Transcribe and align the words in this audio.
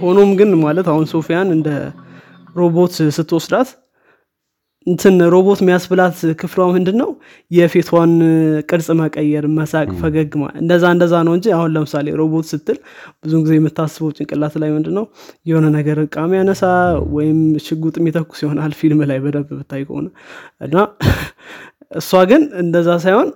ሆኖም 0.00 0.30
ግን 0.38 0.50
ማለት 0.62 0.86
አሁን 0.92 1.04
ሶፊያን 1.12 1.50
እንደ 1.56 1.68
ሮቦት 2.56 2.94
ስትወስዳት 3.16 3.68
እንትን 4.86 5.14
ሮቦት 5.32 5.60
የሚያስብላት 5.62 6.18
ክፍሏ 6.40 6.66
ምንድን 6.74 6.96
ነው 7.00 7.08
የፊቷን 7.50 8.12
ቅርጽ 8.68 8.88
መቀየር 9.00 9.44
መሳቅ 9.56 9.88
ፈገግ 10.00 10.30
እንደዛ 10.60 10.84
እንደዛ 10.94 11.14
ነው 11.26 11.32
እንጂ 11.38 11.46
አሁን 11.56 11.72
ለምሳሌ 11.76 12.14
ሮቦት 12.20 12.46
ስትል 12.52 12.78
ብዙ 13.22 13.32
ጊዜ 13.44 13.54
የምታስበው 13.58 14.12
ጭንቅላት 14.16 14.54
ላይ 14.62 14.70
ምንድን 14.76 14.94
ነው 14.98 15.04
የሆነ 15.46 15.66
ነገር 15.76 15.98
እቃ 16.04 16.16
የሚያነሳ 16.26 16.62
ወይም 17.16 17.40
ሽጉጥ 17.66 17.94
የሚተኩስ 18.02 18.42
ይሆናል 18.44 18.74
ፊልም 18.80 19.02
ላይ 19.10 19.20
በደንብ 19.24 19.50
ብታይ 19.60 19.84
ከሆነ። 19.88 20.06
እና 20.60 20.76
እሷ 22.00 22.22
ግን 22.30 22.42
እንደዛ 22.62 22.88
ሳይሆን 23.04 23.28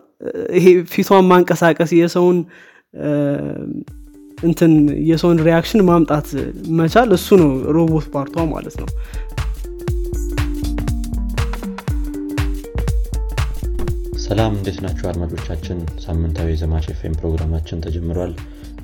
ይሄ 0.57 0.67
ፊቷን 0.91 1.25
ማንቀሳቀስ 1.31 1.93
የሰውን 1.99 2.39
እንትን 4.43 4.73
የሰውን 5.09 5.41
reaction 5.47 5.83
ማምጣት 5.89 6.29
መቻል 6.79 7.11
እሱ 7.17 7.37
ነው 7.43 7.51
robot 7.77 8.07
part 8.15 8.32
ዋ 8.32 8.45
ማለት 8.53 8.77
ነው። 8.81 8.89
ሰላም 14.25 14.53
እንዴት 14.57 14.79
ናችሁ 14.85 15.07
አድማጮቻችን? 15.11 15.79
ሳምንታዊ 16.05 16.49
የዘማች 16.53 16.87
ኤፍኤም 16.93 17.17
ፕሮግራማችን 17.21 17.83
ተጀምሯል። 17.85 18.33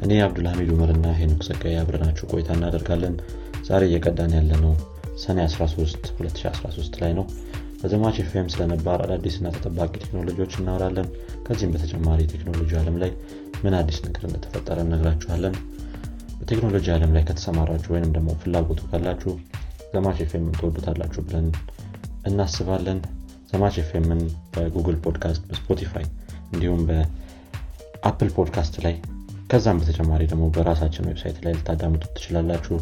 እኔ 0.03 0.13
አብዱልሐሚድ 0.25 0.69
ኡመርና 0.75 1.07
ሄኖክ 1.21 1.43
ዘጋይ 1.49 1.77
አብረናችሁ 1.81 2.27
ቆይታ 2.33 2.51
እናደርጋለን። 2.57 3.15
ዛሬ 3.69 3.83
እየቀዳን 3.89 4.35
ያለነው 4.39 4.75
ሰኔ 5.23 5.39
13 5.49 6.11
2013 6.13 7.01
ላይ 7.03 7.13
ነው። 7.19 7.25
በዘማች 7.81 8.17
ኤፍኤም 8.23 8.51
ስለነባር 8.53 9.01
አዳዲስና 9.05 9.49
ተጠባቂ 9.57 9.93
ቴክኖሎጂዎች 10.05 10.53
እናወራለን። 10.61 11.09
ከዚህም 11.47 11.73
በተጨማሪ 11.75 12.21
ቴክኖሎጂ 12.33 12.71
ዓለም 12.81 12.97
ላይ 13.03 13.11
ምን 13.59 13.75
አዲስ 13.79 13.99
ነገር 14.05 14.23
እንደተፈጠረ 14.29 14.79
እነግራችኋለን። 14.85 15.55
በቴክኖሎጂ 16.41 16.87
ዓለም 16.95 17.13
ላይ 17.17 17.23
ከተሰማራችሁ 17.29 17.91
ወይንም 17.95 18.13
ደግሞ 18.17 18.31
ፍላጎቱ 18.41 18.81
ካላችሁ 18.91 19.33
ዘማች 19.93 20.19
ኤፍኤም 20.25 20.47
ትወዱታላችሁ 20.59 21.21
ብለን 21.27 21.47
እናስባለን። 22.29 22.99
ዘማች 23.51 23.77
ኤፍኤምን 23.83 24.21
በጉግል 24.55 24.97
ፖድካስት 25.05 25.43
በስፖቲፋይ 25.49 26.07
እንዲሁም 26.53 26.83
በአፕል 26.89 28.31
ፖድካስት 28.37 28.77
ላይ 28.85 28.95
ከዛም 29.51 29.79
በተጨማሪ 29.81 30.23
ደግሞ 30.33 30.47
በራሳችን 30.57 31.09
website 31.11 31.39
ላይ 31.45 31.55
ልታዳምጡ 31.59 32.05
ትችላላችሁ። 32.17 32.79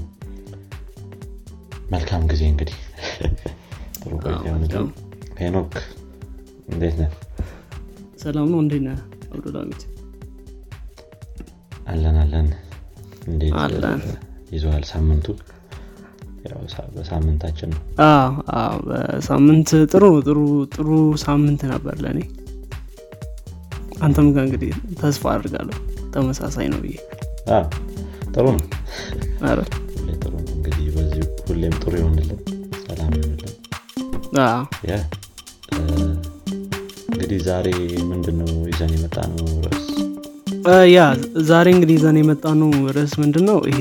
መልካም 1.90 2.22
ጊዜ 2.32 2.42
እንግዲህ። 2.52 2.78
ጥሩ 4.02 4.12
ሄኖክ 5.38 5.74
እንዴት 6.68 6.96
ነህ? 7.00 7.10
ሰላም 8.18 8.48
ነው። 8.52 8.60
እንዴት 8.64 8.82
ነህ? 8.86 8.98
አብዱልሐሚድ 9.32 9.82
አለን 11.86 12.16
አለን። 12.22 12.48
እንዴት 13.28 13.54
አለን። 13.64 14.00
ይዘዋል 14.52 14.84
ሳምንቱ? 14.90 15.26
በሳምንታችን 16.94 17.70
ነው። 17.72 17.80
በሳምንት 18.86 19.70
ጥሩ 19.92 20.04
ጥሩ 20.26 20.38
ጥሩ 20.74 20.88
ሳምንት 21.22 21.62
ነበር 21.72 21.96
ለእኔ። 22.04 22.20
አንተም 24.00 24.26
ጋር 24.34 24.44
እንግዲህ 24.46 24.70
ተስፋ 25.00 25.24
አድርጋለሁ 25.32 25.78
ተመሳሳይ 26.14 26.66
ነው 26.72 26.80
ብዬ። 26.84 26.96
ጥሩ 28.34 28.46
ነው። 28.54 28.62
ጥሩ 30.16 30.32
ነው። 30.36 30.52
እንግዲህ 30.56 30.86
በዚህ 30.96 31.24
ሁሌም 31.46 31.74
ጥሩ 31.82 31.92
ይሆንልን። 32.00 32.40
ሰላም 32.84 33.12
ይሆንልን። 33.18 33.52
እንግዲህ 37.10 37.38
ዛሬ 37.46 37.66
ምንድን 38.10 38.36
ነው 38.40 38.50
ይዘን 38.70 38.92
የመጣ 38.96 39.16
ነው 39.32 39.46
ርዕስ? 39.66 39.84
እ፣ 39.92 39.95
ያ 40.88 41.00
ዛሬ 41.48 41.66
እንግዲህ 41.74 41.94
ይዘን 41.98 42.16
የመጣ 42.20 42.44
ነው 42.60 42.68
ርዕስ 42.96 43.12
ምንድን 43.22 43.44
ነው 43.48 43.58
ይሄ 43.70 43.80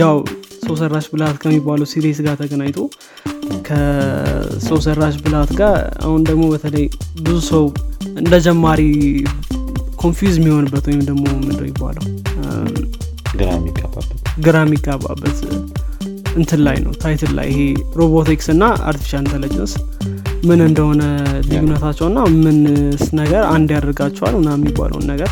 ያው 0.00 0.16
ሰው 0.64 0.74
ሰራሽ 0.80 1.06
ብልሃት 1.12 1.36
ከሚባለው 1.42 1.86
series 1.92 2.18
ጋር 2.26 2.34
ተገናኝቶ 2.40 2.78
ከሰው 3.68 4.78
ሰራሽ 4.86 5.14
ብልሃት 5.22 5.50
ጋር 5.60 5.76
አሁን 6.04 6.20
ደግሞ 6.28 6.44
በተለይ 6.52 6.86
ብዙ 7.20 7.36
ሰው 7.50 7.64
እንደ 8.20 8.34
ጀማሪ 8.46 8.82
confuse 10.02 10.36
የሚሆንበት 10.40 10.84
ወይም 10.90 11.02
ደግሞ 11.08 11.24
ምንድነው 11.38 11.66
ይባለው 11.70 12.04
እም፣ 12.42 12.76
ግራ 13.34 13.48
የሚጋባበት። 13.56 14.18
ግራ 14.46 14.56
የሚጋባበት 14.64 15.38
እንትን 16.36 16.60
ላይ 16.66 16.76
ነው 16.84 16.92
title 17.02 17.32
ላይ 17.38 17.48
ይሄ 17.52 17.60
ሮቦቲክስ 18.00 18.48
እና 18.54 18.64
artificial 18.88 19.22
intelligence 19.24 19.72
ምን 20.48 20.60
እንደሆነ 20.66 21.02
ልዩነታቸው 21.48 22.06
እና 22.10 22.20
ምንስ 22.42 23.02
ነገር 23.20 23.42
አንድ 23.54 23.70
ያደርጋቸዋል 23.76 24.34
ምናምን 24.38 24.50
የሚባለውን 24.58 25.06
ነገር 25.12 25.30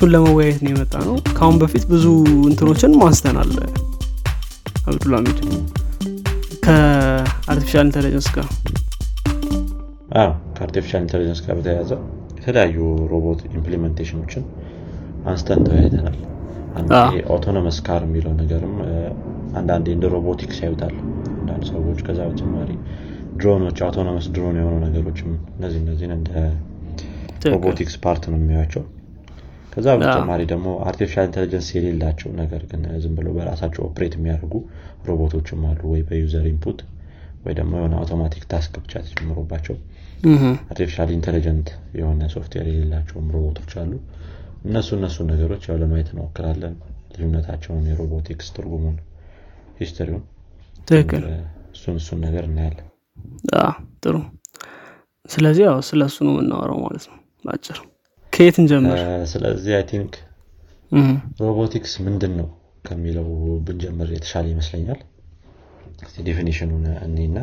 እሱን 0.00 0.12
ለመወያየት 0.14 0.60
ነው 0.64 0.70
የመጣ 0.70 0.94
ነው 1.06 1.16
ከአሁን 1.28 1.56
በፊት 1.62 1.82
ብዙ 1.90 2.04
እንትኖችን 2.50 2.92
አንስተናል 3.00 3.50
አብዱልሚድ 4.86 5.38
ከአርቲፊሻል 6.64 7.82
ኢንቴሊጀንስ 7.86 8.28
ጋር 8.36 8.46
ከአርቲፊሻል 10.54 11.02
ኢንቴሊጀንስ 11.02 11.40
ጋር 11.44 11.54
በተያያዘ 11.58 11.90
የተለያዩ 12.38 12.78
robot 13.10 13.40
implementation 13.50 14.16
ኦችን 14.16 14.44
አንስተን 15.24 15.60
ተወያይተናል። 15.66 16.16
autonomous 17.34 17.80
car 17.88 18.06
የሚለው 18.08 18.32
ነገርም 18.40 18.74
አንዳንዴ 19.54 19.86
እንደ 19.96 20.08
ሮቦቲክስ 20.14 20.60
ያዩታል። 20.64 20.94
አንዳንድ 21.34 21.66
ሰዎች 21.72 22.00
ከዛ 22.06 22.20
በተጨማሪ 22.28 22.70
ድሮኖች 23.36 23.82
autonomous 23.86 24.28
drone 24.36 24.56
የሆኑ 24.60 24.78
ነገሮችም 24.86 25.28
እነዚህ 25.56 25.82
እነዚህን 25.82 26.14
እንደ 26.16 26.32
robotics 27.52 27.98
part 28.06 28.24
ነው 28.32 28.40
የሚያዩአቸው 28.40 28.84
ከዛ 29.72 29.86
በተጨማሪ 29.98 30.40
ደግሞ 30.50 30.68
artificial 30.86 31.26
intelligence 31.28 31.68
የሌላቸው 31.74 32.30
ነገር 32.40 32.62
ግን 32.70 32.82
ዝም 33.02 33.14
ብለው 33.18 33.32
በራሳቸው 33.36 33.82
operate 33.88 34.14
የሚያደርጉ 34.16 34.54
ሮቦቶችም 35.08 35.60
አሉ 35.68 35.80
ወይ 35.92 36.02
በ 36.08 36.21
user 36.21 36.46
input 36.50 36.80
ወይ 37.44 37.54
ደግሞ 37.58 37.72
የሆነ 37.78 37.94
automatic 38.00 38.42
task 38.50 38.74
ብቻ 38.82 39.02
ተጨምሮባቸው 39.06 39.76
artificial 40.66 41.10
intelligent 41.14 41.68
የሆነ 41.98 42.22
ሶፍትዌር 42.34 42.66
የሌላቸውም 42.70 43.28
ሮቦቶች 43.34 43.72
አሉ። 43.82 43.92
እነሱ 44.64 44.88
እነሱ 44.98 45.16
ነገሮች 45.30 45.62
ያው 45.68 45.78
ለማየት 45.82 46.08
እንሞክራለን። 46.12 46.74
ልዩነታቸውን 47.12 47.86
የሮቦቲክስ 47.90 48.48
ትርጉሙን 48.56 48.96
history 49.80 50.08
ውን 50.08 50.24
ትክክል። 50.88 51.24
እሱን 51.74 51.96
እሱን 52.00 52.20
ነገር 52.26 52.44
እናያለን። 52.50 52.86
ጥሩ። 54.02 54.16
ስለዚህ 55.28 55.64
ያው 55.66 55.78
ስለ 55.88 56.02
እሱ 56.10 56.18
ነው 56.26 56.34
የምናወራው 56.34 56.78
ማለት 56.84 57.04
ነው 57.10 57.16
በአጭር 57.44 57.78
ከየት 58.40 58.56
እንጀምር 58.60 58.98
ስለዚህ 59.30 59.72
I 59.76 59.84
think 59.88 60.12
robotics 61.42 61.92
ምንድን 62.04 62.32
ነው 62.38 62.48
ከሚለው 62.86 63.26
ብንጀምር 63.66 64.08
የተሻለ 64.14 64.46
ይመስለኛል። 64.52 65.00
definition 66.26 66.67
ኑን 66.67 66.84
እኔና 67.06 67.38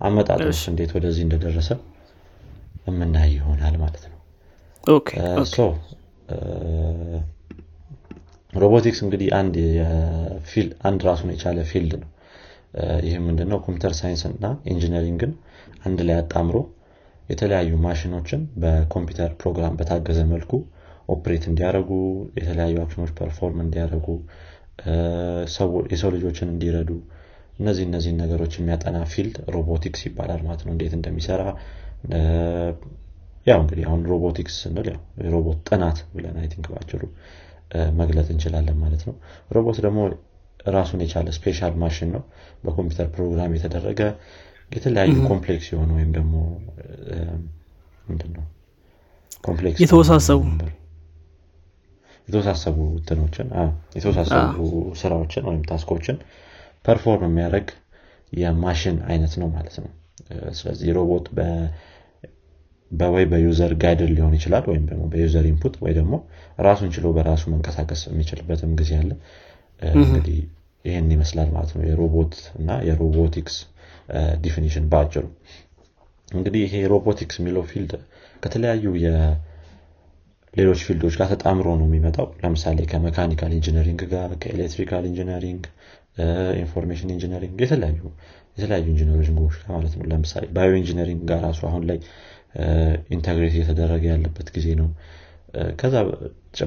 አመጣጡን 0.00 0.40
እንዴት 0.70 0.90
ወደዚህ 0.96 1.22
እንደደረሰ 1.26 1.70
የምናይ 2.86 3.30
ይሆናል 3.36 3.76
ማለት 3.82 4.04
ነው። 4.06 4.18
ሮቦቲክስ 8.52 9.00
እንግዲህ 9.04 9.28
አንድ 10.84 11.00
ራሱን 11.06 11.30
የቻለ 11.32 11.58
field 11.70 11.92
ነው። 12.02 12.08
እ፣ 12.76 12.84
ይህም 13.06 13.24
ምንድነው? 13.28 13.58
computer 13.64 13.92
science 13.98 14.22
እና 14.30 14.44
engineering 14.72 15.23
ን 15.23 15.32
አንድ 15.84 15.98
ላይ 16.06 16.16
አጣምሮ 16.20 16.56
የተለያዩ 17.28 17.72
ማሽኖችን 17.84 18.40
በኮምፒውተር 18.62 19.30
ፕሮግራም 19.40 19.76
በታገዘ 19.78 20.20
መልኩ 20.32 20.52
operate 21.08 21.44
እንዲያደርጉ 21.50 21.90
የተለያዩ 22.38 22.76
action 22.82 23.00
ኦች 23.00 23.12
perform 23.18 23.58
እንዲያደርጉ 23.64 24.06
የሰው 25.90 26.10
ልጆችን 26.14 26.48
እንዲረዱ 26.52 26.90
እነዚህ 27.58 27.84
እነዚህን 27.88 28.18
ነገሮች 28.22 28.52
የሚያጠና 28.58 28.98
field 29.10 29.36
robotics 29.54 30.00
ይባላል 30.06 30.40
ማለት 30.46 30.62
ነው። 30.64 30.72
እንዴት 30.74 30.94
እንደሚሰራ 30.98 31.42
ያው 33.46 33.58
እንግዲህ 33.62 33.84
አሁን 33.88 34.02
ሮቦቲክስ 34.10 34.54
ስንል 34.62 34.86
ያው 34.90 35.00
የሮቦት 35.24 35.58
ጥናት 35.68 35.98
ብለን 36.14 36.36
I 36.40 36.46
think 36.52 36.66
ባጭሩ 36.72 37.02
እ፣ 37.70 37.90
መግለጽ 37.98 38.28
እንችላለን 38.34 38.76
ማለት 38.82 39.02
ነው። 39.08 39.14
ሮቦት 39.50 39.78
ደግሞ 39.84 40.00
ራሱን 40.68 41.00
የቻለ 41.04 41.28
special 41.36 41.74
machine 41.82 42.10
ነው። 42.14 42.22
በኮምፒውተር 42.64 43.08
ፕሮግራም 43.14 43.54
የተደረገ 43.56 44.00
የተለያዩ 44.74 45.10
complex 45.30 45.66
የሆኑ 45.72 45.90
ወይም 45.98 46.10
ደግሞ 46.16 46.34
እ፣ 47.08 47.16
ምንድን 48.06 48.30
ነው 48.36 48.44
complex 49.44 49.80
የተወሳሰቡ 49.84 50.40
የተወሳሰቡ 52.28 52.76
እንትኖችን 52.94 53.48
የተወሳሰቡ 53.96 54.60
ስራዎችን 55.00 55.46
ወይም 55.48 55.62
task 55.68 55.87
ኦችን 55.87 56.16
perform 56.84 57.24
የሚያደርግ 57.28 57.68
የማሽን 58.32 58.96
አይነት 59.08 59.32
ነው 59.40 59.48
ማለት 59.54 59.76
ነው። 59.82 59.90
ስለዚህ 60.58 60.88
ሮቦት 60.96 61.26
በወይ 62.90 63.24
በ 63.30 63.44
user 63.44 63.72
guided 63.82 64.10
ሊሆን 64.14 64.34
ይችላል 64.38 64.64
ወይም 64.70 64.84
ደግሞ 64.90 65.04
በ 65.12 65.23
user 65.23 65.44
input 65.50 65.74
ወይ 65.84 65.92
ደግሞ 65.98 66.14
ራሱን 66.58 66.90
ችሎ 66.94 67.06
በራሱ 67.16 67.42
መንቀሳቀስ 67.52 68.02
የሚችልበትም 68.08 68.72
ጊዜ 68.80 68.90
አለ። 69.00 69.10
እንግዲህ 69.82 70.38
ይህን 70.84 71.08
ይመስላል 71.14 71.48
ማለት 71.54 71.70
ነው። 71.76 71.82
የሮቦት 71.88 72.34
እና 72.58 72.70
የ 72.88 73.02
robotics 73.02 73.56
definition 74.42 74.86
በአጭሩ። 74.92 75.24
እንግዲህ 76.28 76.60
ይሄ 76.66 76.74
ሮቦቲክስ 76.92 77.36
የሚለው 77.40 77.64
field 77.70 77.92
ከተለያዩ 78.42 78.84
የሌሎች 79.04 80.80
field 80.86 81.02
ኦች 81.02 81.14
ጋር 81.20 81.28
ተጣምሮ 81.32 81.68
ነው 81.80 81.86
የሚመጣው። 81.88 82.26
ለምሳሌ 82.42 82.78
ከ 82.92 83.02
mechanical 83.02 83.52
engineering 83.58 84.02
ጋር 84.12 84.30
ከ 84.42 84.52
electrical 84.52 85.04
engineering 85.10 85.62
information 86.62 87.10
engineering 87.14 87.56
የተለያዩ 87.64 88.00
የተለያዩ 88.56 88.86
engineering 88.92 89.39
ኦች 89.39 89.56
ጋር 89.60 89.72
ማለት 89.76 89.94
ነው። 89.98 90.06
ለምሳሌ 90.12 90.44
bio 90.56 90.72
engineering 90.80 91.22
ጋር 91.30 91.40
ራሱ 91.46 91.60
አሁን 91.70 91.84
ላይ 91.90 91.98
integrate 93.10 93.54
እየተደረገ 93.56 94.04
ያለበት 94.12 94.48
ጊዜ 94.56 94.66
ነው 94.80 94.88
ከዛ 95.80 95.94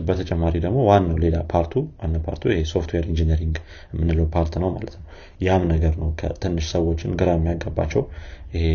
በተጨማሪ 0.07 0.55
ደግሞ 0.63 0.77
ዋናው 0.87 1.17
ሌላ 1.23 1.37
part 1.51 1.66
ኡ 1.66 1.73
ዋና 1.99 2.15
part 2.25 2.37
ኡ 2.37 2.43
ይሄ 2.51 2.61
software 2.71 3.05
engineering 3.11 3.55
የምንለው 3.91 4.25
part 4.35 4.53
ነው 4.63 4.69
ማለት 4.75 4.95
ነው። 4.97 5.03
ያም 5.45 5.63
ነገር 5.71 5.93
ነው 6.01 6.09
ትንሽ 6.43 6.65
ሰዎችን 6.73 7.11
ግራ 7.19 7.29
የሚያጋባቸው 7.37 8.03
ይሄ 8.55 8.65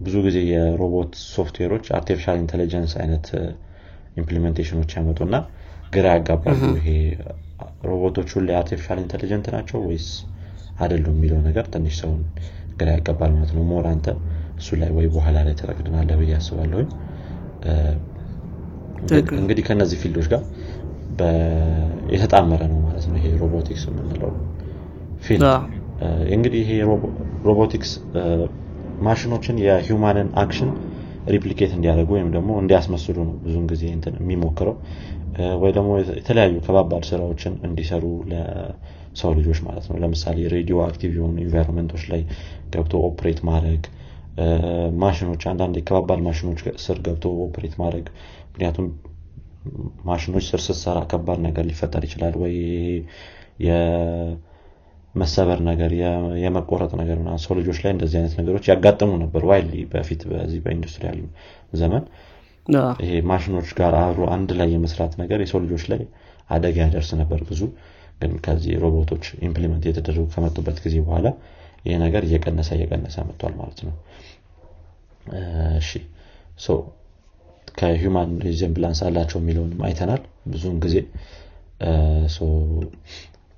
ብዙ 0.00 0.16
ጊዜ 0.26 0.38
የ 0.50 0.68
robot 0.68 1.12
software 1.34 1.69
ኦች 1.69 1.86
artificial 1.96 2.38
intelligence 2.42 2.92
አይነት 3.02 3.26
implementation 4.16 4.75
ኦች 4.75 4.92
ያመጡና 4.96 5.34
ግራ 5.94 6.06
ያጋባሉ 6.16 6.60
ይሄ 6.78 6.88
ሮቦቶች 7.88 8.30
ሁሌ 8.36 8.48
artificial 8.58 8.98
intelligent 9.02 9.46
ናቸው 9.54 9.78
ወይስ 9.86 10.08
አይደሉም 10.78 11.16
የሚለው 11.16 11.40
ነገር 11.48 11.64
ትንሽ 11.72 11.94
ሰውን 12.02 12.20
ግራ 12.78 12.88
ያጋባል 12.96 13.32
ማለት 13.34 13.52
ነው። 13.56 13.64
more 13.70 13.86
አንተ 13.90 14.06
እሱ 14.60 14.76
ላይ 14.80 14.90
ወይ 14.96 15.06
በኋላ 15.14 15.36
ላይ 15.46 15.54
ተጠቅድናለ 15.60 16.10
ብዬ 16.20 16.32
አስባለሁኝ 16.38 16.88
እንግዲህ 19.40 19.64
ከነዚህ 19.68 19.98
field 20.02 20.15
ኦች 20.15 20.26
ጋር 20.32 20.42
የተጣመረ 22.14 22.62
ነው 22.72 22.78
ማለት 22.84 23.04
ነው 23.08 23.16
ይሄ 23.18 23.26
ሮቦቲክስ 23.42 23.82
የምንለው 23.88 24.32
field። 25.22 25.44
እንግዲህ 26.34 26.60
ይሄ 26.64 26.72
ሮቦቲክስ 27.44 27.90
ማሽኖችን 28.98 29.56
የ 29.64 29.78
human 29.78 30.14
ን 30.14 30.28
action 30.42 30.70
replicate 31.26 31.72
እንዲያደርጉ 31.76 32.10
ወይም 32.16 32.28
ደግሞ 32.36 32.50
እንዲያስመስሉ 32.62 33.16
ነው 33.28 33.34
ብዙን 33.44 33.64
ጊዜ 33.72 33.82
የሚሞክረው። 34.20 34.76
ወይ 35.62 35.72
ደግሞ 35.76 35.90
የተለያዩ 36.12 36.54
ከባባድ 36.66 37.04
ስራዎችን 37.10 37.52
እንዲሰሩ 37.66 38.04
ለሰው 38.30 39.30
ልጆች 39.38 39.58
ማለት 39.66 39.84
ነው። 39.90 39.96
ለምሳሌ 40.02 40.38
radioactive 40.54 41.12
የሆኑ 41.18 41.36
environment 41.44 41.88
ኦች 41.88 42.04
ላይ 42.12 42.22
ገብቶ 42.74 42.94
operate 43.08 43.40
ማድረግ። 43.50 43.82
ማሽኖች 45.02 45.42
አንዳንድ 45.50 45.74
የከባባድ 45.78 46.20
ማሽኖች 46.26 46.60
ስር 46.84 46.98
ገብቶ 47.06 47.24
operate 47.46 47.74
ማድረግ 47.80 48.06
ምክንያቱም 48.60 48.86
ማሽኖች 50.08 50.44
ስር 50.48 50.60
ስትሰራ 50.64 50.98
ከባድ 51.10 51.38
ነገር 51.44 51.64
ሊፈጠር 51.68 52.02
ይችላል 52.06 52.34
ወይ 52.40 52.54
የመሰበር 53.64 55.58
ነገር 55.68 55.90
የመቆረጥ 56.42 56.90
ነገር 57.00 57.16
ሰው 57.44 57.54
ልጆች 57.58 57.78
ላይ 57.84 57.92
እንደዚህ 57.94 58.16
አይነት 58.20 58.34
ነገሮች 58.40 58.66
ያጋጥሙ 58.70 59.10
ነበር 59.22 59.44
widely 59.50 59.72
በፊት 59.92 60.20
በዚህ 60.30 60.60
በ 60.64 60.73
industrial 60.73 61.18
ዘመን። 61.80 62.04
ይሄ 63.02 63.12
ማሽኖች 63.30 63.70
ጋር 63.80 63.94
አብሮ 64.00 64.26
አንድ 64.36 64.52
ላይ 64.60 64.68
የመስራት 64.74 65.14
ነገር 65.22 65.40
የሰው 65.44 65.60
ልጆች 65.64 65.86
ላይ 65.92 66.02
አደጋ 66.50 66.76
ያደርስ 66.84 67.10
ነበር 67.22 67.40
ብዙ። 67.50 67.62
ግን 68.20 68.32
ከዚህ 68.46 68.74
ሮቦቶች 68.84 69.26
implement 69.46 69.84
የተደረጉ 69.88 70.26
ከመጡበት 70.34 70.78
ጊዜ 70.86 70.96
በኋላ 71.06 71.28
ይሄ 71.84 71.94
ነገር 72.04 72.22
እየቀነሰ 72.28 72.70
እየቀነሰ 72.78 73.16
መጥቷል 73.28 73.54
ማለት 73.60 73.80
ነው። 73.86 73.94
እሺ 75.80 75.90
ከ 77.78 77.93
human 77.93 78.30
resemblance 78.44 79.00
አላቸው 79.06 79.38
የሚለውንም 79.40 79.80
አይተናል 79.88 80.22
ብዙውን 80.52 80.78
ጊዜ። 80.84 80.96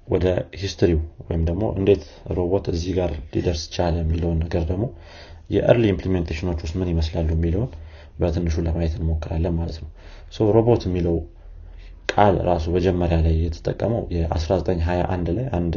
ወደ 0.08 0.26
history 0.60 0.92
ው 0.92 1.00
ወይም 1.26 1.42
ደግሞ 1.48 1.64
እንዴት 1.78 2.02
ሮቦት 2.36 2.66
እዚህ 2.72 2.92
ጋር 2.98 3.10
ሊደርስ 3.34 3.62
ቻለ 3.74 3.94
የሚለውን 4.02 4.38
ነገር 4.44 4.62
ደግሞ 4.70 4.84
የ 5.50 5.60
early 5.60 5.84
implementation 5.92 6.45
ኦች 6.45 6.60
ውስጥ 6.64 6.74
ምን 6.80 6.90
ይመስላሉ 6.92 7.28
የሚለውን 7.34 7.70
በትንሹ 8.20 8.56
ለማየት 8.66 8.94
እንሞክራለን 8.98 9.54
ማለት 9.60 9.78
ነው። 9.82 9.90
ሮቦት 10.56 10.82
የሚለው 10.88 11.16
ቃል 12.12 12.34
ራሱ 12.48 12.64
መጀመሪያ 12.76 13.18
ላይ 13.26 13.34
የተጠቀመው 13.44 14.02
የ1921 14.14 15.30
ላይ 15.36 15.46
አንድ 15.58 15.74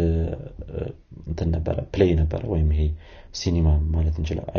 እንትን 1.27 1.49
ነበረ 1.55 1.77
play 1.93 2.11
ነበረ 2.21 2.41
ወይም 2.53 2.69
ይሄ 2.75 2.81
ሲኒማ 3.39 3.67
ማለት 3.95 4.15
እንችላል 4.21 4.49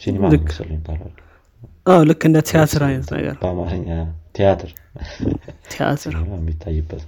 ሲኒማ 0.00 0.24
ይባላል 0.72 1.12
ልክ 2.08 2.22
እንደ 2.28 2.38
ቲያትር 2.48 2.82
አይነት 2.86 3.08
ነገር። 3.14 3.34
በአማርኛ 3.42 3.88
ቲያትር 4.36 4.70
ቲያትር። 5.70 6.14
የሚታይበት 6.34 7.02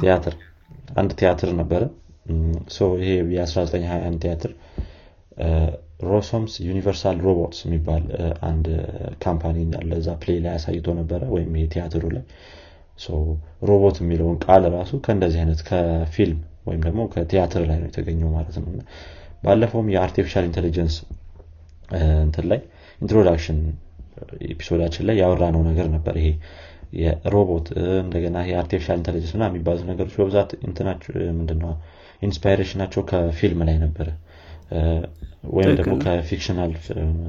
ቲያትር። 0.00 0.34
አንድ 0.96 1.10
ቲያትር 1.20 1.50
ነበረ። 1.60 1.82
ይሄ 3.00 3.08
የ1921 3.32 4.16
ቲያትር 4.22 4.52
Rossum's 6.06 6.54
Universal 6.66 7.18
Robots 7.26 7.60
የሚባል 7.66 8.02
አንድ 8.48 8.66
company 9.24 9.56
እንዳለ 9.66 9.90
እዛ 10.00 10.10
play 10.22 10.38
ላይ 10.44 10.52
አሳይቶ 10.56 10.94
ነበረ 10.98 11.20
ወይም 11.34 11.52
ይሄ 11.56 11.66
ቲያትሩ 11.74 12.04
ላይ። 12.16 12.24
ሮቦት 13.68 13.96
የሚለውን 14.02 14.36
ቃል 14.44 14.64
ራሱ 14.74 14.92
ከእንደዚህ 15.04 15.40
አይነት 15.42 15.60
ከፊልም 15.68 16.38
ወይም 16.66 16.80
ደግሞ 16.86 17.00
ከቲያትር 17.12 17.62
ላይ 17.70 17.78
ነው 17.80 17.88
የተገኘው 17.90 18.30
ማለት 18.36 18.56
ነው። 18.58 18.68
ባለፈውም 19.44 19.88
የ 19.94 20.02
artificial 20.02 20.44
intelligence 20.48 20.94
እንትን 22.22 22.46
ላይ 22.52 22.60
introduction 23.00 23.58
episode 24.48 24.76
ኣችን 24.76 25.04
ላይ 25.08 25.16
ያወራነው 25.22 25.62
ነገር 25.68 25.88
ነበር። 25.94 26.14
ይሄ 26.20 26.28
የሮቦት 27.00 27.66
እንደገና 28.02 28.36
ይሄ 28.44 28.52
artificial 28.60 28.98
intelligence 29.00 29.32
ምና 29.40 29.48
የሚባሉት 29.50 29.84
ነገሮች 29.90 30.14
በብዛት 30.18 30.50
ምንድነው? 31.38 31.72
inspiration 32.22 32.71
ኣቸው 32.71 33.02
ከፊልም 33.10 33.60
ላይ 33.68 33.76
ነበረ። 33.82 34.08
ወይም 35.50 35.72
ደግሞ 35.78 35.92
ከ 36.04 36.16
fictional 36.16 36.72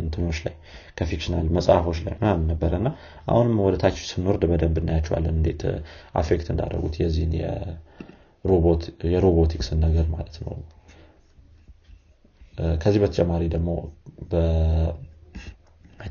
እንትኖች 0.02 0.38
ላይ 0.46 0.54
ከ 0.98 1.07
fictional 1.07 1.48
መጽሐፎች 1.58 1.98
ላይ 2.06 2.14
ምናምን 2.20 2.46
ነበረ። 2.52 2.72
እና 2.82 2.90
አሁንም 3.28 3.58
ወደ 3.66 3.76
ታች 3.82 3.98
ስንወርድ 4.10 4.44
በደንብ 4.52 4.78
እናያቸዋለን 4.82 5.36
እንዴት 5.40 5.64
affect 6.16 6.48
እንዳደረጉት 6.54 6.96
የዚህን 7.02 7.34
የሮቦቲክስን 9.12 9.80
ነገር 9.86 10.08
ማለት 10.16 10.38
ነው። 10.42 10.56
ከዚህ 12.82 13.00
በተጨማሪ 13.04 13.44
ደግሞ 13.56 13.70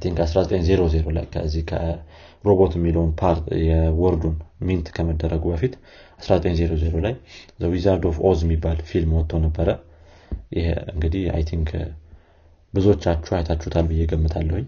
think 0.00 0.18
1900 0.24 0.86
ላይ 1.16 1.26
ከዚህ 1.32 1.62
ከሮቦት 1.70 2.72
የሚለውን 2.76 3.12
part 3.20 3.44
የ 3.66 3.80
word 3.80 4.08
ኡን 4.08 4.36
mint 4.62 4.86
ከመደረጉ 4.96 5.44
በፊት 5.52 5.74
1900 6.22 7.04
ላይ 7.06 7.14
Wizard 7.70 8.04
of 8.10 8.18
Oz 8.28 8.40
የሚባል 8.46 8.80
ፊልም 8.88 9.12
ወጥቶ 9.18 9.40
ነበረ። 9.44 9.68
ይሄ 10.52 10.66
እንግዲህ 10.92 11.24
I 11.34 11.42
think 11.50 11.70
ብዙዎቻችሁ 12.74 13.32
አይታችሁታል 13.36 13.84
ብዬ 13.90 14.02
እገምታለሁኝ 14.10 14.64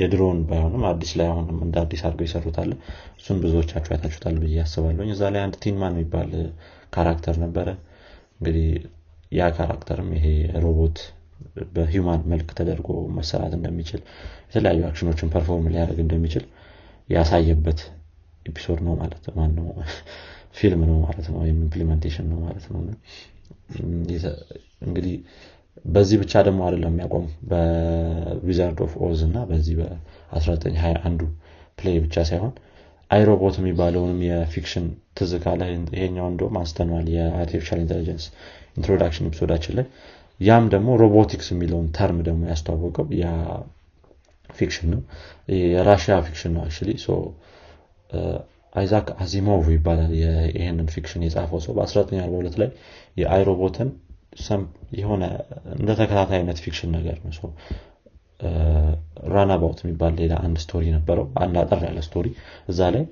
የድሮውን 0.00 0.38
ባይሆንም 0.48 0.84
አዲስ 0.90 1.10
ላይ 1.18 1.26
አሁንም 1.32 1.58
እንደ 1.66 1.76
አዲስ 1.82 2.02
አድርገው 2.06 2.26
ይሰሩታል 2.28 2.70
እሱን 3.18 3.38
ብዙዎቻችሁ 3.42 3.90
አይታችሁታል 3.94 4.36
ብዬ 4.42 4.54
አስባለሁኝ 4.60 5.10
እዛ 5.14 5.32
ላይ 5.34 5.42
አንድ 5.46 5.56
Tin 5.64 5.80
Man 5.80 5.96
የሚባል 5.96 6.30
character 6.94 7.36
ነበረ። 7.44 7.68
እንግዲህ 8.38 8.68
ያ 9.32 9.48
character 9.56 9.98
ም 9.98 10.08
ይሄ 10.16 10.26
ሮቦት 10.64 10.98
በ 11.74 11.87
human 11.87 12.20
መልክ 12.32 12.48
ተደርጎ 12.58 12.88
መሰራት 13.16 13.52
እንደሚችል 13.58 14.00
የተለያዩ 14.46 14.82
action 14.88 15.10
ኦችን 15.10 15.32
perform 15.34 15.68
ሊያደርግ 15.72 15.98
እንደሚችል 16.04 16.44
ያሳየበት 17.08 17.80
episode 18.46 18.80
ነው 18.86 18.94
ማለት 19.00 19.24
ነው። 19.56 19.68
ፊልም 20.56 20.82
ነው 20.88 20.96
ማለት 21.04 21.26
ነው። 21.30 21.38
ወይም 21.42 21.56
implementation 21.64 22.26
ነው 22.32 22.38
ማለት 22.44 22.66
ነው። 22.72 22.80
እንግዲህ 24.84 25.14
በዚህ 25.84 26.16
ብቻ 26.20 26.42
ደግሞ 26.46 26.60
አይደለም 26.66 26.92
የሚያቆሙ 26.92 27.22
በ 27.50 27.82
Wizard 27.82 28.78
of 28.84 28.92
Oz 29.06 29.20
እና 29.26 29.38
በዚህ 29.48 29.74
በ1921 29.80 31.24
play 31.78 31.96
ብቻ 32.04 32.16
ሳይሆን 32.28 32.52
I, 33.10 33.23
Robot 33.23 33.56
የሚባለውንም 33.60 34.20
የ 34.26 34.39
fiction 34.39 34.84
ትዝካ 35.18 35.46
ላይ 35.60 35.70
ይሄኛው 35.96 36.26
እንደም 36.30 36.56
አንስተነዋል። 36.60 37.06
የ 37.14 37.25
artificial 37.25 37.80
intelligence 37.84 38.24
introduction 38.78 39.28
episode 39.30 39.52
ኣችን 39.52 39.74
ላይ 39.78 39.86
ያም 40.40 40.64
ደግሞ 40.72 40.88
ሮቦቲክስ 41.00 41.48
የሚለውን 41.52 41.86
term 41.96 42.18
ደግሞ 42.26 42.42
ያስተዋወቀው 42.50 43.06
ያ 43.20 43.26
fiction 44.48 44.88
ነው። 44.92 45.00
የራሽያ 45.68 46.16
fiction 46.26 46.52
ነው 46.56 46.62
actually 46.64 46.90
አይዛክ 48.72 49.08
አዚሞቭ 49.22 49.66
ይባላል። 49.74 50.12
ይህንን 50.56 50.88
fiction 50.94 51.22
የጻፈው 51.26 51.60
ሰው 51.64 51.72
በ1942 51.76 52.58
ላይ 52.62 52.70
የ 53.20 53.33
I, 53.33 53.45
Robot 53.45 53.77
ን 53.77 53.90
የሆነ 54.98 55.24
እንደ 55.74 55.90
አይነት 56.32 56.58
fiction 56.64 56.90
ነገር 56.96 57.18
ነው። 57.24 57.50
Runaround 59.34 59.78
የሚባል 59.82 60.14
ሌላ 60.20 60.34
አንድ 60.44 60.56
story 60.64 60.84
ነበረው። 60.96 61.26
አንድ 61.42 61.56
አጠር 61.62 61.82
ያለ 61.86 61.98
story 62.06 62.26
እዛ 62.68 62.80
ላይ 62.96 63.04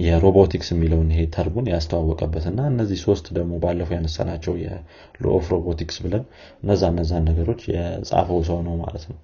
የሮቦቲክስ 0.00 0.68
የሚለውን 0.72 1.08
ይሄ 1.12 1.22
term 1.34 1.50
ኡን 1.50 1.66
ያስተዋወቀበት 1.72 2.44
እና 2.50 2.60
እነዚህ 2.70 2.98
ሶስት 3.04 3.26
ደግሞ 3.36 3.52
ባለፈው 3.62 3.94
ያነሳናቸው 3.96 4.54
የ 4.62 4.87
law 4.87 5.24
of 5.36 5.46
robotics 5.54 5.96
ብለን 6.04 6.24
እነዛ 6.62 6.82
እነዛን 6.92 7.26
ነገሮች 7.30 7.62
የጻፈው 7.72 8.40
ሰው 8.48 8.58
ነው 8.68 8.76
ማለት 8.82 9.04
ነው። 9.10 9.18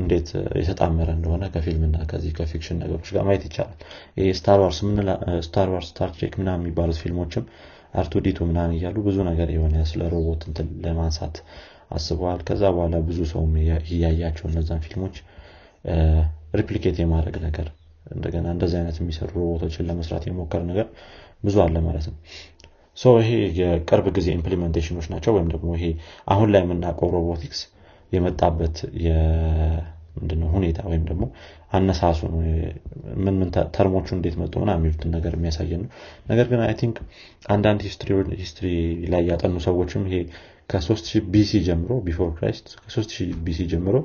እንዴት 0.00 0.28
የተጣመረ 0.60 1.08
እንደሆነ 1.16 1.44
ከፊልምና 1.54 1.96
ከዚህ 2.10 2.32
ከ 2.38 2.47
fiction 2.47 2.80
ነገሮች 2.82 3.08
ጋር 3.14 3.22
ማየት 3.26 3.44
ይቻላል። 3.48 3.76
ይህ 4.18 4.28
Star 4.38 4.58
Wars 4.58 4.78
Star 5.46 5.67
Wars 5.67 5.88
Star 5.92 6.13
Trek 6.13 6.34
ምና 6.40 6.50
የሚባሉት 6.58 6.98
ፊልሞችም 7.02 7.44
R2-D2 7.94 8.38
ምናን 8.48 8.72
እያሉ 8.76 8.96
ብዙ 9.06 9.16
ነገር 9.28 9.48
የሆነ 9.54 9.84
ስለ 9.90 10.02
ሮቦት 10.14 10.42
እንትን 10.48 10.68
ለማንሳት 10.84 11.36
አስበዋል። 11.90 12.42
ከዛ 12.48 12.64
በኋላ 12.76 12.98
ብዙ 13.08 13.20
ሰውም 13.32 13.54
እያያቸው 13.90 14.46
እነዛን 14.50 14.84
ፊልሞች 14.86 15.16
replicate 16.58 16.98
የማድረግ 17.02 17.36
ነገር 17.46 17.68
እንደገና 18.14 18.46
እንደዚህ 18.54 18.76
አይነት 18.80 18.96
የሚሰሩ 19.00 19.30
ሮቦቶችን 19.38 19.86
ለመስራት 19.88 20.24
የመሞከር 20.28 20.62
ነገር 20.70 20.86
ብዙ 21.44 21.56
አለ 21.64 21.76
ማለት 21.86 22.06
ነው። 22.10 22.16
so 22.98 23.12
ይሄ 23.20 23.30
የቅርብ 23.60 24.06
ጊዜ 24.16 24.28
implementation 24.36 24.90
ኦች 24.90 25.06
ናቸው 25.12 25.32
ወይም 25.36 25.48
ደግሞ 25.54 25.70
ይሄ 25.78 25.86
አሁን 26.28 26.48
ላይ 26.54 26.62
የምናውቀው 26.64 27.08
ሮቦቲክስ 27.16 27.60
የመጣበት 28.12 28.76
ምንድነው 30.18 30.48
ሁኔታ 30.56 30.80
ወይም 30.88 31.04
ደግሞ 31.08 31.24
አነሳሱ 31.72 32.20
ምን 33.16 33.34
ምን 33.34 33.48
term 33.76 33.91
ኦቹ 33.91 34.06
እንዴት 34.16 34.34
መጡ 34.40 34.52
ምና 34.62 34.70
የሚሉትን 34.76 35.10
ነገር 35.16 35.32
የሚያሳየን 35.36 35.80
ነው። 35.84 35.90
ነገር 36.30 36.46
ግን 36.50 36.60
I 36.66 36.74
think 36.80 36.96
አንዳንድ 37.50 37.80
history 38.36 38.68
ላይ 39.14 39.22
ያጠኑ 39.30 39.56
ሰዎችም 39.66 40.04
ይሄ 40.10 40.18
ከ3000 40.70 41.24
BC 41.32 41.52
ጀምሮ 41.66 41.92
before 42.06 42.30
Christ 42.36 42.68
ከ3000 42.84 43.34
BC 43.46 43.66
ጀምሮ 43.72 43.96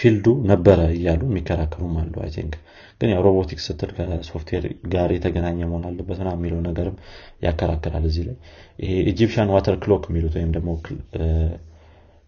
field 0.00 0.19
ኡ 0.19 0.26
ነበረ 0.50 0.80
እያሉ 0.94 1.22
የሚከራከሩም 1.28 1.94
አሉ 2.00 2.14
I 2.24 2.30
think 2.34 2.54
ግን 3.00 3.10
ያው 3.12 3.20
ሮቦቲክስ 3.26 3.64
ስትል 3.68 3.90
ከሶፍትዌር 3.96 4.64
ጋር 4.92 5.10
የተገናኘ 5.14 5.58
መሆን 5.64 5.84
አለበት 5.88 6.18
ምና 6.26 6.32
የሚለው 6.34 6.60
ነገርም 6.66 6.96
ያከራከራል 7.44 8.04
እዚህ 8.10 8.24
ላይ። 8.28 8.36
ይሄ 8.78 8.92
Egyptian 9.12 9.52
water 9.54 9.76
clock 9.84 10.04
የሚሉት 10.10 10.34
ወይም 10.38 10.50
ደግሞ 10.56 10.70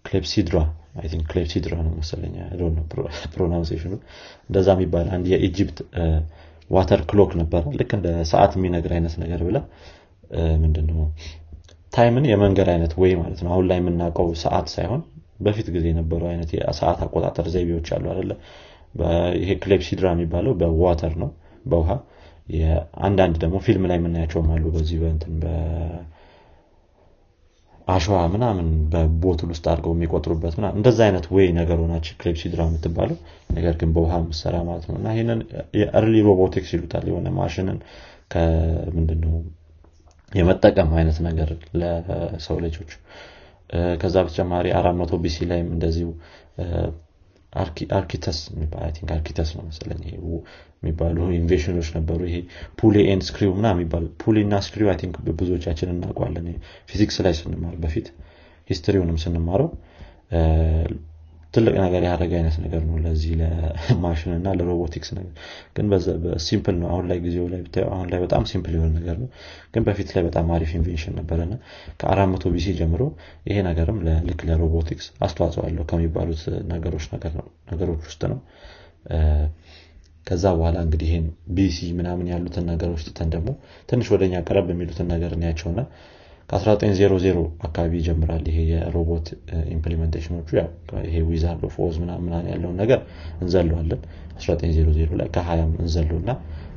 clepsydra 0.05 0.59
clepsydra 1.29 1.75
ነው 1.85 1.93
መሰለኝ 1.99 2.37
pronunciation 3.35 3.85
ኡ 3.85 3.93
እንደዛ 4.49 4.69
የሚባል 4.77 5.07
አንድ 5.17 5.27
የኢጂፕት 5.33 5.79
ዋተር 6.71 7.01
ክሎክ 7.11 7.31
ነበረ። 7.41 7.63
ልክ 7.79 7.91
እንደ 7.99 8.09
ሰዓት 8.31 8.53
የሚነግር 8.59 8.93
አይነት 8.97 9.15
ነገር 9.23 9.41
ብላ 9.49 9.59
ምንድነው? 10.63 10.99
ታይምን 11.93 12.25
የመንገድ 12.29 12.69
አይነት 12.75 12.93
ወይ 13.01 13.13
ማለት 13.21 13.41
ነው። 13.45 13.51
አሁን 13.55 13.67
ላይ 13.71 13.79
የምናውቀው 13.81 14.29
ሰዓት 14.43 14.67
ሳይሆን 14.75 15.01
በፊት 15.43 15.69
ጊዜ 15.75 15.87
የነበረው 15.91 16.29
አይነት 16.31 16.51
የሰዓት 16.57 17.01
አቆጣጠር 17.05 17.47
ዘይቤዎች 17.55 17.89
አሉ 17.97 18.05
አደለ 18.13 18.33
ይሄ 19.41 19.51
ክሌፕሲድራ 19.63 20.07
የሚባለው 20.15 20.55
በዋተር 20.61 21.15
ነው 21.23 21.31
በውሃ። 21.67 21.91
አንዳንድ 23.05 23.35
ደግሞ 23.43 23.57
ፊልም 23.67 23.85
ላይ 23.91 23.99
የምናያቸውም 23.99 24.49
አሉ 24.55 24.65
በዚህ 24.75 24.97
በንትን 25.03 25.35
አሸዋ 27.87 28.19
ምናምን 28.33 28.67
በቦትል 28.93 29.49
ውስጥ 29.53 29.65
አድርገው 29.71 29.93
የሚቆጥሩበት 29.95 30.55
ምናምን 30.59 30.77
እንደዛ 30.79 30.99
አይነት 31.07 31.25
ወይ 31.35 31.47
ነገር 31.59 31.79
ሆናች 31.83 32.07
ክሌፕሲድራ 32.21 32.61
የምትባለው። 32.69 33.17
ነገር 33.51 33.75
ግን 33.81 33.91
በውሃ 33.97 34.21
ምትሰራ 34.27 34.57
ማለት 34.69 34.85
ነው። 34.89 34.97
እና 35.01 35.09
ይህንን 35.15 35.41
የ 35.81 35.90
early 35.90 36.15
robotics 36.29 36.71
ይሉታል 36.77 37.07
የሆነ 37.11 37.31
ማሽንን 37.39 37.79
ከምንድነው? 38.35 39.35
የመጠቀም 40.33 40.91
አይነት 40.99 41.19
ነገር 41.27 41.49
ለሰው 41.81 42.59
ልጆች 42.65 42.93
ከዛ 44.01 44.17
በተጨማሪ 44.25 44.67
አራት 44.79 44.97
መቶ 44.99 45.19
BC 45.23 45.47
ላይም 45.51 45.69
እንደዚሁ 45.75 46.09
Archytas 47.93 48.39
Archytas 49.11 49.49
ነው 49.57 49.63
መሰለኝ 49.69 50.03
የሚባሉ 50.11 51.17
invention 51.39 51.73
ኦች 51.73 51.89
ነበሩ። 51.97 52.21
ይሄ 52.29 52.37
pulley 52.81 52.97
and 53.11 53.25
screw 53.29 53.53
ምና 53.59 53.67
የሚባሉ 53.75 54.05
pulley 54.23 54.37
እና 54.47 54.61
screw 54.67 54.89
I 54.93 54.99
think 55.03 55.17
ብዙዎቻችን 55.41 55.93
እናውቀዋለን 55.95 56.47
ፊዚክስ 56.91 57.19
ላይ 57.27 57.35
ስንማር 57.41 57.75
በፊት 57.85 58.09
history 58.71 58.97
ውንም 58.97 59.19
ስንማረው 59.25 59.69
ትልቅ 61.55 61.75
ነገር 61.83 62.03
ያደረገ 62.07 62.33
አይነት 62.39 62.57
ነገር 62.63 62.83
ነው 62.87 62.97
ለዚህ 63.03 63.33
ለማሽን 63.41 64.33
እና 64.37 64.53
ለሮቦቲክስ 64.59 65.11
ነገር። 65.17 65.33
ግን 65.77 65.87
simple 66.47 66.77
ነው። 66.81 66.89
አሁን 66.93 67.05
ላይ 67.11 67.19
ጊዜው 67.25 67.47
ላይ 67.53 67.61
አሁን 67.89 68.07
ላይ 68.13 68.21
በጣም 68.25 68.45
simple 68.51 68.75
የሆነ 68.77 68.93
ነገር 68.99 69.17
ነው። 69.23 69.29
ግን 69.75 69.85
በፊት 69.89 70.11
ላይ 70.17 70.25
በጣም 70.29 70.53
አሪፍ 70.57 70.71
invention 70.79 71.15
ነበረና 71.21 71.55
ከአራት 72.01 72.31
መቶ 72.33 72.53
BC 72.55 72.75
ጀምሮ 72.79 73.03
ይሄ 73.49 73.59
ነገርም 73.69 73.99
ልክ 74.29 74.43
ለሮቦቲክስ 74.51 75.09
አስተዋጽኦ 75.23 75.65
አለው 75.69 75.87
ከሚባሉት 75.91 76.43
ነገሮች 76.73 77.07
ነገሮች 77.73 78.03
ውስጥ 78.09 78.23
ነው። 78.33 78.41
ከዛ 80.27 80.45
በኋላ 80.57 80.77
እንግዲህ 80.85 81.09
ይህን 81.11 81.25
BC 81.55 81.79
ምናምን 81.97 82.27
ያሉትን 82.33 82.65
ነገሮች 82.71 83.01
ትተን 83.07 83.31
ደግሞ 83.33 83.49
ትንሽ 83.89 84.09
ወደኛ 84.13 84.35
ቀረብ 84.47 84.67
የሚሉትን 84.73 85.09
ነገር 85.15 85.31
እናያቸውና 85.37 85.81
ከ1900 86.53 87.35
አካባቢ 87.61 87.93
ይጀምራል 88.01 88.45
ይሄ 88.51 88.59
የሮቦት 88.71 89.27
implementation 89.75 90.32
ኦቹ 90.32 90.49
ይሄ 91.07 91.17
Wizard 91.29 91.63
of 91.69 91.77
Oz 91.85 91.95
ምናምን 92.03 92.33
ያለውን 92.53 92.77
ነገር 92.83 93.01
እንዘለዋለን። 93.41 94.01
1900 94.39 95.17
ላይ 95.21 95.29
ከ20 95.37 95.65
እንዘለው 95.85 96.19
እና 96.23 96.31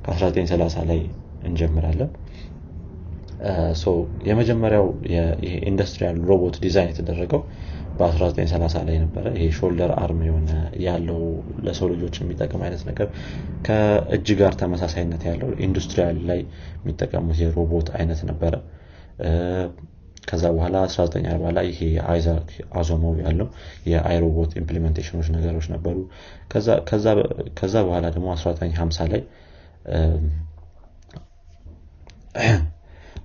ከ1930 0.06 0.86
ላይ 0.92 1.02
እንጀምራለን። 1.42 2.12
የመጀመሪያው 4.28 4.86
industrial 5.70 6.18
ሮቦት 6.30 6.56
ዲዛይን 6.66 6.92
የተደረገው 6.92 7.42
በ1930 8.00 8.86
ላይ 8.88 8.98
ነበረ። 9.04 9.26
ይሄ 9.38 9.48
shoulder 9.58 9.92
arm 10.02 10.22
የሆነ 10.28 10.50
ያለው 10.86 11.20
ለሰው 11.66 11.88
ልጆች 11.94 12.16
የሚጠቅም 12.22 12.64
አይነት 12.66 12.82
ነገር 12.90 13.08
ከእጅ 13.66 14.28
ጋር 14.42 14.54
ተመሳሳይነት 14.62 15.22
ያለው 15.30 15.52
industrial 15.68 16.18
ላይ 16.30 16.42
የሚጠቀሙት 16.80 17.40
የሮቦት 17.44 17.90
አይነት 18.00 18.22
ነበረ 18.32 18.56
ከዛ 20.30 20.44
በኋላ 20.56 20.76
1940 20.86 21.52
ላይ 21.58 21.66
ይሄ 21.72 21.82
አይዛክ 22.12 22.48
አዚሞቭ 22.78 23.18
ያለው 23.26 23.48
የ 23.92 24.05
I, 24.05 24.19
Robot 24.19 24.52
implementation 24.62 25.13
ኦች 25.13 25.28
ነገሮች 25.36 25.68
ነበሩ። 25.74 25.98
ከዛ 27.60 27.76
በኋላ 27.86 28.06
ደግሞ 28.16 28.28
1950 28.36 29.08
ላይ 29.14 29.22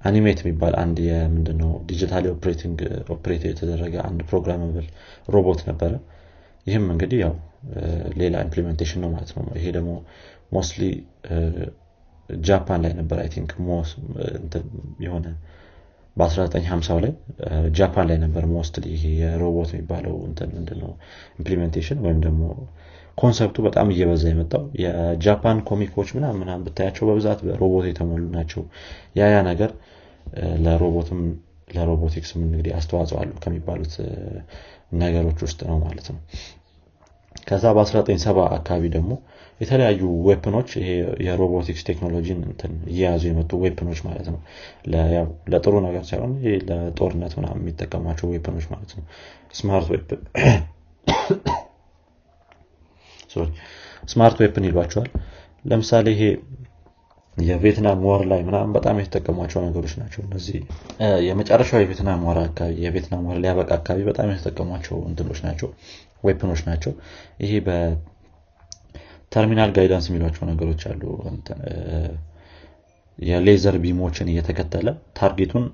ዩኒሜት 0.05 0.39
የሚባል 0.43 0.75
አንድ 0.83 0.99
የምንድነው 1.07 1.71
digitally 1.89 2.27
operate 3.15 3.43
የተደረገ 3.49 3.95
አንድ 4.09 4.21
programmable 4.31 4.87
ሮቦት 5.29 5.63
ነበረ። 5.71 5.93
ይህም 6.67 6.87
እንግዲህ 6.95 7.19
ያው 7.25 7.35
ሌላ 8.21 8.35
implementation 8.47 9.01
ነው 9.05 9.11
ማለት 9.15 9.31
ነው። 9.39 9.45
ይሄ 9.59 9.67
ደግሞ 9.77 9.91
mostly 10.53 10.85
ጃፓን 12.31 12.81
ላይ 12.85 12.93
ነበር 13.01 13.19
I 13.23 13.29
think 13.35 13.51
የሆነ 15.01 15.27
በ1950 16.17 16.97
ላይ 17.05 17.13
ጃፓን 17.77 18.07
ላይ 18.11 18.19
ነበር 18.25 18.45
most 18.53 18.77
ይሄ 18.93 19.03
የሮቦት 19.21 19.71
የሚባለው 19.75 20.15
ምንድነው? 20.55 20.91
implementation 21.39 21.99
ወይም 22.05 22.19
ደግሞ 22.27 22.43
concept 23.19 23.48
ኡ 23.48 23.57
በጣም 23.67 23.87
እየበዛ 23.93 24.25
የመጣው 24.29 24.63
የጃፓን 24.83 25.59
comic 25.69 25.91
ኦች 25.91 26.09
ምናምን 26.17 26.39
ምናምን 26.43 26.65
ብታያቸው 26.67 27.05
በብዛት 27.09 27.41
በሮቦት 27.47 27.87
የተሞሉ 27.89 28.25
ናቸው። 28.37 28.63
ያ 29.19 29.41
ነገር 29.51 29.71
ለሮቦትም 30.65 31.21
ለሮቦቲክስም 31.75 32.41
እንግዲህ 32.47 32.73
አስተዋጽኦ 32.79 33.17
አሉ 33.21 33.33
ከሚባሉት 33.43 33.93
ነገሮች 35.01 35.39
ውስጥ 35.47 35.61
ነው 35.69 35.77
ማለት 35.85 36.07
ነው። 36.13 36.21
ከዛ 37.49 37.65
በ1970 37.77 38.47
አካባቢ 38.57 38.85
ደግሞ 38.97 39.13
የተለያዩ 39.61 40.03
weapon 40.27 40.53
ኦች 40.53 40.71
የ 41.27 41.38
robotics 41.38 41.83
ቴክኖሎጂን 41.89 42.39
እየያዙ 42.93 43.23
የመጡ 43.29 43.53
weapon 43.65 43.85
ኦች 43.85 43.99
ማለት 44.07 44.29
ነው። 44.33 44.39
ለጥሩ 45.53 45.75
ነገር 45.87 46.05
ሳይሆን 46.11 46.33
ለጦርነት 46.71 47.35
ምናምን 47.39 47.61
የሚጠቀሟቸው 47.63 48.29
weapon 48.35 48.54
ኦች 48.54 48.67
ማለት 48.73 48.93
ነው። 48.99 49.05
smart 49.59 49.89
weapon 49.95 50.23
smart 54.11 54.39
weapon 54.43 54.65
ይሏቸዋል። 54.69 55.11
ለምሳሌ 55.65 56.07
ይሄ 56.15 56.23
የቬትናም 57.37 58.01
war 58.07 58.23
ላይ 58.31 58.41
ምናምን 58.47 58.71
በጣም 58.77 58.97
የተጠቀሟቸው 59.01 59.61
ነገሮች 59.67 59.93
ናቸው። 60.01 60.21
እነዚህ 60.27 60.57
የመጨረሻው 61.27 61.81
የቬትናም 61.83 62.25
war 62.29 62.39
አካባቢ 62.43 62.75
የቬትናም 62.85 63.23
war 63.29 63.39
ሊያበቃ 63.45 63.71
አካባቢ 63.79 64.03
በጣም 64.09 64.31
የተጠቀሟቸው 64.33 64.97
እንትኖች 65.09 65.41
ናቸው። 65.47 65.69
weapon 66.25 66.48
ኦች 66.48 66.63
ናቸው። 66.67 66.93
ይሄ 67.45 67.53
በ 69.33 69.40
terminal 69.40 69.71
guidance 69.75 70.07
የሚሏቸው 70.09 70.45
ነገሮች 70.49 70.81
አሉ። 70.89 71.03
የ 73.19 73.35
laser 73.35 73.77
beam 73.83 74.02
ኦችን 74.02 74.31
እየተከተለ 74.33 74.89
target 75.19 75.46
ኡን 75.46 75.65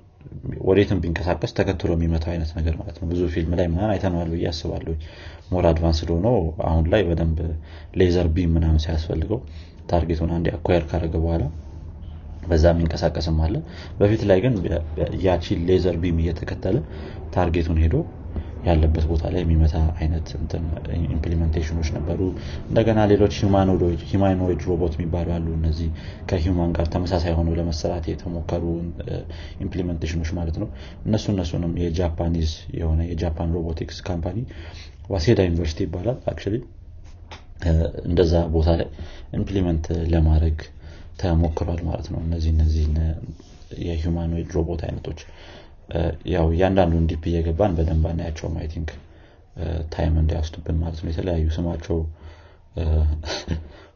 ወዴትም 0.67 0.99
ቢንቀሳቀስ 1.03 1.51
ተከትሎ 1.57 1.91
የሚመታው 1.95 2.31
አይነት 2.33 2.49
ነገር 2.57 2.73
ማለት 2.79 2.97
ነው። 2.99 3.07
ብዙ 3.11 3.21
ፊልም 3.33 3.53
ላይ 3.59 3.67
ምናምን 3.71 3.91
አይተነዋል 3.93 4.29
ብዬ 4.33 4.45
አስባለሁ። 4.51 4.93
more 5.51 5.65
advance 5.69 5.99
ሆነው 6.09 6.35
አሁን 6.67 6.85
ላይ 6.93 7.03
በደንብ 7.07 7.39
laser 7.99 8.27
beam 8.35 8.51
ምናምን 8.57 8.81
ሲያስፈልገው 8.85 9.39
target 9.89 10.15
ኡን 10.15 10.33
አንድ 10.37 10.47
acquire 10.53 10.85
ካደረገ 10.89 11.15
በኋላ 11.23 11.43
በዛ 12.43 12.65
የሚንቀሳቀስም 12.73 13.39
አለ። 13.45 13.55
በፊት 13.99 14.23
ላይ 14.29 14.39
ግን 14.43 14.53
ያቺ 15.25 15.55
laser 15.69 15.97
beam 16.03 16.19
እየተከተለ 16.23 16.77
target 17.33 17.61
ኡን 17.61 17.79
ሄዶ 17.83 17.95
ያለበት 18.65 19.05
ቦታ 19.09 19.23
ላይ 19.33 19.41
የሚመታ 19.43 19.75
አይነት 19.99 20.27
implementation 21.09 21.71
ኦች 21.71 21.89
ነበሩ። 21.95 22.19
እንደገና 22.69 22.99
ሌሎች 23.11 23.33
humanoid 24.11 24.61
robot 24.69 24.93
የሚባሉ 24.97 25.27
አሉ። 25.35 25.47
እነዚህ 25.57 25.89
ከ 26.29 26.41
human 26.41 26.71
ጋር 26.77 26.87
ተመሳሳይ 26.93 27.35
ሆነው 27.39 27.55
ለመሰራት 27.59 28.07
የተሞከሩ 28.11 28.63
implementation 29.65 30.16
ኦች 30.16 30.31
ማለት 30.39 30.57
ነው። 30.63 30.69
እነሱ 31.07 31.27
እነሱንም 31.35 31.75
የ 31.83 31.97
Japanese 31.97 32.51
የሆነ 32.79 33.01
የጃፓን 33.11 33.53
robotics 33.57 33.99
company 34.07 34.39
ዋሴዳ 35.09 35.39
ዩኒቨርሲቲ 35.47 35.81
ይባላል 35.85 36.17
actually 36.31 36.55
እንደዛ 38.07 38.33
ቦታ 38.53 38.69
ላይ 38.79 38.89
implement 39.37 39.85
ለማድረግ 40.11 40.57
ተሞክሯል 41.21 41.79
ማለት 41.87 42.07
ነው። 42.13 42.19
እነዚህ 42.25 42.51
እነዚህ 42.55 42.83
የ 43.85 43.98
humanoid 43.98 44.49
robot 44.57 44.81
አይነቶች 44.85 45.19
ያው 46.31 46.47
እያንዳንዱን 46.53 47.05
deep 47.09 47.23
እየገባን 47.31 47.75
በደንብ 47.77 48.05
አናያቸውም። 48.09 48.55
I 48.61 48.67
think 48.73 48.89
time 49.93 50.15
እንዳያወስድብን 50.21 50.77
ማለት 50.81 50.99
ነው። 51.03 51.09
የተለያዩ 51.11 51.45
ስማቸው 51.55 51.97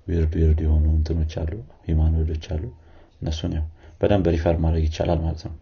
weird 0.07 0.33
weird 0.39 0.59
የሆኑ 0.65 0.85
እንትኖች 0.97 1.33
አሉ 1.41 1.51
humanoid 1.87 2.26
ኦች 2.26 2.45
አሉ። 2.53 2.63
እነሱን 3.21 3.51
ያው 3.57 3.65
በደንብ 4.01 4.25
refer 4.35 4.55
ማድረግ 4.63 4.83
ይቻላል 4.87 5.19
ማለት 5.25 5.41
ነው። 5.47 5.53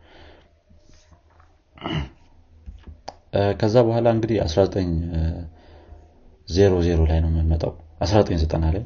ከዛ 3.60 3.76
በኋላ 3.88 4.08
እንግዲህ 4.16 4.38
1900 4.44 7.10
ላይ 7.10 7.20
ነው 7.24 7.30
የምንመጣው 7.32 7.74
1990 8.02 8.70
ላይ 8.76 8.84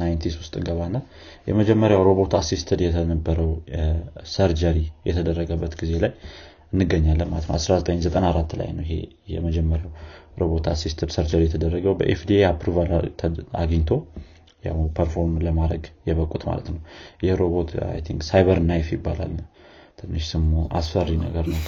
nineties 0.00 0.34
ውስጥ 0.40 0.54
ገባና 0.66 0.96
የመጀመሪያው 1.46 2.02
robot 2.08 2.34
assisted 2.40 2.80
የነበረው 2.84 3.50
surgery 4.32 4.78
የተደረገበት 5.08 5.74
ጊዜ 5.80 5.92
ላይ 6.04 6.12
እንገኛለን 6.72 7.28
ማለት 7.32 7.46
ነው። 7.48 7.54
1994 7.56 8.56
ላይ 8.60 8.70
ነው 8.76 8.84
ይሄ 8.86 8.94
የመጀመሪያው 9.34 9.92
robot 10.40 10.66
assisted 10.72 11.12
surgery 11.16 11.42
የተደረገው። 11.46 11.94
በ 12.00 12.16
FDA 12.16 12.40
approval 12.50 12.90
አግኝቶ 13.62 13.90
ያው 14.64 14.78
perform 14.96 15.34
ለማድረግ 15.46 15.84
የበቁት 16.08 16.42
ማለት 16.48 16.68
ነው። 16.72 16.80
ይህ 17.22 17.34
ሮቦት 17.42 17.70
think 18.06 18.22
CyberKnife 18.28 18.88
ይባላል። 18.94 19.34
ትንሽ 19.98 20.24
ስሙ 20.30 20.50
አስፈሪ 20.78 21.10
ነገር 21.22 21.44
ነው 21.48 21.60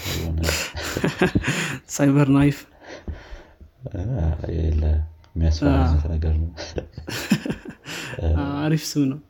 CyberKnife 1.96 2.58
የሚያስፈራ 5.34 5.79
አይነት 5.79 6.04
ነገር 6.12 6.34
ነው። 6.40 6.50
አሪፍ 8.58 8.82
ስም 8.88 9.02
ነው። 9.10 9.20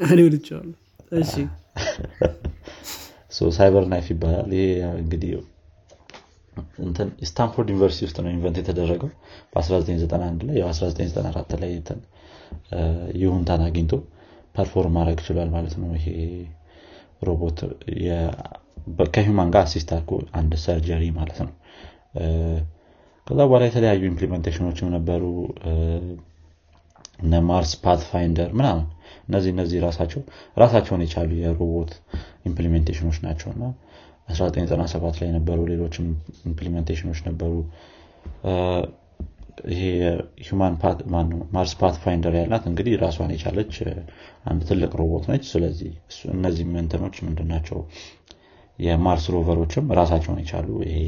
እኔ 0.00 0.20
ወድጄዋለሁ 0.34 0.76
እሺ። 1.20 1.32
CyberKnife 3.56 4.06
ይባላል። 4.12 4.50
ይሄ 4.56 4.64
እንግዲህ 4.98 5.30
ስታንፎርድ 7.28 7.68
ዩኒቨርሲቲ 7.72 8.06
ውስጥ 8.06 8.18
ነው 8.24 8.30
invent 8.32 8.56
የተደረገው። 8.60 9.10
በ1991 9.52 10.42
ላይ 10.48 10.58
1994 10.64 11.54
ላይ 11.62 11.72
ይሁንታን 13.20 13.62
አግኝቶ 13.66 13.92
perform 14.56 14.94
ማድረግ 14.98 15.18
ችሏል 15.26 15.48
ማለት 15.54 15.74
ነው። 15.80 15.90
ይሄ 15.98 16.06
ሮቦት 17.22 17.58
ከ 19.14 19.24
human 19.24 19.48
ጋር 19.54 19.62
assist 19.66 19.90
አድርጎ 19.94 20.10
አንድ 20.38 20.52
surgery 20.62 21.04
ማለት 21.18 21.38
ነው 21.44 21.52
ከዛ 23.30 23.40
በኋላ 23.42 23.64
የተለያዩ 23.66 24.02
implementation 24.08 24.64
ኦችም 24.64 24.88
ነበሩ። 24.94 25.24
እነ 27.20 27.40
Mars 27.48 27.72
Pathfinder 27.82 28.50
ምናምን 28.58 28.84
እነዚህ 29.28 29.50
እነዚህ 29.54 29.78
ራሳቸው 29.84 30.20
ራሳቸውን 30.56 31.02
የቻሉ 31.04 31.30
የሮቦት 31.40 31.92
implementation 32.48 33.02
ኦች 33.02 33.18
ናቸው 33.26 33.48
እና 33.54 33.64
1997 34.32 35.20
ላይ 35.22 35.30
ነበሩ። 35.36 35.58
ሌሎችም 35.70 36.06
implementation 36.50 37.04
ኦች 37.04 37.20
ነበሩ። 37.28 37.52
ይሄ 39.70 39.82
human 40.46 40.74
Mars 41.54 41.72
Pathfinder 41.80 42.34
ያላት 42.38 42.64
እንግዲህ 42.70 42.94
ራሷን 43.02 43.32
የቻለች 43.34 43.74
አንድ 44.50 44.60
ትልቅ 44.70 44.92
ሮቦት 45.00 45.24
ነች። 45.32 45.44
ስለዚህ 45.52 45.92
እነዚህ 46.34 46.66
እንትኖች 46.76 47.16
ምንድናቸው 47.26 47.80
የማርስ 48.78 49.24
rover 49.34 49.60
ኦችም 49.60 49.92
ራሳቸውን 49.98 50.38
የቻሉ 50.42 50.68
ይሄ 50.86 50.98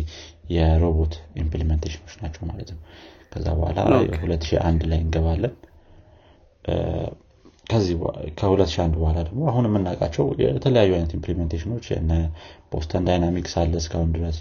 የሮቦት 0.53 1.15
implementation 1.43 1.99
ኦች 1.99 2.15
ናቸው 2.23 2.43
ማለት 2.51 2.71
ነው። 2.75 2.81
ከዛ 3.33 3.47
በኋላ 3.59 3.79
2001 4.17 4.83
ላይ 4.91 4.99
እንገባለን። 5.05 5.55
ከዚህ 7.67 7.95
ከ2001 8.39 8.97
በኋላ 8.97 9.19
ደግሞ 9.27 9.43
አሁን 9.51 9.67
የምናውቃቸው 9.69 10.25
የተለያዩ 10.45 10.91
አይነት 10.97 11.13
implementation 11.19 11.72
ኦች 11.72 11.87
Boston 12.73 13.07
Dynamics 13.09 13.55
አለ 13.61 13.73
እስካሁን 13.83 14.11
ድረስ። 14.17 14.39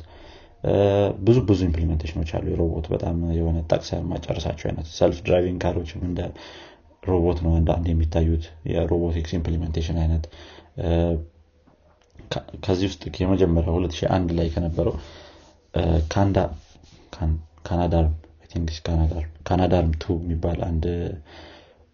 ብዙ 1.27 1.37
ብዙ 1.47 1.59
implementation 1.67 2.17
ኦች 2.17 2.31
አሉ። 2.37 2.45
የሮቦት 2.51 2.87
በጣም 2.93 3.15
የሆነ 3.37 3.57
ጠቅሰ 3.71 3.99
ማጨረሳቸው 4.11 4.67
አይነት 4.69 4.87
self 4.97 5.19
driving 5.27 5.59
car 5.63 5.76
ኦችም 5.76 6.01
እንደ 6.09 6.19
ሮቦት 7.03 7.39
ነው 7.45 7.51
አንዳንድ 7.59 7.85
የሚታዩት 7.91 8.43
የ 8.71 8.83
robotics 8.83 9.31
implementation 9.37 9.97
አይነት። 10.03 10.25
ከዚህ 12.65 12.85
ውስጥ 12.89 13.03
የመጀመሪያው 13.21 13.75
2001 13.79 14.35
ላይ 14.37 14.47
ከነበረው 14.53 14.95
Canadarm 17.63 18.13
Canadarm 19.47 19.91
two 20.01 20.13
የሚባል 20.21 20.59
አንድ 20.67 20.85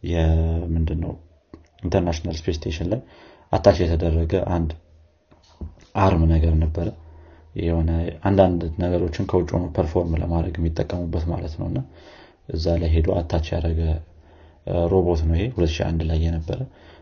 የምንድን 0.03 0.99
ነው 1.03 1.13
International 1.83 2.35
Space 2.39 2.55
Station 2.59 2.87
ላይ 2.91 3.01
attach 3.51 3.77
የተደረገ 3.83 4.33
አንድ 4.55 4.71
arm 5.97 6.23
ነገር 6.33 6.53
ነበረ። 6.63 6.87
የሆነ 7.55 7.91
አንዳንድ 8.27 8.61
ነገሮችን 8.81 9.27
ከውጭ 9.29 9.49
ሆኖ 9.55 9.65
perform 9.77 10.11
ለማድረግ 10.21 10.55
የሚጠቀሙበት 10.59 11.23
ማለት 11.31 11.53
ነው። 11.59 11.67
እና 11.71 11.79
እዛ 12.49 12.75
ላይ 12.81 12.89
ሄዶ 12.95 13.07
attach 13.19 13.47
ያደረገ 13.53 13.81
ሮቦት 14.91 15.21
ነው 15.27 15.35
ይሄ 15.37 15.45
2001 15.55 16.03
ላይ 16.09 16.19
የነበረ። 16.25 16.59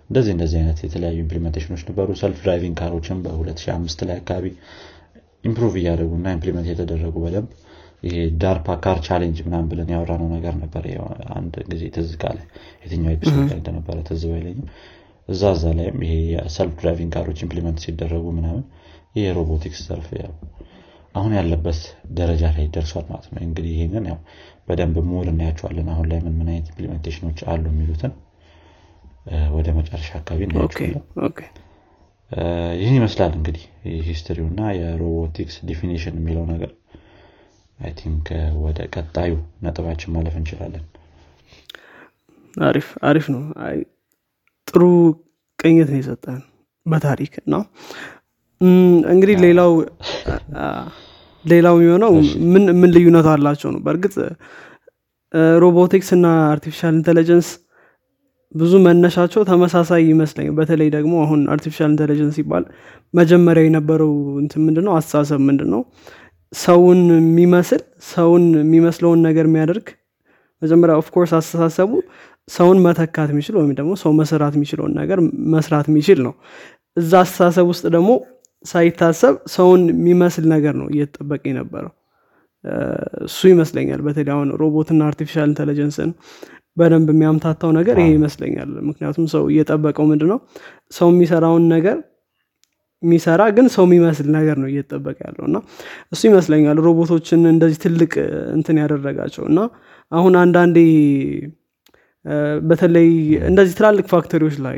እንደዚህ 0.10 0.32
እንደዚህ 0.36 0.58
አይነት 0.62 0.80
የተለያዩ 0.86 1.18
implementation 1.24 1.71
ኦች 1.71 1.84
ነበሩ። 1.88 2.08
self 2.20 2.40
driving 2.44 2.76
car 2.80 2.94
ኦችን 2.94 3.22
በ2005 3.24 4.04
ላይ 4.10 4.18
አካባቢ 4.22 4.46
improve 5.46 5.74
እያደረጉ 5.80 6.12
እና 6.20 6.28
implement 6.36 6.68
የተደረጉ 6.72 7.16
በደንብ 7.24 7.50
ይሄ 8.06 8.16
DARPA 8.42 8.68
car 8.84 8.98
challenge 9.08 9.38
ምናምን 9.46 9.68
ብለን 9.72 9.90
ያወራነው 9.94 10.28
ነገር 10.34 10.54
ነበር። 10.62 10.84
አንድ 11.36 11.54
ጊዜ 11.72 11.84
ትዝ 11.96 12.12
ካለ 12.22 12.40
የትኛው 12.84 13.12
episode 13.16 13.46
ላይ 13.46 13.58
እንደነበረ 13.60 13.98
ትዝ 14.10 14.24
ባይለኝም 14.32 14.68
እዛ 15.30 15.44
እዛ 15.56 15.66
ላይም 15.78 16.00
ይሄ 16.06 16.16
የ 16.34 16.47
self 16.47 16.74
driving 16.82 17.12
car 17.16 17.26
ኦች 17.26 17.40
implement 17.46 17.80
ሲደረጉ 17.86 18.26
ምናምን 18.38 18.64
ይህ 19.16 19.24
የሮቦቲክስ 19.28 19.82
ዘርፍ 19.88 20.10
አሁን 21.16 21.32
ያለበት 21.38 21.80
ደረጃ 22.16 22.44
ላይ 22.56 22.66
ደርሷል 22.74 23.06
ማለት 23.10 23.28
ነው። 23.34 23.42
እንግዲህ 23.46 23.74
ይህንን 23.76 24.06
ያው 24.10 24.18
በደንብ 24.68 24.96
more 25.10 25.28
እናያቸዋለን 25.32 25.90
አሁን 25.94 26.08
ላይ 26.12 26.20
ምን 26.26 26.34
ምን 26.40 26.50
አይነት 26.52 26.68
implementation 26.72 27.25
ኦች 27.25 27.40
አሉ 27.52 27.64
የሚሉትን። 27.72 28.14
ወደ 29.56 29.68
መጨረሻ 29.78 30.10
አካባቢ 30.20 30.42
እናያቸዋለን 30.48 31.04
ይህን 32.80 32.96
ይመስላል 32.98 33.34
እንግዲህ 33.38 33.64
history 34.08 34.39
ው 34.39 34.48
እና 34.52 34.62
የ 34.78 34.93
robotics 34.93 35.56
definition 35.68 36.16
የሚለው 36.20 36.46
ነገር። 36.52 36.72
I 37.80 37.92
think 38.00 38.28
ወደ 38.64 38.80
ቀጣዩ 38.94 39.32
ነጥባችን 39.66 40.14
ማለፍ 40.16 40.36
እንችላለን። 40.40 40.84
አሪፍ 42.64 42.88
አሪፍ 43.10 43.26
ነው። 43.34 43.42
ጥሩ 44.68 44.84
ቅኝት 45.60 45.90
ነው 45.92 46.00
የሰጠን 46.00 46.40
በታሪክ 46.86 47.34
እና 47.42 47.56
እንግዲህ 49.12 49.38
ሌላው 49.46 49.72
ሌላው 51.46 51.76
የሚሆነው 51.80 52.14
ምን 52.54 52.64
ምን 52.80 52.90
ልዩነት 52.96 53.28
አላቸው 53.34 53.70
ነው። 53.74 53.82
በእርግጥ 53.86 54.16
ሮቦቲክስ 55.62 56.10
እና 56.18 56.26
artificial 56.52 56.94
intelligence 56.96 57.48
ብዙ 58.56 58.74
መነሻቸው 58.86 59.42
ተመሳሳይ 59.50 60.02
ይመስለኝ። 60.10 60.48
በተለይ 60.58 60.90
ደግሞ 60.96 61.14
አሁን 61.24 61.42
artificial 61.54 61.90
intelligence 61.94 62.36
ሲባል 62.38 62.64
መጀመሪያ 63.14 63.64
የነበረው 63.66 64.12
እንትን 64.42 64.62
ምንድነው? 64.68 64.94
አስተሳሰብ 65.00 65.42
ምንድን 65.48 65.72
ሰውን 66.54 67.00
የሚመስል 67.18 67.82
ሰውን 68.10 68.44
የሚመስለውን 68.60 69.20
ነገር 69.28 69.46
የሚያደርግ 69.50 69.88
መጀመሪያ 70.62 70.94
of 71.02 71.09
course 71.09 71.32
አስተሳሰቡ 71.40 71.92
ሰውን 72.50 72.80
መተካት 72.86 73.30
የሚችል 73.34 73.56
ወይም 73.60 73.72
ደግሞ 73.80 73.92
ሰው 74.02 74.12
መስራት 74.20 74.54
የሚችለውን 74.58 74.94
ነገር 75.02 75.20
መስራት 75.56 75.88
የሚችል 75.92 76.20
ነው። 76.28 76.34
እዛ 76.98 77.12
አስተሳሰብ 77.24 77.66
ውስጥ 77.72 77.86
ደግሞ 77.96 78.12
ሳይታሰብ 78.66 79.36
ሰውን 79.56 79.82
የሚመስል 79.94 80.46
ነገር 80.54 80.74
ነው 80.82 80.88
እየተጠበቀ 80.94 81.44
የነበረው። 81.50 81.94
እሱ 83.28 83.40
ይመስለኛል 83.52 84.00
በተለይ 84.06 84.34
አሁን 84.36 84.50
ሮቦትና 84.62 85.02
artificial 85.10 85.48
intelligence 85.52 86.03
ን 86.03 86.12
በደንብ 86.78 87.10
የሚያምታታው 87.14 87.72
ነገር 87.78 87.96
ይሄ 88.02 88.10
ይመስለኛል። 88.16 88.72
ምክንያቱም 88.90 89.26
ሰው 89.34 89.44
እየጠበቀው 89.52 90.06
ምንድ 90.10 90.24
ነው 90.32 90.40
ሰው 90.92 91.10
የሚሰራውን 91.14 91.66
ነገር 91.74 91.98
የሚሰራ 93.04 93.42
ግን 93.56 93.66
ሰው 93.74 93.84
የሚመስል 93.88 94.28
ነገር 94.36 94.58
ነው 94.62 94.68
እየተጠበቀ 94.72 95.18
ያለው። 95.28 95.46
እና 95.50 95.58
እሱ 96.12 96.22
ይመስለኛል 96.30 96.78
ሮቦቶችን 96.86 97.42
እንደዚህ 97.52 97.80
ትልቅ 97.84 98.14
እንትን 98.56 98.78
ያደረጋቸው። 98.84 99.44
እና 99.52 99.60
አሁን 100.12 100.34
አንዳንዴ 100.44 100.78
በተለይ 102.64 103.10
እንደዚህ 103.50 103.74
ትላልቅ 103.80 104.06
factory 104.14 104.41
ዎች 104.41 104.56
ላይ 104.68 104.78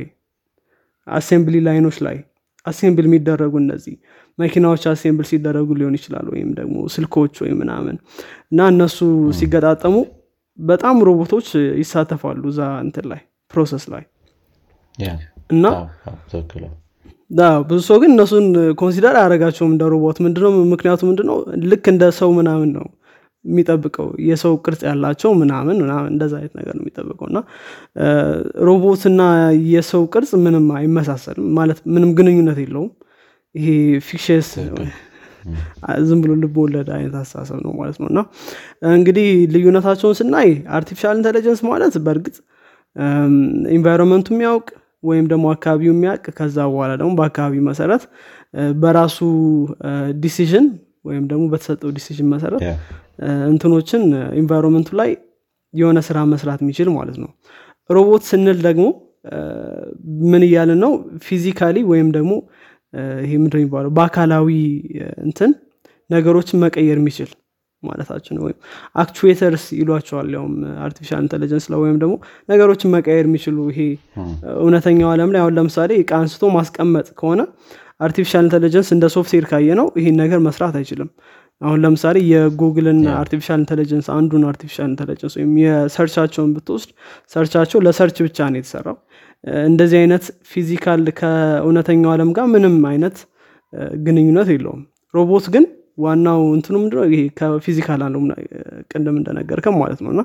assembly 1.08 1.58
line 1.68 1.83
ኦች 1.83 1.98
ላይ 2.08 2.18
assemble 2.66 3.06
የሚደረጉ 3.08 3.54
እነዚህ 3.62 3.94
መኪናዎች 4.38 4.84
assemble 4.92 5.26
ሲደረጉ 5.30 5.70
ሊሆን 5.80 5.96
ይችላል 6.00 6.28
ወይም 6.34 6.50
ደግሞ 6.58 6.76
ስልኮች 6.96 7.36
ወይም 7.44 7.58
ምናምን 7.62 7.96
እና 8.52 8.68
እነሱ 8.74 8.98
ሲገጣጠሙ 9.40 9.94
በጣም 10.60 10.96
ሮቦቶች 11.08 11.48
ይሳተፋሉ 11.82 12.44
እዛ 12.52 12.62
እንትን 12.86 13.06
ላይ 13.12 13.22
process 13.52 13.84
ላይ 13.94 14.04
እና 15.50 15.66
ብዙ 17.70 17.80
ሰው 17.88 17.98
ግን 18.02 18.12
እነሱን 18.14 18.46
consider 18.80 19.16
አያደረጋቸውም 19.20 19.72
እንደ 19.74 19.84
ሮቦት። 19.94 20.18
ምንድነው 20.26 20.52
ምክንያቱ 20.72 21.02
ምንድነው? 21.10 21.38
ልክ 21.72 21.86
እንደ 21.94 22.04
ሰው 22.20 22.30
ምናምን 22.38 22.70
ነው 22.78 22.86
የሚጠብቀው። 23.46 24.08
የሰው 24.28 24.54
ቅርጽ 24.66 24.82
ያላቸው 24.88 25.32
ምናምን 25.42 25.76
ምናምን 25.84 26.10
እንደዛ 26.14 26.34
አይነት 26.40 26.54
ነገር 26.60 26.74
ነው 26.78 26.84
የሚጠብቀው። 26.84 27.28
እና 27.32 27.40
ሮቦትና 28.68 29.22
የሰው 29.74 30.04
ቅርጽ 30.14 30.32
ምንም 30.46 30.66
አይመሳሰልም። 30.80 31.48
ማለት 31.60 31.80
ምንም 31.94 32.12
ግንኙነት 32.20 32.60
የለውም። 32.64 32.92
ይሄ 33.56 33.68
fictious 34.08 34.50
ዝም 36.08 36.20
ብሎ 36.24 36.32
ልብ 36.42 36.56
ወለድ 36.64 36.90
አይነት 36.96 37.16
አስተሳሰብ 37.22 37.60
ነው 37.66 37.74
ማለት 37.80 37.98
ነው። 38.02 38.08
እና 38.12 38.20
እንግዲህ 38.94 39.28
ልዩነታቸውን 39.54 40.18
ስናይ 40.20 40.50
artificial 40.78 41.16
intelligence 41.20 41.62
ማለት 41.70 41.96
በእርግጥ 42.06 42.36
environment 43.76 44.20
ኡ 44.20 44.28
የሚያውቅ 44.34 44.68
ወይም 45.04 45.26
ደግሞ 45.32 45.46
አካባቢው 45.56 45.92
የሚያውቅ 45.94 46.26
ከዛ 46.38 46.58
በኋላ 46.72 46.92
ደግሞ 47.02 47.12
በአካባቢው 47.20 47.64
መሰረት 47.70 48.04
በራሱ 48.80 49.18
decision 50.24 50.68
ወይም 51.06 51.26
ደግሞ 51.32 51.44
በተሰጠው 51.52 51.90
decision 51.98 52.28
መሰረት 52.34 52.62
እንትኖችን 53.52 54.02
environment 54.42 54.82
ኡ 54.82 54.90
ላይ 55.02 55.12
የሆነ 55.74 56.00
ስራ 56.08 56.18
መስራት 56.32 56.60
የሚችል 56.64 56.90
ማለት 56.98 57.18
ነው። 57.24 57.30
ሮቦት 57.90 58.24
ስንል 58.30 58.60
ደግሞ 58.68 58.86
ምን 60.32 60.42
እያልን 60.48 60.80
ነው? 60.84 60.92
physically 61.26 61.78
ወይም 61.92 62.10
ደግሞ 62.12 62.34
ይሄ 63.24 63.32
ምንድን 63.42 63.60
የሚባለው? 63.60 63.92
በአካላዊ 63.98 64.50
እንትን 65.26 65.52
ነገሮችን 66.10 66.62
መቀየር 66.64 66.98
የሚችል 67.00 67.32
ማለታችን 67.84 68.38
ወይም 68.44 68.58
actuators 69.02 69.66
ይሏቸዋል 69.80 70.30
ያውም 70.36 70.54
artificial 70.86 71.20
intelligence 71.26 71.66
ላይ 71.72 71.80
ወይም 71.84 71.98
ደግሞ 72.04 72.14
ነገሮችን 72.50 72.92
መቀየር 72.96 73.26
የሚችሉ 73.28 73.58
ይሄ 73.72 73.82
እውነተኛው 74.62 75.10
አለም 75.14 75.32
ላይ 75.36 75.42
አሁን 75.44 75.56
ለምሳሌ 75.58 75.92
እቃ 76.04 76.12
አንስቶ 76.22 76.50
ማስቀመጥ 76.56 77.08
ከሆነ 77.20 77.42
artificial 78.02 78.46
intelligence 78.48 78.90
እንደ 78.96 79.06
ሶፍትዌር 79.16 79.46
ካየ 79.52 79.76
ነው 79.80 79.88
ይህን 80.00 80.18
ነገር 80.24 80.40
መስራት 80.48 80.76
አይችልም 80.80 81.10
አሁን 81.62 81.80
ለምሳሌ 81.84 82.18
የጉግልን 82.32 83.00
artificial 83.20 83.60
intelligence 83.62 84.08
አንዱን 84.16 84.44
artificial 84.50 84.88
intelligence 84.92 85.34
ወይም 85.38 85.54
የ 85.64 85.74
search 85.74 86.05
ኣቸውን 86.05 86.52
ብትወስድ 86.56 86.92
search 87.34 87.55
ኣቸው 87.55 87.80
ለ 87.86 87.94
search 87.94 88.18
ብቻ 88.26 88.50
ነው 88.52 88.60
የተሰራው። 88.60 88.98
እንደዚህ 89.68 89.98
አይነት 90.02 90.24
physical 90.52 91.04
ከእውነተኛው 91.20 92.12
አለም 92.14 92.30
ጋር 92.38 92.46
ምንም 92.54 92.78
አይነት 92.92 93.18
ግንኙነት 94.04 94.50
የለውም። 94.54 94.84
ሮቦት 95.14 95.48
ግን 95.56 95.66
ዋናው 95.98 96.42
እንትኑ 96.56 96.76
ምንድነው? 96.82 97.06
ይሄ 97.14 97.22
ከ 97.40 97.52
physical 97.52 98.02
አለው 98.08 98.22
ቅድም 98.92 99.16
እንደነገርከም 99.20 99.76
ማለት 99.82 100.00
ነው። 100.04 100.12
እና 100.14 100.22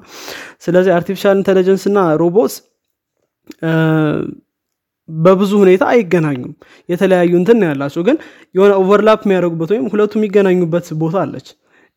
ስለዚህ 0.64 0.92
artificial 0.98 1.36
intelligence 1.40 1.84
እና 1.90 1.98
ሮቦት 2.22 2.54
በብዙ 5.20 5.52
ሁኔታ 5.62 5.82
አይገናኙም። 5.92 6.52
የተለያዩ 6.88 7.32
እንትን 7.40 7.64
ያላቸው 7.66 8.02
ግን 8.08 8.16
የሆነ 8.54 8.72
overlap 8.82 9.20
የሚያደርጉበት 9.26 9.70
ወይም 9.74 9.86
ሁለቱ 9.92 10.12
የሚገናኙበት 10.18 10.88
ቦታ 11.02 11.16
አለች። 11.24 11.48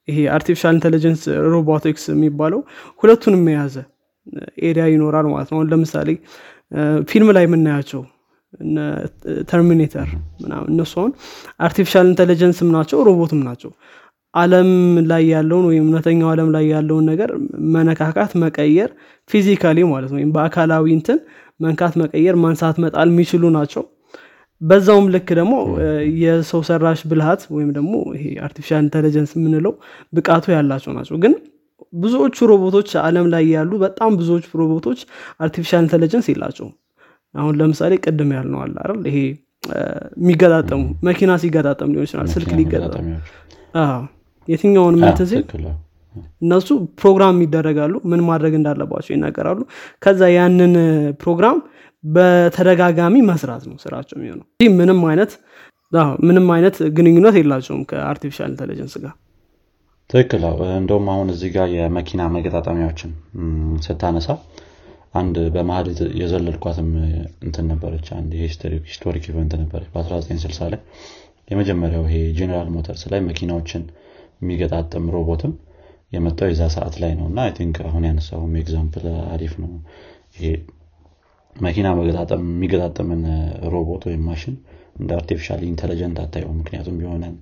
ይሄ 0.08 0.18
artificial 0.34 0.74
intelligence 0.78 1.22
robotics 1.52 2.04
የሚባለው 2.14 2.60
ሁለቱንም 3.02 3.46
የያዘ 3.52 3.76
area 4.68 4.86
ይኖራል 4.92 5.28
ማለት 5.32 5.50
ነው። 5.54 5.62
ለምሳሌ 5.72 6.10
ፊልም 7.10 7.30
ላይ 7.36 7.44
የምናያቸው 7.48 8.02
ተርሚኔተር 9.50 10.10
ምናምን 10.44 10.68
እነሱ 10.74 10.94
አሁን 11.00 11.12
artificial 11.60 12.06
intelligence 12.12 12.62
ም 12.62 12.70
ናቸው 12.76 13.00
ሮቦትም 13.08 13.42
ናቸው። 13.48 13.72
አለም 14.34 14.70
ላይ 15.10 15.24
ያለውን 15.34 15.66
ወይም 15.70 15.84
እውነተኛው 15.86 16.30
አለም 16.32 16.50
ላይ 16.56 16.64
ያለውን 16.74 17.06
ነገር 17.12 17.30
መነካካት 17.76 18.32
መቀየር 18.42 18.90
physically 19.30 19.78
ማለት 19.92 20.10
ነው። 20.12 20.18
ወይም 20.20 20.32
በአካላዊ 20.34 20.86
እንትን 20.98 21.20
መንካት 21.60 21.94
መቀየር 22.02 22.36
ማንሳት 22.44 22.78
መጣል 22.84 23.10
የሚችሉ 23.12 23.44
ናቸው። 23.56 23.84
በዛውም 24.62 25.08
ልክ 25.14 25.30
ደግሞ 25.40 25.54
የሰው 26.22 26.62
ሰራሽ 26.68 27.00
ብልሃት 27.10 27.42
ወይም 27.56 27.70
ደግሞ 27.78 27.94
ይሄ 28.16 28.26
artificial 28.46 28.82
intelligence 28.86 29.32
የምንለው 29.38 29.74
ብቃቱ 30.14 30.46
ያላቸው 30.56 30.92
ናቸው። 30.98 31.16
ግን 31.24 31.34
ብዙዎቹ 31.94 32.38
ሮቦቶች 32.52 32.90
አለም 33.04 33.28
ላይ 33.34 33.44
ያሉ 33.56 33.72
በጣም 33.84 34.12
ብዙዎቹ 34.20 34.46
ሮቦቶች 34.62 35.00
artificial 35.40 35.84
intelligence 35.86 36.28
የላቸውም። 36.32 36.74
አሁን 37.36 37.54
ለምሳሌ 37.60 37.94
ቅድም 38.04 38.30
ያልነው 38.36 38.60
አለ 38.66 38.76
አይደል? 38.84 39.02
ይሄ 39.10 39.18
የሚገጣጠሙ 40.18 40.80
መኪና 41.08 41.32
ሲገጣጠም 41.42 41.92
ሊሆን 41.94 42.06
ይችላል 42.08 42.28
ስልክ 42.34 42.50
ሊገጣጠም 42.60 43.06
የትኛውን 44.48 44.96
እንትን 45.02 45.28
ሲል 45.32 45.44
እነሱ 46.42 46.68
ፕሮግራም 47.00 47.38
ይደረጋሉ 47.46 47.94
ምን 48.12 48.22
ማድረግ 48.28 48.54
እንዳለባቸው 48.60 49.14
ይናገራሉ። 49.16 49.62
ከዛ 50.02 50.30
ያንን 50.36 50.74
ፕሮግራም 51.22 51.60
በተደጋጋሚ 52.04 53.16
መስራት 53.30 53.64
ነው 53.70 53.78
ስራቸው 53.84 54.18
የሚሆነው። 54.20 54.46
ይህ 54.60 54.72
ምንም 54.80 55.02
አይነት 55.12 55.32
ምንም 56.24 56.48
አይነት 56.54 56.76
ግንኙነት 56.96 57.36
የላቸውም 57.40 57.82
ከ 57.90 58.00
artificial 58.00 58.50
intelligence 58.52 58.96
ጋር። 59.04 59.14
ትክክል። 60.10 60.44
እንደውም 60.80 61.08
አሁን 61.14 61.28
እዚህ 61.34 61.50
ጋር 61.56 61.68
የመኪና 61.76 62.22
መገጣጠሚያዎችን 62.34 63.12
ስታነሳ 63.86 64.28
አንድ 65.14 65.36
በመሀል 65.54 65.88
የዘለልኳትም 66.22 66.90
እንትን 67.46 67.66
ነበረች 67.72 68.08
አንድ 68.18 68.32
historic 68.86 69.26
event 69.32 69.54
ነበረች 69.62 69.88
በ1960 69.94 70.68
ላይ። 70.74 70.82
የመጀመሪያው 71.52 72.04
ይሄ 72.08 72.18
ጄኔራል 72.38 72.70
ሞተርስ 72.76 73.04
ላይ 73.12 73.20
መኪናዎችን 73.28 73.84
የሚገጣጥም 74.42 75.06
ሮቦትም 75.16 75.54
የመጣው 76.12 76.50
የዛ 76.50 76.64
ሰዓት 76.76 76.96
ላይ 77.02 77.12
ነው። 77.20 77.26
እና 77.32 77.40
I 77.58 77.61
think 77.61 77.78
አሁን 77.88 78.04
ያነሳውም 78.08 78.54
example 78.60 79.06
አሪፍ 79.32 79.54
ነው። 79.64 79.72
ይሄ 80.36 80.48
መኪና 81.56 81.88
መገጣጠም 81.98 82.42
የሚገጣጠምን 82.48 83.22
ሮቦት 83.74 84.04
ወይም 84.10 84.24
ማሽን 84.30 84.56
እንደ 85.00 85.12
artificial 85.18 85.62
intelligent 85.70 86.18
አታየው 86.24 86.52
ምክንያቱም 86.58 86.98
የሆነን 87.04 87.36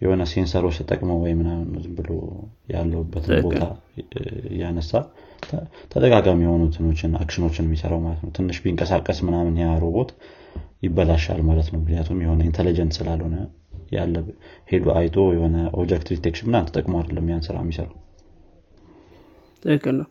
የሆነ 0.00 0.22
sensor 0.30 0.58
ኦች 0.58 0.76
ተጠቅመው 0.80 1.18
ወይ 1.24 1.32
ምናምን 1.38 1.68
ዝም 1.84 1.92
ብሎ 1.98 2.10
ያለውበትን 2.72 3.36
ቦታ 3.46 3.60
እያነሳ 4.50 4.92
ተደጋጋሚ 5.92 6.40
የሆኑ 6.46 6.62
እንትኖችን 6.74 7.12
action 7.20 7.43
ኦችን 7.43 7.66
የሚሰራው 7.66 8.00
ማለት 8.04 8.20
ነው። 8.24 8.30
ትንሽ 8.36 8.58
ቢንቀሳቀስ 8.64 9.18
ምናምን 9.26 9.54
ያ 9.62 9.68
ሮቦት 9.82 10.10
ይበላሻል 10.82 11.40
ማለት 11.48 11.68
ነው። 11.72 11.78
ምክንያቱም 11.82 12.18
የሆነ 12.24 12.40
intelligent 12.48 12.94
ስላልሆነ 12.98 13.36
ያለ 13.96 14.14
ሄዶ 14.70 14.84
አይቶ 14.98 15.16
የሆነ 15.34 15.56
object 15.78 16.08
detection 16.12 16.48
ምናምን 16.48 16.68
ተጠቅሞ 16.70 16.94
አይደለም 17.00 17.28
ያን 17.32 17.44
ስራ 17.46 17.56
የሚሰራው። 17.62 17.94
ትክክል 19.62 19.94
ነው። 20.00 20.08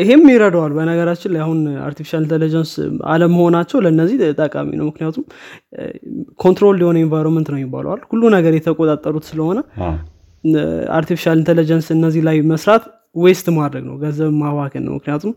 ይሄም 0.00 0.22
ይረዳዋል። 0.30 0.72
በነገራችን 0.76 1.30
ላይ 1.34 1.40
አሁን 1.44 1.58
artificial 1.86 2.22
intelligence 2.24 2.70
አለመሆናቸው 3.10 3.78
ለእነዚህ 3.84 4.16
ጠቃሚ 4.40 4.70
ነው። 4.78 4.86
ምክንያቱም 4.88 5.24
control 6.40 6.78
የሆነ 6.82 6.96
environment 7.04 7.48
ነው 7.54 7.60
ይባላል 7.62 8.00
ሁሉ 8.10 8.22
ነገር 8.36 8.54
የተቆጣጠሩት 8.58 9.26
ስለሆነ 9.30 9.58
artificial 10.96 11.38
intelligence 11.40 11.88
እነዚህ 11.96 12.22
ላይ 12.28 12.36
መስራት 12.52 12.84
waste 13.22 13.46
ማድረግ 13.56 13.84
ነው 13.88 13.94
ገንዘብ 14.02 14.32
ማባከን 14.40 14.84
ነው። 14.86 14.92
ምክንያቱም 14.98 15.32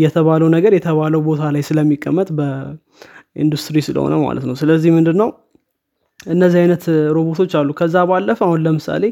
የተባለው 0.00 0.48
ነገር 0.56 0.72
የተባለው 0.76 1.20
ቦታ 1.28 1.42
ላይ 1.54 1.62
ስለሚቀመጥ 1.68 2.28
በኢንዱስትሪ 2.38 3.76
ስለሆነ 3.86 4.14
ማለት 4.22 4.44
ነው። 4.48 4.56
ስለዚህ 4.60 4.90
ምንድን 4.96 5.16
ነው 5.22 5.28
እነዚህ 6.26 6.58
አይነት 6.62 6.84
ሮቦቶች 7.16 7.52
አሉ። 7.58 7.70
ከዛ 7.78 8.04
ባለፈ 8.10 8.38
አሁን 8.46 8.60
ለምሳሌ 8.66 9.04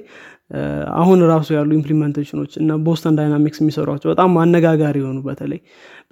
አሁን 0.96 1.18
ራሱ 1.30 1.48
ያሉ 1.56 1.70
implementation 1.78 2.36
ኦች 2.36 2.52
እና 2.60 2.72
ቦስተን 2.86 3.14
ዳይናሚክስ 3.18 3.58
የሚሰሯቸው 3.62 4.08
በጣም 4.12 4.32
አነጋጋሪ 4.42 4.96
የሆኑ 5.02 5.18
በተለይ 5.28 5.60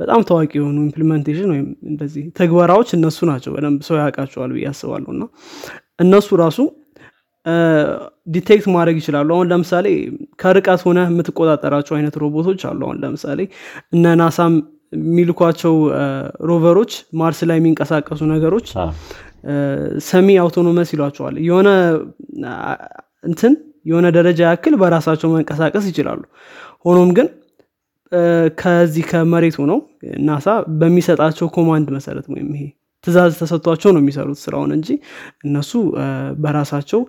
በጣም 0.01 0.21
ታዋቂ 0.29 0.53
የሆኑ 0.59 0.77
implementation 0.87 1.51
ወይም 1.55 1.67
እንደዚህ 1.91 2.25
ትግበራዎች 2.39 2.91
እነሱ 2.99 3.19
ናቸው 3.31 3.53
በደንብ 3.57 3.83
ሰው 3.89 3.97
ያውቃቸዋል 4.01 4.53
ብዬ 4.57 4.67
አስባለሁ። 4.73 5.11
እና 5.17 5.25
እነሱ 6.05 6.29
ራሱ 6.43 6.59
detect 8.29 8.67
ማድረግ 8.75 8.97
ይችላሉ። 9.01 9.29
አሁን 9.37 9.49
ለምሳሌ 9.53 9.87
ከርቀት 10.43 10.83
ሆነ 10.87 10.99
የምትቆጣጠራቸው 11.09 11.95
አይነት 11.99 12.15
ሮቦቶች 12.23 12.61
አሉ። 12.69 12.81
አሁን 12.87 13.01
ለምሳሌ 13.05 13.41
እነ 13.93 14.15
ናሳም 14.21 14.55
የሚልኳቸው 15.01 15.75
rover 16.49 16.73
ኦች 16.73 16.93
ማርስ 17.21 17.39
ላይ 17.51 17.57
የሚንቀሳቀሱ 17.61 18.21
ነገሮች 18.33 18.67
semi 20.09 20.29
autonomous 20.43 20.91
ይሏቸዋል። 20.95 21.37
የሆነ 21.47 21.69
እንትን 23.25 23.55
የሆነ 23.87 24.07
ደረጃ 24.17 24.41
ያክል 24.51 24.75
በራሳቸው 24.81 25.31
መንቀሳቀስ 25.35 25.87
ይችላሉ። 25.91 26.21
ሆኖም 26.85 27.11
ግን 27.17 27.29
ከዚህ 28.59 29.05
ከመሬት 29.11 29.57
ሆነው 29.61 29.79
ናሳ 30.27 30.47
በሚሰጣቸው 30.81 31.47
command 31.55 31.89
መሰረት 31.97 32.27
ወይም 32.33 32.49
ይሄ 32.55 32.65
ትእዛዝ 33.05 33.33
ተሰጥቷቸው 33.39 33.91
ነው 33.95 34.01
የሚሰሩት 34.03 34.39
ስራውን 34.43 34.73
እንጂ 34.77 34.89
እነሱ 35.47 35.71
በራሳቸው 36.43 37.01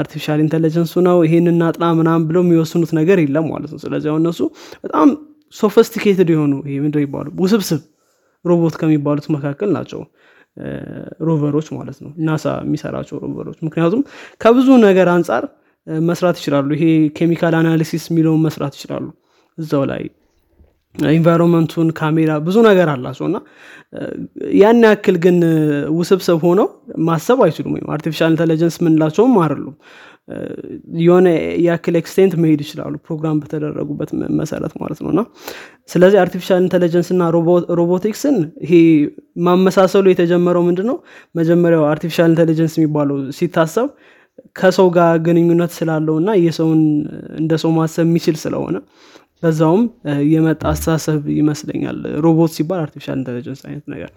artificial 0.00 0.40
intelligence 0.44 0.85
ኡ 0.85 0.92
ነው 1.06 1.16
ይሄን 1.26 1.46
እናጥና 1.52 1.86
ምናምን 2.00 2.24
ብለው 2.28 2.42
የሚወስኑት 2.44 2.90
ነገር 2.98 3.18
የለም 3.24 3.46
ማለት 3.52 3.70
ነው። 3.74 3.80
ስለዚህ 3.84 4.10
እነሱ 4.20 4.40
በጣም 4.84 5.08
sophisticated 5.54 6.28
የሆኑ 6.34 6.52
ይሄ 6.68 6.76
ምንድን 6.84 7.04
ይባሉ 7.06 7.26
ውስብስብ 7.44 7.80
ሮቦት 8.44 8.74
ከሚባሉት 8.80 9.26
መካከል 9.36 9.70
ናቸው 9.76 10.02
rover 11.26 11.49
ኦች 11.49 11.68
ማለት 11.76 11.98
ነው። 12.04 12.10
ናሳ 12.26 12.54
የሚሰራቸው 12.64 13.16
rover 13.24 13.41
ኦች። 13.41 13.58
ምክንያቱም 13.66 14.02
ከብዙ 14.40 14.68
ነገር 14.86 15.08
አንጻር 15.14 15.44
መስራት 16.06 16.38
ይችላሉ። 16.40 16.70
ይሄ 16.76 16.84
chemical 17.18 17.54
analysis 17.58 18.04
የሚለውን 18.10 18.42
መስራት 18.46 18.74
ይችላሉ። 18.78 19.06
እዛው 19.58 19.84
ላይ 19.90 20.02
environment 21.14 21.68
ኡን 21.68 21.88
ካሜራ 21.98 22.30
ብዙ 22.46 22.56
ነገር 22.68 22.88
አላቸው። 22.92 23.24
እና 23.28 23.36
ያን 24.54 24.80
ያክል 24.86 25.16
ግን 25.24 25.36
ውስብስብ 25.98 26.38
ሆነው 26.46 26.66
ማሰብ 27.04 27.38
አይችሉም። 27.44 27.74
ወይም 27.76 27.90
artificial 27.94 28.32
intelligence 28.34 28.76
ምንላቸውም 28.84 29.34
አይደሉም 29.42 29.76
የሆነ 31.00 31.28
ያክል 31.66 31.94
extent 32.00 32.34
መሄድ 32.42 32.60
ይችላሉ 32.64 32.92
ፕሮግራም 33.06 33.36
በተደረጉበት 33.42 34.10
መሰረት 34.40 34.74
ማለት 34.82 35.00
ነው። 35.04 35.10
እና 35.14 35.22
ስለዚህ 35.90 36.18
artificial 36.22 36.60
intelligence 36.64 37.08
እና 37.14 37.22
ሮቦቲክስን 37.80 38.36
ይሄ 38.64 38.72
ማመሳሰሉ 39.46 40.06
የተጀመረው 40.12 40.64
ምንድን 40.68 40.88
ነው 40.90 40.98
መጀመሪያው 41.34 41.84
artificial 41.92 42.30
intelligence 42.32 42.74
የሚባለው 42.78 43.18
ሲታሰብ 43.38 43.88
ከሰው 44.56 44.88
ጋር 44.96 45.14
ግንኙነት 45.24 45.72
ስላለው 45.78 46.14
እና 46.20 46.30
የሰውን 46.42 46.82
እንደ 47.40 47.52
ሰው 47.62 47.70
ማሰብ 47.76 48.04
የሚችል 48.06 48.36
ስለሆነ 48.42 48.76
በዛውም 49.42 49.82
የመጣ 50.30 50.62
አስተሳሰብ 50.70 51.20
ይመስለኛል። 51.36 51.98
ሮቦት 52.24 52.52
ሲባል 52.56 52.80
artificial 52.82 53.16
intelligence 53.20 53.60
አይነት 53.68 53.86
ነገር 53.92 54.10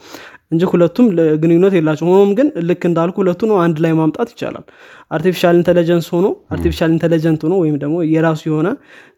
እንጂ 0.52 0.64
ሁለቱም 0.72 1.06
ግንኙነት 1.44 1.74
የላቸው። 1.78 2.08
ሆኖም 2.10 2.32
ግን 2.40 2.48
ልክ 2.70 2.84
እንዳልኩ 2.90 3.16
ሁለቱ 3.24 3.42
ነው 3.52 3.58
አንድ 3.64 3.78
ላይ 3.86 3.94
ማምጣት 4.00 4.32
ይቻላል። 4.36 4.66
artificial 5.12 5.56
intelligence 5.60 6.08
ሆኖ 6.16 6.28
artificial 6.52 6.92
intelligent 6.96 7.42
ሆኖ 7.48 7.56
ወይም 7.64 7.78
ደግሞ 7.84 7.98
የራሱ 8.12 8.44
የሆነ 8.50 8.70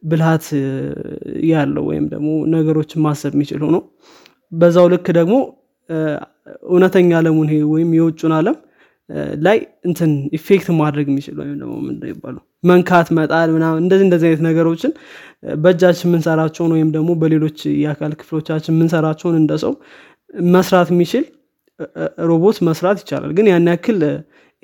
ብልሃት 0.05 0.47
ያለው 1.49 1.85
ወይም 1.89 2.05
ደግሞ 2.13 2.27
ነገሮችን 2.55 3.03
ማሰብ 3.05 3.33
የሚችል 3.37 3.61
ሆኖ 3.67 3.79
በዛው 4.51 4.87
ልክ 4.93 5.07
ደግሞ 5.19 5.35
እውነተኛ 6.67 7.11
አለሙን 7.19 7.49
ወይም 7.71 7.89
የውጩን 7.97 8.33
አለም 8.37 8.57
ላይ 9.45 9.57
እንትን 9.85 10.11
effect 10.37 10.67
ማድረግ 10.77 11.07
የሚችል 11.11 11.35
ወይም 11.41 11.57
ደግሞ 11.61 11.73
ምንድን 11.85 12.09
ይባሉ 12.11 12.37
መንካት 12.65 13.07
መጣል 13.17 13.49
ምናምን 13.55 13.79
እንደዚህ 13.83 14.05
እንደዚህ 14.07 14.27
አይነት 14.29 14.41
ነገሮችን 14.47 14.91
በእጃችን 15.63 16.07
የምንሰራቸውን 16.09 16.71
ወይም 16.75 16.89
ደግሞ 16.95 17.11
በሌሎች 17.21 17.59
የአካል 17.81 18.13
ክፍሎቻችን 18.21 18.73
የምንሰራቸውን 18.75 19.35
እንደ 19.41 19.53
ሰው 19.63 19.73
መስራት 20.53 20.89
የሚችል 20.93 21.25
ሮቦት 22.25 22.57
መስራት 22.67 22.97
ይቻላል። 23.03 23.31
ግን 23.37 23.47
ያን 23.51 23.67
ያክል 23.71 23.99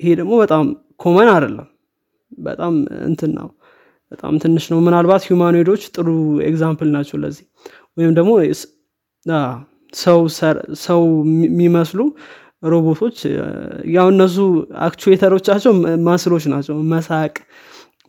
ይሄ 0.00 0.10
ደግሞ 0.20 0.32
በጣም 0.42 0.64
common 0.96 1.28
አይደለም። 1.34 1.68
በጣም 2.40 2.74
እንትን 3.08 3.32
ነው። 3.38 3.48
በጣም 4.12 4.34
ትንሽ 4.42 4.64
ነው። 4.72 4.78
ምናልባት 4.86 5.22
humanoid 5.28 5.64
ኦች 5.64 5.82
ጥሩ 5.94 6.08
example 6.48 6.88
ናቸው 6.96 7.16
ለዚህ። 7.22 7.44
ወይም 7.96 8.12
ደግሞ 8.18 8.32
ሰው 10.82 11.00
የሚመስሉ 11.46 12.00
ሮቦቶች 12.64 13.16
ያው 13.94 14.06
እነሱ 14.12 14.36
actuator 14.86 15.26
ኦቻቸው 15.26 15.72
muscle 16.06 16.29
ኦች 16.29 16.44
ናቸው። 16.52 16.76
መሳቅ 16.92 17.32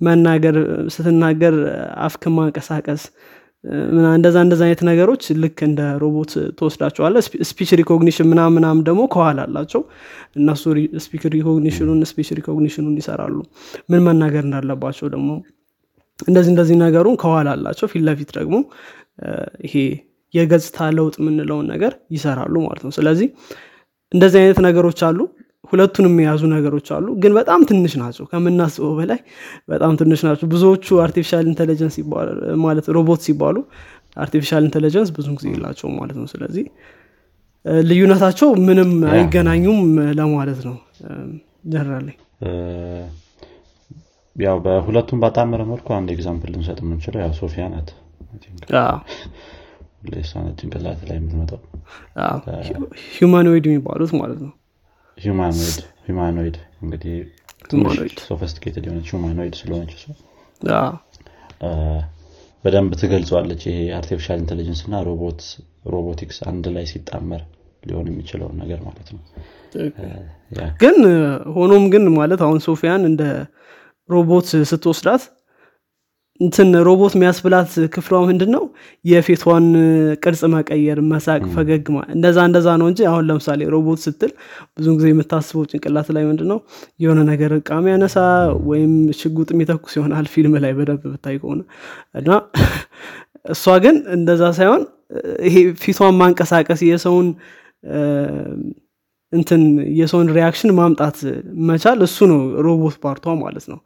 መናገር 0.01 0.56
ስትናገር 0.93 1.56
አፍህን 2.05 2.23
ማንቀሳቀስ 2.36 3.03
እንደዛ 4.13 4.38
እንደዛ 4.45 4.62
አይነት 4.65 4.82
ነገሮች 4.88 5.23
ልክ 5.41 5.60
እንደ 5.67 5.82
ሮቦት 6.01 6.32
ተወስዳቸዋለ 6.60 7.15
speech 7.49 7.69
recognition 7.81 8.27
ምናም 8.32 8.51
ምናም 8.58 8.79
ደግሞ 8.88 9.01
ከኋላ 9.13 9.39
አላቸው። 9.47 9.82
እነሱ 10.36 10.63
speak 11.05 11.23
recognition 11.36 11.82
ኑን 11.82 11.99
speech 12.12 12.29
recognition 12.39 12.81
ኑን 12.81 12.95
ይሰራሉ። 13.01 13.36
ምን 13.89 14.01
መናገር 14.08 14.43
እንዳለባቸው 14.45 15.08
ደግሞ 15.15 15.29
እንደዚህ 16.19 16.51
እንደዚህ 16.53 16.75
ነገሩን 16.84 17.15
ከኋላ 17.21 17.49
አላቸው። 17.56 17.88
ፊት 17.93 18.03
ለፊት 18.08 18.32
ደግሞ 18.39 18.58
ይሄ 19.67 19.75
የገጽታ 20.34 20.89
ለውጥ 20.97 21.15
የምንለውን 21.21 21.65
ነገር 21.73 21.93
ይሰራሉ 22.15 22.56
ማለት 22.65 22.84
ነው። 22.88 22.93
ስለዚህ 22.97 23.27
እንደዚህ 24.12 24.39
አይነት 24.41 24.60
ነገሮች 24.67 24.99
አሉ 25.08 25.19
ሁለቱንም 25.71 26.15
የያዙ 26.21 26.43
ነገሮች 26.54 26.88
አሉ 26.95 27.08
ግን 27.21 27.32
በጣም 27.38 27.62
ትንሽ 27.69 27.93
ናቸው። 28.02 28.23
ከምናስበው 28.32 28.93
በላይ 28.97 29.19
በጣም 29.71 29.93
ትንሽ 29.99 30.21
ናቸው። 30.28 30.47
ብዙዎቹ 30.54 30.95
artificial 31.03 31.45
intelligence 31.51 31.95
ማለት 32.63 32.88
ሮቦት 32.95 33.21
ሲባሉ 33.28 33.58
artificial 34.17 34.63
intelligence 34.67 35.09
ብዙ 35.15 35.28
ጊዜ 35.38 35.47
የላቸው 35.54 35.89
ማለት 35.99 36.17
ነው። 36.21 36.28
ስለዚህ 36.34 36.65
ልዩነታቸው 37.86 38.49
ምንም 38.67 38.91
አይገናኙም 39.13 39.80
ለማለት 40.19 40.60
ነው። 40.67 40.76
ጀነራል 41.73 42.08
ያው 44.36 44.58
በሁለቱም 44.65 45.19
በተጣመረ 45.23 45.62
መልኩ 45.69 45.88
አንድ 45.97 46.10
example 46.13 46.51
ልንሰጥ 46.54 46.80
የምንችለው 46.84 47.19
ያው 47.23 47.34
ሶፊያ 47.39 47.65
ናት። 47.73 47.89
ጭንቅላት 50.60 51.02
ላይ 51.08 51.15
የምትመጣው። 51.17 51.60
humanoid 53.17 53.65
የሚባሉት 53.69 54.12
ማለት 54.19 54.39
ነው 54.45 54.52
humanoid 55.25 55.77
humanoid 56.07 56.55
እንግዲህ 56.81 57.15
sophisticated 58.23 58.86
የሆነች 58.88 59.09
humanoid 59.13 59.55
ስለሆነች 59.59 59.91
እሷ። 59.97 60.05
በደንብ 62.63 62.91
ትገልጸዋለች 63.01 63.62
ይሄ 63.69 63.77
artificial 63.97 64.39
intelligence 64.41 64.81
እና 64.88 64.95
ሮቦቲክስ 65.93 66.38
አንድ 66.51 66.65
ላይ 66.75 66.86
ሲጣመር 66.91 67.41
ሊሆን 67.83 68.07
የሚችለውን 68.09 68.57
ነገር 68.62 68.79
ማለት 68.86 69.07
ነው። 69.15 69.21
ግን 70.81 70.97
ሆኖም 71.55 71.86
ግን 71.93 72.05
ማለት 72.17 72.41
አሁን 72.45 72.59
ሶፊያን 72.67 73.03
እንደ 73.09 73.23
ሮቦት 74.09 74.47
ስትወስዳት 74.71 75.23
እንትን 76.39 76.69
ሮቦት 76.87 77.13
የሚያስብላት 77.15 77.71
ክፍሏ 77.93 78.19
ምንድን 78.29 78.49
ነው 78.55 78.63
የፊቷን 79.05 79.65
ቅርጽ 80.23 80.41
መቀየር 80.53 80.99
መሳቅ 81.11 81.41
ፈገግ 81.53 81.83
እንደዛ 82.15 82.37
እንደዛ 82.49 82.67
ነው 82.81 82.87
እንጂ 82.91 83.01
አሁን 83.09 83.27
ለምሳሌ 83.29 83.67
ሮቦት 83.73 83.99
ስትል 84.05 84.31
ብዙ 84.77 84.87
ጊዜ 84.97 85.07
የምታስበው 85.11 85.65
ጭንቅላት 85.71 86.09
ላይ 86.15 86.23
ምንድን 86.29 86.49
ነው 86.53 86.59
የሆነ 87.03 87.19
ነገር 87.29 87.53
እቃም 87.59 87.87
ያነሳ 87.91 88.17
ወይም 88.69 88.93
ሽጉጥ 89.19 89.49
የሚተኩስ 89.55 89.95
ይሆናል 89.99 90.27
ፊልም 90.33 90.55
ላይ 90.65 90.73
በደንብ 90.79 91.05
ብታይ 91.13 91.37
ከሆነ። 91.43 91.61
እና 92.21 92.29
እሷ 93.53 93.65
ግን 93.85 93.95
እንደዛ 94.17 94.43
ሳይሆን 94.59 94.83
ይሄ 95.47 95.55
ፊቷን 95.81 96.15
ማንቀሳቀስ 96.21 96.81
የሰውን 96.89 97.27
እንትን 99.33 99.61
የሰውን 99.99 100.27
reaction 100.36 100.71
ማምጣት 100.77 101.17
መቻል 101.69 101.99
እሱ 102.07 102.27
ነው 102.31 102.39
ሮቦት 102.65 102.95
part 103.03 103.22
ኧ 103.22 103.36
ማለት 103.41 103.65
ነው 103.71 103.79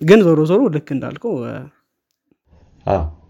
ግን 0.00 0.20
ዞሮ 0.24 0.40
ዞሮ 0.50 0.62
ልክ 0.74 0.88
እንዳልከው 0.94 1.34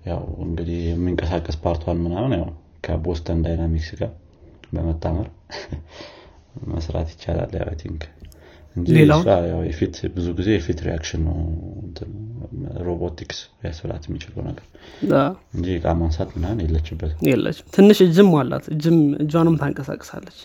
ያው 0.06 0.22
እንግዲህ 0.44 0.78
የሚንቀሳቀስ 0.88 1.56
part 1.62 1.78
ኧን 1.78 1.98
ምናምን 2.04 2.32
ያው 2.36 2.48
ከቦስተን 2.84 3.38
ዳይናሚክስ 3.44 3.90
ጋር 4.00 4.12
በመጣመር 4.72 5.28
መስራት 6.72 7.08
ይቻላል። 7.14 7.50
ያው 7.58 7.70
think 7.80 8.02
የፊት 9.66 9.94
ብዙ 10.14 10.26
ጊዜ 10.38 10.48
የፊት 10.54 10.78
reaction 10.86 11.22
ነው 11.26 11.36
ሮቦቲክስ 12.86 13.38
ያስብላት 13.64 14.04
የሚችለው 14.08 14.42
ነገር 14.48 14.66
እንጂ 15.54 15.66
እቃ 15.76 15.94
ማንሳት 16.00 16.30
ምናምን 16.36 16.60
የለችበት 16.64 17.12
የለችም። 17.28 17.68
ትንሽ 17.76 18.00
እጅም 18.06 18.30
አላት። 18.40 18.66
እጅም 18.74 18.98
እጇንም 19.24 19.56
ታንቀሳቅሳለች። 19.62 20.40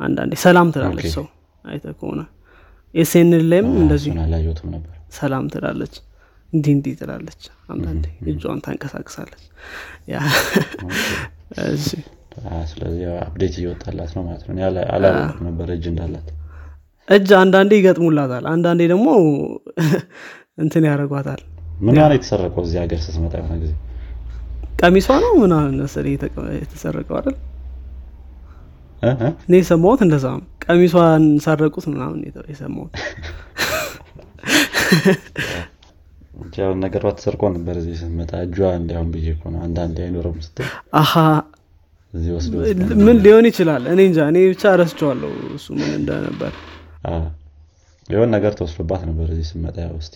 አንዳንዴ 0.00 0.34
ሰላም 0.44 0.70
ትላለች 0.74 1.08
ሰው 1.16 1.26
አይታ 1.64 1.86
ከሆነ። 1.98 2.20
ኤስኤን 2.94 3.32
ላይም 3.50 3.68
እንደዚሁ 3.82 4.12
አላየሁትም 4.24 4.70
ነበር 4.76 4.94
ሰላም 5.12 5.44
ትላለች 5.52 5.94
እንዲህ 6.52 6.72
እንዲህ 6.76 6.94
ትላለች። 7.00 7.42
አንዳንዴ 7.68 8.04
እጇን 8.30 8.60
ታንቀሳቅሳለች። 8.64 9.44
ስለዚህ 12.70 13.06
update 13.22 13.54
እየወጣላት 13.60 14.10
ነው 14.16 14.22
ማለት 14.26 14.42
ነው። 14.48 14.54
አላወቅም 14.92 15.40
ነበር 15.48 15.68
እጅ 15.74 15.86
እንዳላት። 15.92 16.28
እጅ 17.08 17.30
አንዳንዴ 17.40 17.72
ይገጥሙላታል። 17.78 18.44
አንዳንዴ 18.52 18.80
ደግሞ 18.92 19.06
እንትን 20.62 20.84
ያደረጓታል 20.88 21.40
ምን 21.80 21.96
ያህል 21.98 22.12
የተሰረቀው 22.14 22.62
እዚህ 22.66 22.78
ሀገር 22.82 22.98
ስትመጣ 23.04 23.34
የሆነ 23.38 23.54
ጊዜ? 23.62 23.72
ቀሚሷ 24.80 25.08
ነው 25.24 25.32
ምናምን 25.42 25.74
መሰለኝ 25.82 26.12
የተሰረቀው 26.58 27.16
አይደል? 27.18 27.36
እኔ 29.44 29.54
የሰማሁት 29.60 30.00
እንደዛ 30.06 30.26
ነው። 30.34 30.44
ቀሚሷን 30.64 31.24
ሰረቁት 31.44 31.84
ምናምን 31.92 32.18
የሰማሁት 32.50 32.94
ያውን 36.58 36.78
ነገሯ 36.84 37.04
ተሰርቆ 37.16 37.42
ነበር 37.54 37.74
እዚህ 37.80 37.94
ስትመጣ 37.98 38.30
እጇ 38.44 38.58
እንዲያውም 38.78 39.10
ብዬ 39.14 39.28
እኮ 39.34 39.44
ነው 39.54 39.60
አንዳንዴ 39.66 39.96
አይኖረም 40.04 40.38
ስትል 40.44 40.68
ምን 43.00 43.16
ሊሆን 43.24 43.46
ይችላል? 43.48 43.82
እኔ 43.92 44.00
እንጃ። 44.08 44.18
እኔ 44.30 44.38
ብቻ 44.52 44.62
ረስቸዋለሁ 44.80 45.30
እሱ 45.56 45.66
ምን 45.78 45.90
እንደነበር። 45.98 46.52
የሆን 48.08 48.30
ነገር 48.36 48.52
ተወስዶባት 48.58 49.02
ነበር 49.08 49.26
እዚህ 49.34 49.46
ስመጣ። 49.50 49.76
ያው 49.84 49.96
እስቲ 50.02 50.14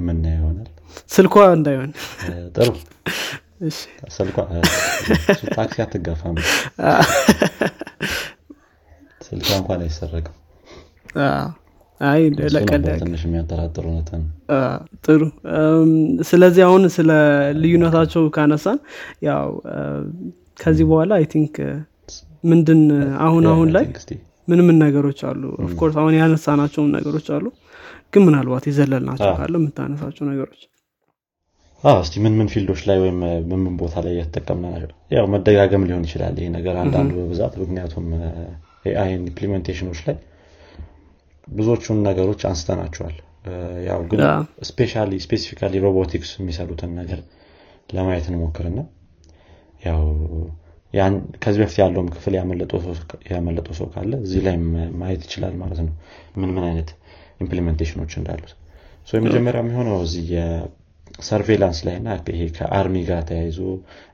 ምና 0.00 0.24
ይሆናል? 0.34 0.68
ስልኳ 1.14 1.34
እንዳይሆን። 1.56 1.90
ጥሩ። 2.56 2.70
ስልኳ 4.16 4.36
ታክሲ 5.56 5.78
አትጋፋም። 5.84 6.36
ስልኳ 9.20 9.48
እንኳን 9.58 9.82
አይሰረቅም 9.84 10.36
አይ 12.02 12.20
ትንሽ 13.00 13.22
የሚያጠራጥሩ 13.26 13.84
ነትን 13.96 14.22
ጥሩ። 15.04 15.20
ስለዚህ 16.30 16.62
አሁን 16.68 16.82
ስለ 16.96 17.10
ልዩነታቸው 17.60 18.24
ካነሳን 18.36 18.78
ያው 19.28 19.48
ከዚህ 20.60 20.84
በኋላ 20.90 21.12
I 21.20 21.26
think 21.32 21.54
ምንድን 22.44 22.80
አሁን 23.26 23.44
አሁን 23.52 23.68
ላይ 23.76 23.86
ምን 24.48 24.60
ምን 24.66 24.76
ነገሮች 24.84 25.20
አሉ። 25.28 25.42
of 25.66 25.74
course 25.74 25.96
አሁን 26.02 26.14
ያነሳናቸውን 26.20 26.90
ነገሮች 26.96 27.28
አሉ። 27.36 27.44
ግን 28.14 28.22
ምናልባት 28.26 28.64
የዘለልናቸው 28.68 29.30
ካለ 29.38 29.54
የምታነሳቸው 29.60 30.24
ነገሮች። 30.30 30.62
እስቲ 31.84 32.16
ምን 32.24 32.34
ምን 32.38 32.48
field 32.52 32.68
ኦች 32.68 32.80
ላይ 32.88 32.98
ወይም 33.02 33.16
ምን 33.48 33.60
ምን 33.62 33.72
ቦታ 33.78 33.94
ላይ 34.04 34.12
እየተጠቀምናቸው 34.14 34.66
ነው 34.74 34.90
ያው 35.14 35.24
መደጋገም 35.32 35.86
ሊሆን 35.88 36.04
ይችላል 36.08 36.34
ይሄ 36.40 36.48
ነገር 36.56 36.74
አንዳንዱ 36.82 37.12
በብዛት 37.18 37.54
ምክንያቱም 37.62 38.04
AI 38.90 39.06
ን 39.06 39.22
implementation 39.22 39.83
ኦች 39.83 40.00
ላይ 40.06 40.16
ብዙዎቹን 41.48 41.98
ነገሮች 42.06 42.40
አንስተናቸዋል። 42.48 43.16
ያው 43.86 44.00
ግን 44.10 44.20
specially 44.68 45.12
specifically 45.24 45.80
robotics 45.84 46.30
የሚሰሩትን 46.38 46.90
ነገር 47.00 47.20
ለማየት 47.90 48.26
እንሞክርና 48.30 48.80
ያው 49.86 50.02
ከዚህ 51.42 51.60
በፊት 51.62 51.78
ያለውም 51.82 52.08
ክፍል 52.14 52.34
ያመለጠው 53.30 53.74
ሰው 53.78 53.86
ካለ 53.92 54.12
እዚህ 54.24 54.40
ላይ 54.46 54.56
ማየት 55.00 55.22
ይችላል 55.26 55.54
ማለት 55.62 55.80
ነው። 55.86 55.94
ምን 56.40 56.50
ምን 56.56 56.64
አይነት 56.68 56.90
implementation 57.40 57.96
ኦች 57.96 58.12
እንዳሉት። 58.20 58.52
የመጀመሪያ 59.08 59.60
የሚሆነው 59.62 59.96
እዚህ 60.06 60.26
የ 60.34 60.55
surveillance 60.55 61.78
ላይ 61.86 61.96
እና 62.00 62.08
ይሄ 62.32 62.42
ከ 62.56 62.69
army 62.69 62.96
ጋር 63.08 63.22
ተያይዞ 63.30 63.58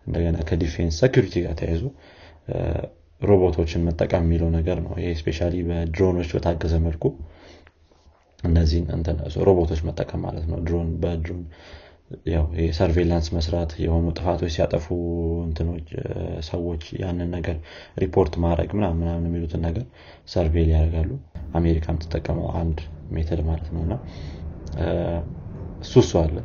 እንደገና 0.07 0.37
ከ 0.49 0.59
defense 0.59 0.97
security 1.03 1.35
ጋር 1.45 1.55
ተያይዞ 1.61 1.83
ሮቦቶችን 3.23 3.85
መጠቀም 3.87 4.25
የሚለው 4.25 4.49
ነገር 4.57 4.79
ነው። 4.85 4.93
ይሄ 5.01 5.11
especially 5.21 5.39
በድሮኖች 5.69 6.31
በታገዘ 6.35 6.75
መልኩ 6.85 7.05
እነዚህን 8.39 8.87
ሮቦቶች 9.49 9.81
መጠቀም 9.89 10.21
ማለት 10.27 10.45
ነው። 10.51 10.59
ድሮን 10.67 10.91
በድሮን 11.03 11.41
ያው 12.33 12.45
surveillance 12.77 13.27
መስራት 13.37 13.71
የሆኑ 13.83 14.05
ጥፋቶች 14.19 14.53
ሲያጠፉ 14.55 14.87
እንትኖች 15.47 15.89
ሰዎች 16.47 16.85
ያንን 17.03 17.29
ነገር 17.37 17.57
ሪፖርት 17.99 18.35
ማድረግ 18.45 18.71
ምናምን 18.79 19.27
የሚሉትን 19.27 19.63
ነገር 19.67 19.85
surveil 20.29 20.71
ያደርጋሉ። 20.75 21.11
አሜሪካ 21.55 21.87
የምትጠቀመው 21.93 22.49
አንድ 22.61 22.79
method 23.11 23.41
ማለት 23.47 23.69
ነው። 23.75 23.83
እና 23.87 23.95
እሱ 25.83 25.95
እሱ 26.03 26.13
አለ 26.23 26.37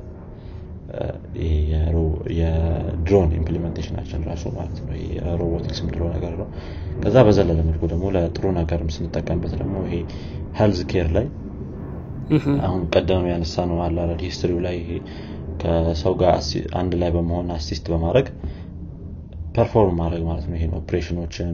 የድሮን 2.39 3.29
implementation 3.37 3.96
ኣችን 3.96 4.25
ራሱ 4.29 4.43
ማለት 4.57 4.77
ነው። 4.81 4.95
ሮቦቲክስ 5.41 5.79
የምትለው 5.81 6.09
ነገር 6.15 6.33
ነው። 6.41 6.47
ከዛ 7.01 7.15
በዘለለ 7.27 7.59
መልኩ 7.67 7.83
ደግሞ 7.91 8.05
ለጥሩ 8.15 8.45
ነገርም 8.57 8.89
ስንጠቀምበት 8.95 9.53
ደግሞ 9.61 9.75
ይሄ 9.87 9.95
health 10.55 10.81
care 10.91 11.07
ላይ 11.15 11.27
አሁን 12.65 12.81
ቀደም 12.93 13.25
ያነሳ 13.31 13.65
ነው 13.69 13.79
አላረድ 13.85 14.21
ሂስትሪው 14.27 14.59
ላይ 14.65 14.77
ከሰው 15.59 16.13
ጋር 16.21 16.35
አንድ 16.79 16.93
ላይ 17.01 17.09
በመሆን 17.15 17.49
assist 17.55 17.85
በማድረግ 17.91 18.27
perform 19.55 19.97
ማድረግ 19.99 20.23
ማለት 20.29 20.45
ነው። 20.49 20.55
ይሄ 20.57 20.65
operation 20.79 21.23
ኦችን 21.23 21.51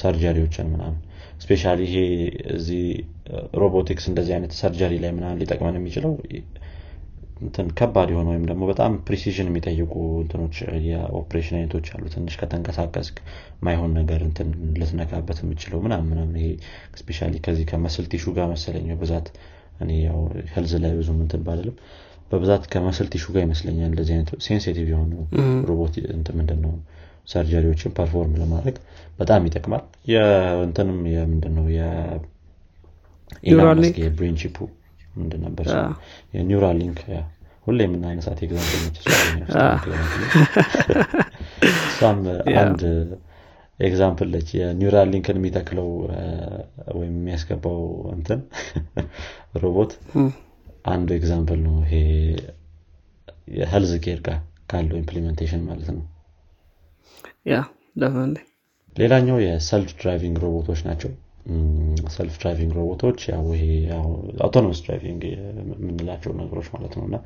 surgery 0.00 0.36
ዎችን 0.36 0.66
ምናምን። 0.72 0.98
especially 1.40 1.62
ይሄ 1.84 1.94
እዚህ 2.54 2.84
ሮቦቲክስ 3.60 4.04
እንደዚህ 4.10 4.32
አይነት 4.36 4.52
surgery 4.60 4.94
ላይ 5.04 5.12
ምናምን 5.16 5.38
ሊጠቅመን 5.42 5.78
የሚችለው 5.78 6.12
እንትን 7.40 7.66
ከባድ 7.78 8.08
የሆነ 8.12 8.28
ወይም 8.32 8.44
ደግሞ 8.48 8.62
በጣም 8.70 8.92
precision 9.06 9.48
የሚጠይቁ 9.50 9.92
እንትኖች 10.22 10.56
የኦፕሬሽን 10.86 11.56
አይነቶች 11.58 11.86
አሉ። 11.94 12.04
ትንሽ 12.14 12.34
ከተንቀሳቀስ 12.40 13.08
ማይሆን 13.62 13.92
ነገር 13.98 14.20
እንትን 14.26 14.48
ልትነካበት 14.78 15.38
የምችለው 15.42 15.80
ምናም 15.84 16.04
ምናም 16.10 16.30
ይሄ 16.38 16.48
especially 17.00 17.30
ከዚህ 17.46 17.66
ከ 17.70 17.79
muscle 17.79 18.06
tissue 18.12 18.32
ጋር 18.36 18.48
መሰለኝ 18.52 18.86
በብዛት 18.92 19.28
እኔ 19.80 19.90
ያው 20.02 20.18
health 20.54 20.72
ላይ 20.82 20.92
ብዙ 20.96 21.10
ምንትን 21.18 21.42
ባልልም 21.46 21.76
በብዛት 22.30 22.64
ከ 22.72 22.81
muscle 22.81 23.06
tissue 23.12 23.26
ጋር 23.34 23.42
ይመስለኛል 23.46 23.88
እንደዚህ 23.90 24.14
አይነት 24.16 24.30
sensitive 24.46 24.88
የሆኑ 24.92 25.12
ሮቦት 25.68 25.94
ምንድን 26.38 26.60
ነው 26.64 26.74
surgery 27.28 27.63
ዎችን 27.63 27.94
perform 27.96 28.34
ለማድረግ 28.40 28.76
በጣም 29.18 29.46
ይጠቅማል። 29.48 29.82
የእንትንም 30.12 31.00
የምንድነው 31.14 31.66
የ 34.00 34.10
brain 34.10 34.36
chip 34.40 34.51
ኡ 34.51 34.56
ምንድን 35.14 35.42
ነበር 35.46 35.66
የ 36.34 36.76
Neuralink 36.80 37.00
ሁሌ 37.66 37.78
የምናነሳት 37.86 38.38
example 38.44 38.80
ነች 38.84 38.98
እሷም 41.88 42.20
አንድ 42.62 42.82
example 43.78 44.28
ነች 44.34 44.48
የ 44.58 45.08
Neuralink 45.12 45.33
ን 45.33 45.38
የሚተክለው 45.40 45.88
ወይም 46.96 47.14
የሚያስገባው 47.18 47.78
እንትን 48.14 48.40
ሮቦት 49.62 49.92
አንዱ 50.86 51.08
example 51.16 51.60
ነው። 51.66 51.76
ይሄ 51.84 51.94
የ 53.54 53.63
health 53.63 53.92
care 54.04 54.20
ጋር 54.26 54.38
ካለው 54.70 54.96
implementation 55.00 55.62
ማለት 55.68 55.88
ነው። 55.96 56.04
ያ 57.46 57.56
ሌላኛው 58.96 59.36
የ 59.44 59.59
self 59.59 59.90
driving 59.98 60.36
ሮቦቶች 60.44 60.80
ናቸው 60.86 61.10
self 62.14 62.34
driving 62.40 62.72
ሮቦቶች 62.78 63.20
autonomous 64.40 64.80
driving 64.84 65.22
የምንላቸው 65.28 66.32
ነገሮች 66.40 66.68
ማለት 66.74 66.94
ነው። 66.98 67.04
እና 67.08 67.16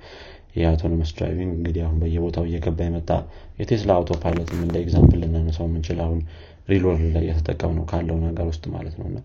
ይህ 0.55 0.67
autonomous 0.71 1.11
driving 1.17 1.53
እንግዲህ 1.57 1.83
አሁን 1.87 1.97
በየቦታው 2.03 2.45
እየገባ 2.49 2.79
የመጣ 2.87 3.11
የቴስላ 3.59 3.91
autopilot 3.99 4.13
ም 4.23 4.61
እንደ 4.63 4.77
example 4.83 5.19
ልናነሳው 5.23 5.67
የምንችል 5.69 5.99
አሁን 6.05 6.21
real 6.69 6.83
world 6.83 7.01
ላይ 7.17 7.25
የተጠቀም 7.31 7.73
ነው 7.79 7.85
ካለው 7.91 8.19
ነገር 8.27 8.47
ውስጥ 8.53 8.65
ማለት 8.75 8.95
ነው። 9.01 9.07
እና 9.11 9.19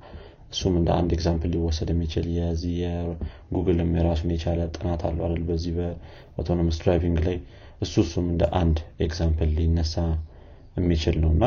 እሱም 0.51 0.73
እንደ 0.79 0.89
አንድ 0.97 1.09
example 1.15 1.49
ሊወሰድ 1.53 1.89
የሚችል 1.93 2.25
የዚህ 2.37 2.73
የጉግልም 2.83 3.89
የራሱን 3.97 4.31
የቻለ 4.33 4.61
ጥናት 4.75 5.01
አለው 5.09 5.23
አይደል? 5.27 5.43
በዚህ 5.49 5.73
በ 5.77 5.94
autonomous 5.94 6.77
driving 6.81 7.19
ላይ 7.27 7.37
እሱ 7.81 7.95
እሱም 8.05 8.25
እንደ 8.31 8.43
አንድ 8.59 8.77
example 9.05 9.51
ሊነሳ 9.57 9.95
የሚችል 10.77 11.17
ነው። 11.23 11.31
እና 11.35 11.45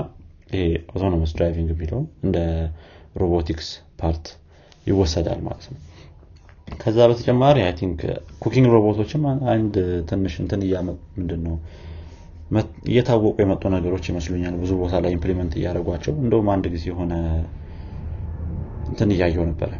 ይሄ 0.51 0.63
autonomous 0.87 1.31
driving 1.37 1.69
የሚለውም 1.75 2.07
እንደ 2.25 2.39
robotics 3.15 3.69
part 4.01 4.27
ይወሰዳል 4.87 5.41
ማለት 5.47 5.67
ነው። 5.73 5.81
ከዛ 6.77 6.99
በተጨማሪ 7.11 7.57
I 7.65 7.73
think 7.79 8.01
cooking 8.43 8.69
ሮቦቶችም 8.75 9.23
አንድ 9.53 9.75
ትንሽ 10.11 10.35
እንትን 10.43 10.63
ምንድን 11.17 11.41
ነው 11.47 11.57
እየታወቁ 12.89 13.35
የመጡ 13.43 13.63
ነገሮች 13.75 14.05
ይመስሉኛል 14.11 14.55
ብዙ 14.63 14.73
ቦታ 14.81 14.95
ላይ 15.05 15.13
implement 15.17 15.53
እያደረጓቸው 15.59 16.15
እንደውም 16.25 16.49
አንድ 16.55 16.65
ጊዜ 16.75 16.85
የሆነ 16.91 17.13
እንትን 18.89 19.11
እያየው 19.15 19.45
ነበረ። 19.51 19.71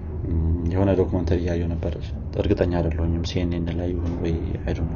የሆነ 0.73 0.91
documentary 0.99 1.39
እያየው 1.43 1.69
ነበር 1.73 1.93
እርግጠኛ 2.41 2.73
አይደለሁኝም 2.79 3.25
ሲኤንኤን 3.31 3.67
ላይ 3.81 3.89
ይሁን 3.93 4.13
ወይ 4.23 4.35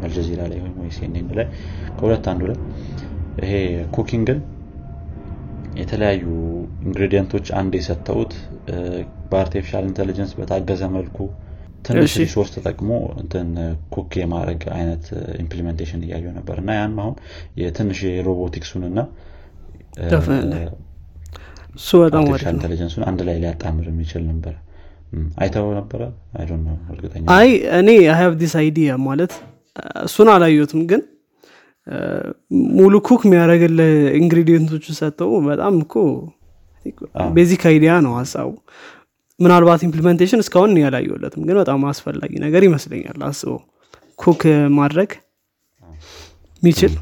አልጀዚራ 0.00 0.42
ላይ 0.52 0.58
ወይ 0.78 0.90
ሲኤንኤን 0.96 1.26
ላይ 1.38 1.46
ከሁለት 1.96 2.26
አንዱ 2.32 2.42
ላይ 2.50 2.58
ይሄ 3.42 3.52
cooking 3.96 4.29
ን 4.29 4.38
የተለያዩ 5.76 6.24
ingredient 6.86 7.29
ኦች 7.29 7.46
አንድ 7.60 7.72
የሰጠውት 7.78 8.32
በ 9.30 9.39
artificial 9.39 9.84
intelligence 9.90 10.32
በታገዘ 10.38 10.82
መልኩ 10.96 11.18
ትንሽ 11.86 12.12
resource 12.22 12.50
ተጠቅሞ 12.54 12.90
እንትን 13.22 13.48
cook 13.94 14.12
የማድረግ 14.20 14.62
አይነት 14.76 15.04
implementation 15.42 16.00
እያየው 16.06 16.32
ነበር። 16.38 16.56
እና 16.62 16.70
ያን 16.78 16.94
አሁን 17.02 17.14
የትንሽ 17.60 17.98
የሮቦቲክሱን 18.08 18.84
እና 18.90 18.98
artificial 22.20 22.54
intelligence 22.54 22.92
ኡን 22.92 23.04
አንድ 23.10 23.20
ላይ 23.28 23.36
ሊያጣምር 23.42 23.86
የሚችል 23.90 24.24
ነበር። 24.30 24.54
አይተው 25.40 25.66
ነበረ? 25.78 26.00
አይ 27.36 27.48
እኔ 27.78 27.88
have 28.18 28.32
this 28.40 28.54
idea 28.60 28.96
ማለት 29.06 29.34
እሱን 30.06 30.28
አላየትም 30.34 30.80
ግን 30.90 31.02
ሙሉ 32.76 32.94
cook 33.08 33.22
የሚያደረግል 33.26 33.78
ingredient 34.20 34.67
ኦቹ 34.67 34.86
ሰጥተው 34.98 35.32
በጣም 35.48 35.74
እኮ 35.84 35.94
basic 37.36 37.62
idea 37.70 37.92
ነው 38.06 38.12
ሀሳቡ። 38.18 38.50
ምናልባት 39.40 39.80
implementation 39.86 40.42
እስካሁን 40.44 40.72
ያላየለትም 40.82 41.42
ግን 41.48 41.56
በጣም 41.60 41.80
አስፈላጊ 41.90 42.32
ነገር 42.44 42.62
ይመስለኛል 42.68 43.18
አስበው 43.28 43.58
cook 44.18 44.42
ማድረግ 44.78 45.10
የሚችል 46.62 46.92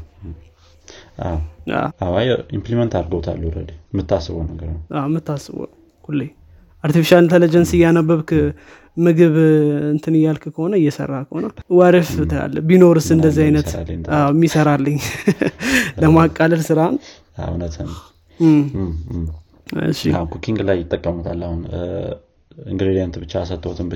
implement 2.57 2.93
አድርገውታል 2.99 3.37
ረ 3.49 3.61
የምታስበው 3.93 4.41
ነገር 4.49 4.69
ነው። 4.73 4.81
የምታስበው 5.05 5.69
ሁሌ 6.03 6.21
artificial 6.85 7.23
intelligence 7.25 7.71
እያነበብክ 7.77 8.31
ምግብ 8.97 9.35
እንትን 9.93 10.13
እያልክ 10.19 10.43
ከሆነ 10.55 10.73
እየሰራ 10.81 11.13
ከሆነ 11.27 11.45
ወረፍ 11.77 12.11
ትላለ 12.31 12.57
ቢኖርስ 12.69 13.07
እንደዚህ 13.15 13.43
አይነት 13.47 13.69
የሚሰራልኝ 14.29 14.97
ለማቃለል 16.01 16.61
ስራን 16.69 16.95
እውነት 17.45 17.75
cooking 20.33 20.59
ላይ 20.67 20.77
ይጠቀሙታል። 20.81 21.41
አሁን 21.47 21.61
ingredient 22.67 23.15
ብቻ 23.23 23.43
ሰጥተውትን 23.49 23.87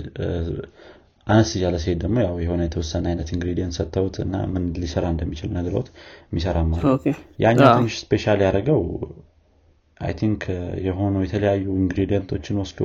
አነስ 1.28 1.50
እያለ 1.58 1.76
ሲሄድ 1.82 2.00
ደግሞ 2.04 2.18
ያው 2.24 2.36
የሆነ 2.44 2.62
የተወሰነ 2.68 3.06
አይነት 3.12 3.28
ingredient 3.34 3.76
ሰጥተውት 3.80 4.16
እና 4.24 4.36
ምን 4.54 4.64
ሊሰራ 4.82 5.06
እንደሚችል 5.14 5.50
ነግረውት 5.58 5.90
የሚሰራ 6.30 6.58
ማለት 6.70 7.04
ያኛው 7.44 7.68
ትንሽ 7.76 7.96
special 8.04 8.40
ያደረገው 8.46 8.80
I 10.00 10.14
think 10.20 10.42
የሆኑ 10.86 11.16
የተለያዩ 11.24 11.66
ingredient 11.80 12.30
ኦችን 12.30 12.60
ወስዶ 12.62 12.82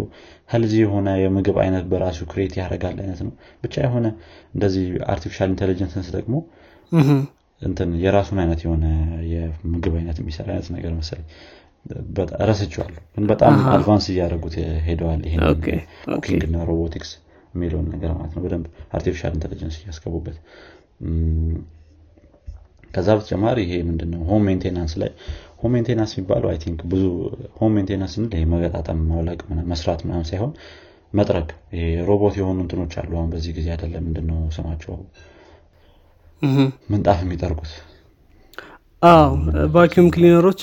healthy 0.50 0.74
የሆነ 0.80 1.08
የምግብ 1.20 1.56
አይነት 1.64 1.84
በራሱ 1.90 2.20
create 2.30 2.54
ያደርጋል 2.60 2.96
አይነት 3.02 3.20
ነው። 3.26 3.32
ብቻ 3.62 3.74
የሆነ 3.84 4.06
እንደዚህ 4.54 4.86
artificial 5.12 5.50
intelligence 5.52 5.99
ን 5.99 6.06
ደግሞ 6.16 6.34
እንትን 7.62 7.90
የራሱን 8.02 8.38
አይነት 8.42 8.62
የሆነ 8.64 8.86
የምግብ 9.32 9.94
አይነት 10.00 10.16
የሚሰራ 10.22 10.48
አይነት 10.54 10.70
ነገር 10.76 10.92
መሰለኝ። 10.98 11.28
ረስቸዋለሁ 12.48 13.00
ግን 13.14 13.24
በጣም 13.30 13.54
advance 13.72 14.04
እያደረጉት 14.12 14.54
ሄደዋል 14.86 15.22
ይሄ 15.28 15.34
cooking 16.08 16.44
እና 16.48 16.64
ሮቦቲክስ 16.70 17.10
የሚለውን 17.54 17.88
ነገር 17.94 18.12
ማለት 18.14 18.32
ነው። 18.36 18.42
በደንብ 18.44 18.66
artificial 18.96 19.32
intelligence 19.36 19.76
እያስገቡበት 19.80 20.36
ከዛ 22.94 23.08
በተጨማሪ 23.18 23.58
ይሄ 23.64 23.74
ምንድነው? 23.88 24.20
home 24.30 24.42
maintenance 24.48 24.92
ላይ 25.02 25.10
home 25.60 25.72
maintenance 25.74 26.12
የሚባለው 26.14 26.48
I 26.50 26.58
think 26.64 26.80
ብዙ 26.92 27.04
home 27.58 27.72
maintenance 27.76 28.14
ስንል 28.16 28.32
ይሄ 28.36 28.44
መገጣጠም 28.52 28.98
ማውለቅ 29.10 29.40
መስራት 29.72 30.00
ምናምን 30.06 30.26
ሳይሆን 30.30 30.52
መጥረግ። 31.12 31.48
ሮቦት 32.08 32.34
የሆኑ 32.38 32.58
እንትኖች 32.64 32.94
አሉ። 33.00 33.12
አሁን 33.18 33.28
በዚህ 33.34 33.52
ጊዜ 33.58 33.68
አይደለም 33.74 34.04
ምንድነው 34.06 34.38
ስማቸው? 34.56 34.94
ምንጣፍ 36.90 37.18
የሚጠርጉት። 37.24 37.72
አዎ 39.02 39.30
vacuum 39.74 40.08
cleaner 40.14 40.41
ኦች። 40.41 40.60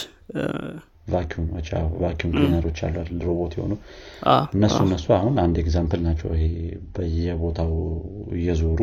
vacuum 1.13 1.46
ኦች 1.46 1.67
vacuum 2.01 2.31
cleaner 2.35 2.63
ኦች 2.63 2.79
አሉ 2.85 2.95
አይደል? 3.01 3.21
ሮቦት 3.27 3.53
የሆኑ 3.57 3.73
እነሱ 4.55 4.77
እነሱ 4.85 5.07
አሁን 5.17 5.35
አንድ 5.43 5.55
example 5.63 6.01
ናቸው። 6.07 6.29
ይሄ 6.35 6.45
በየቦታው 6.95 7.71
እየዞሩ 8.37 8.79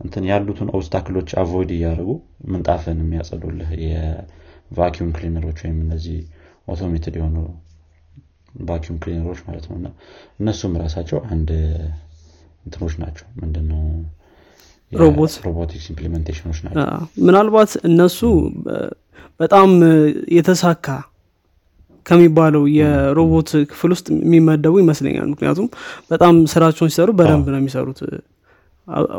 እንትን 0.00 0.24
ያሉትን 0.30 0.68
obstacle 0.76 1.11
ኦች 1.11 1.28
avoid 1.42 1.70
እያደረጉ 1.76 2.10
ምንጣፍን 2.52 2.98
የሚያጸዱልህ 3.02 3.70
የ 3.84 4.15
vacuum 4.15 5.10
cleaner 5.16 5.43
ኦች 5.43 5.58
ወይም 5.64 5.78
እነዚህ 5.84 6.18
automated 6.68 7.14
የሆኑ 7.18 7.36
vacuum 8.64 8.98
cleaner 9.02 9.26
ኦች 9.26 9.40
ማለት 9.46 9.64
ነው። 9.70 9.76
እና 9.80 9.88
እነሱም 10.40 10.74
ራሳቸው 10.82 11.18
አንድ 11.30 11.50
እንትኖች 12.66 12.94
ናቸው። 13.02 13.26
ምንድነው? 13.40 13.82
robotics 15.46 15.86
implementation 15.92 16.43
ኦች 16.43 16.58
ናቸው። 16.64 16.84
ምናልባት 17.26 17.70
እነሱ 17.88 18.18
በጣም 19.40 19.70
የተሳካ 20.36 20.86
ከሚባለው 22.06 22.64
የሮቦት 22.76 23.50
ክፍል 23.70 23.90
ውስጥ 23.94 24.06
የሚመደቡ 24.18 24.74
ይመስለኛል። 24.82 25.26
ምክንያቱም 25.32 25.66
በጣም 26.10 26.34
ስራቸውን 26.52 26.90
ሲሰሩ 26.92 27.10
በደንብ 27.18 27.46
ነው 27.52 27.58
የሚሰሩት 27.60 28.00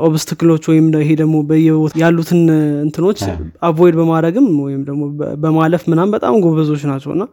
obstacle 0.02 0.43
ኦች 0.43 0.64
ወይም 0.72 0.86
ይሄ 0.98 1.10
ደግሞ 1.22 1.38
በየቦታ 1.48 1.94
ያሉትን 2.02 2.42
እንትኖች 2.86 3.20
avoid 3.68 3.96
በማድረግም 4.00 4.48
ወይም 4.66 4.82
ደግሞ 4.90 5.02
በማለፍ 5.44 5.84
ምናም 5.92 6.12
በጣም 6.16 6.36
ጎበዞች 6.46 6.84
ናቸው 6.92 7.12
እና 7.16 7.24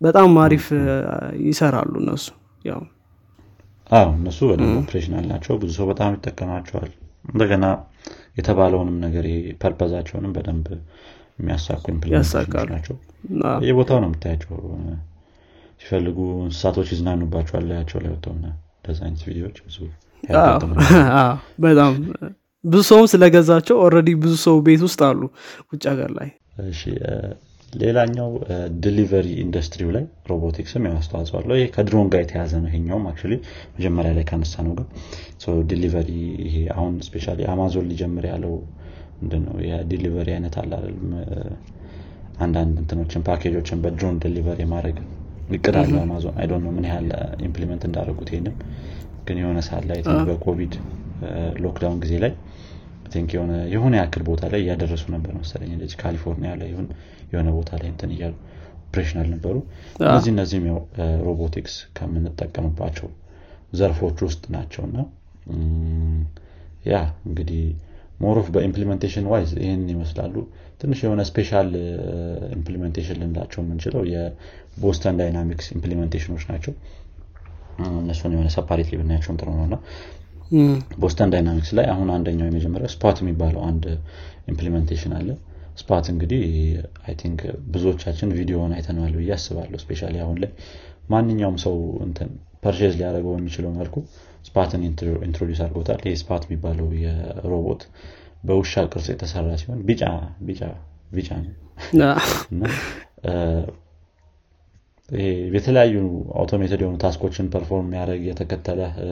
በጣም 0.00 0.30
አሪፍ 0.44 0.66
ይሰራሉ 1.46 1.92
እነሱ 2.02 2.26
ያው። 2.64 2.80
አዎ 3.90 4.08
እነሱ 4.18 4.40
በደንብ 4.50 4.74
operational 4.80 5.24
ናቸው። 5.32 5.54
ብዙ 5.60 5.70
ሰው 5.78 5.86
በጣም 5.90 6.12
ይጠቀማቸዋል። 6.16 6.90
እንደገና 7.28 7.64
የተባለውንም 8.38 8.96
ነገር 9.04 9.24
purpose 9.62 9.89
ኣቸውንም 9.89 10.32
በደንብ 10.36 10.68
የሚያሳኩ 11.38 11.84
ናቸው። 12.72 12.96
የቦታው 13.66 13.98
ነው 14.02 14.08
የምታያቸው። 14.10 14.54
ሲፈልጉ 15.80 16.18
እንስሳቶች 16.44 16.88
ይዝናኑባቸዋል 16.92 17.64
ላያቸው 17.68 18.00
ላይ 18.02 18.10
ወጥተው 18.12 18.34
አይነት 19.00 19.22
ቪዲዮዎች 19.28 19.56
ብዙ 19.66 19.78
በጣም 21.64 21.92
ብዙ 22.64 22.80
ሰውም 22.88 23.06
ስለገዛቸው 23.12 23.76
already 23.84 24.10
ብዙ 24.22 24.34
ሰው 24.44 24.56
ቤት 24.66 24.82
ውስጥ 24.86 25.00
አሉ 25.06 25.20
ውጭ 25.70 25.82
ሀገር 25.92 26.10
ላይ። 26.18 26.28
ሌላኛው 27.72 28.30
delivery 28.82 29.28
industry 29.42 29.80
ው 29.80 29.90
ላይ 29.94 30.02
ሮቦቲክስም 30.30 30.84
አስተዋጽኦ 30.90 31.36
አለው። 31.38 31.56
ይሄ 31.58 31.66
ከድሮን 31.74 32.08
ጋር 32.12 32.20
የተያዘ 32.24 32.52
ነው 32.62 32.68
ይሄኛውም 32.70 33.04
actually 33.10 33.34
መጀመሪያ 33.76 34.10
ላይ 34.18 34.24
ካነሳነው 34.30 34.74
ጋር 34.78 34.86
delivery 35.70 36.10
ይሄ 36.46 36.56
አሁን 36.76 36.92
specially 37.06 37.40
አማዞን 37.52 37.88
ሊጀምር 37.92 38.26
ያለው 38.32 38.54
ምንድነው? 39.22 39.56
የ 39.68 39.80
delivery 39.80 40.28
አይነት 40.36 40.54
አለ 40.62 40.72
አንዳንድ 42.38 42.74
እንትኖችን 42.82 43.24
ፓኬጆችን 43.28 43.80
በድሮን 43.84 44.16
delivery 44.24 44.60
ማድረግ 44.72 44.96
እቅድ 45.56 45.76
አለው 45.80 46.00
አማዞን። 46.04 46.36
I 46.40 46.46
don't 46.50 46.68
ምን 46.76 46.86
ያህል 46.90 47.08
implement 47.48 47.82
እንዳደረጉት 47.88 48.28
ይሄንም 48.32 48.56
ግን 49.26 49.36
የሆነ 49.40 49.58
ሰዓት 49.66 49.84
ላይ 49.90 49.98
በኮቪድ 50.28 50.74
lockdown 51.64 51.98
ጊዜ 52.04 52.14
ላይ 52.24 52.32
think 53.12 53.30
የሆነ 53.36 53.52
የሆነ 53.72 53.94
ያክል 54.00 54.22
ቦታ 54.28 54.42
ላይ 54.52 54.60
እያደረሱ 54.64 55.04
ነበር 55.14 55.32
መሰለኝ። 55.40 55.70
እንደዚህ 55.74 55.96
ካሊፎርኒያ 56.00 56.52
ላይ 56.60 56.68
ይሁን 56.72 56.86
የሆነ 57.32 57.48
ቦታ 57.56 57.70
ላይ 57.80 57.88
እንትን 57.92 58.10
እያሉ 58.14 58.34
operational 58.84 59.28
ነበሩ። 59.34 59.56
እነዚህ 60.04 60.30
እነዚህም 60.34 60.64
ያው 60.70 60.78
ሮቦቲክስ 61.26 61.74
ከምንጠቀምባቸው 61.96 63.08
ዘርፎች 63.72 64.18
ውስጥ 64.26 64.42
ናቸው። 64.54 64.82
እና 64.88 64.98
ያ 66.86 66.96
እንግዲህ 67.26 67.62
more 68.20 68.37
of 68.37 68.46
በ 68.54 68.63
implementation 68.63 69.24
wise 69.32 69.52
ይህን 69.62 69.84
ይመስላሉ። 69.92 70.34
ትንሽ 70.80 70.98
የሆነ 71.04 71.20
special 71.28 71.68
implementation 72.56 73.18
ልንላቸው 73.22 73.60
የምንችለው 73.62 74.02
የ 74.12 74.38
Boston 74.38 75.16
Dynamics 75.20 75.66
implementation 75.76 76.29
ኦች 76.29 76.44
ናቸው 76.50 76.72
እነሱን 77.98 78.34
የሆነ 78.34 78.48
separately 78.54 78.94
ብናያቸውም 79.00 79.38
ጥሩ 79.40 79.48
ነው 79.58 79.64
እና 79.68 79.76
Boston 81.02 81.30
Dynamics 81.32 81.70
ላይ 81.76 81.86
አሁን 81.92 82.08
አንደኛው 82.14 82.46
የመጀመሪያው 82.48 82.90
Spot 82.94 83.18
የሚባለው 83.22 83.62
አንድ 83.68 83.84
implementation 84.48 85.12
አለ። 85.18 85.28
Spot 85.78 86.06
እንግዲህ 86.12 86.42
I 87.06 87.14
think 87.20 87.40
ብዙዎቻችን 87.72 88.32
ቪዲዮውን 88.38 88.72
አይተነዋል 88.76 89.14
ብዬ 89.18 89.30
አስባለሁ። 89.36 89.78
specially 89.84 90.16
አሁን 90.24 90.36
ላይ 90.42 90.50
ማንኛውም 91.10 91.56
ሰው 91.64 91.76
እንትን 92.06 92.28
purchase 92.64 92.92
ሊያደርገው 92.98 93.32
በሚችለው 93.36 93.70
መልኩ 93.78 93.96
Spot 94.46 94.70
ን 94.70 94.82
introduce 95.24 95.60
አድርጎታል። 95.64 96.02
ይህ 96.06 96.18
Spot 96.22 96.44
የሚባለው 96.46 96.88
የሮቦት 97.02 97.82
በውሻ 98.44 98.84
ቅርጽ 98.92 99.08
የተሰራ 99.12 99.48
ሲሆን 99.60 99.80
ቢጫ 99.88 100.02
ቢጫ 100.46 100.62
ቢጫ 101.10 101.30
ነው 101.40 101.52
የተለያዩ 105.54 105.94
automated 106.40 106.80
የሆኑ 106.82 106.96
task 107.00 107.18
ኦችን 107.18 107.46
perform 107.52 107.86
የሚያደርግ 107.86 108.22
የተከተለ 108.28 108.80
እ፣ 109.02 109.08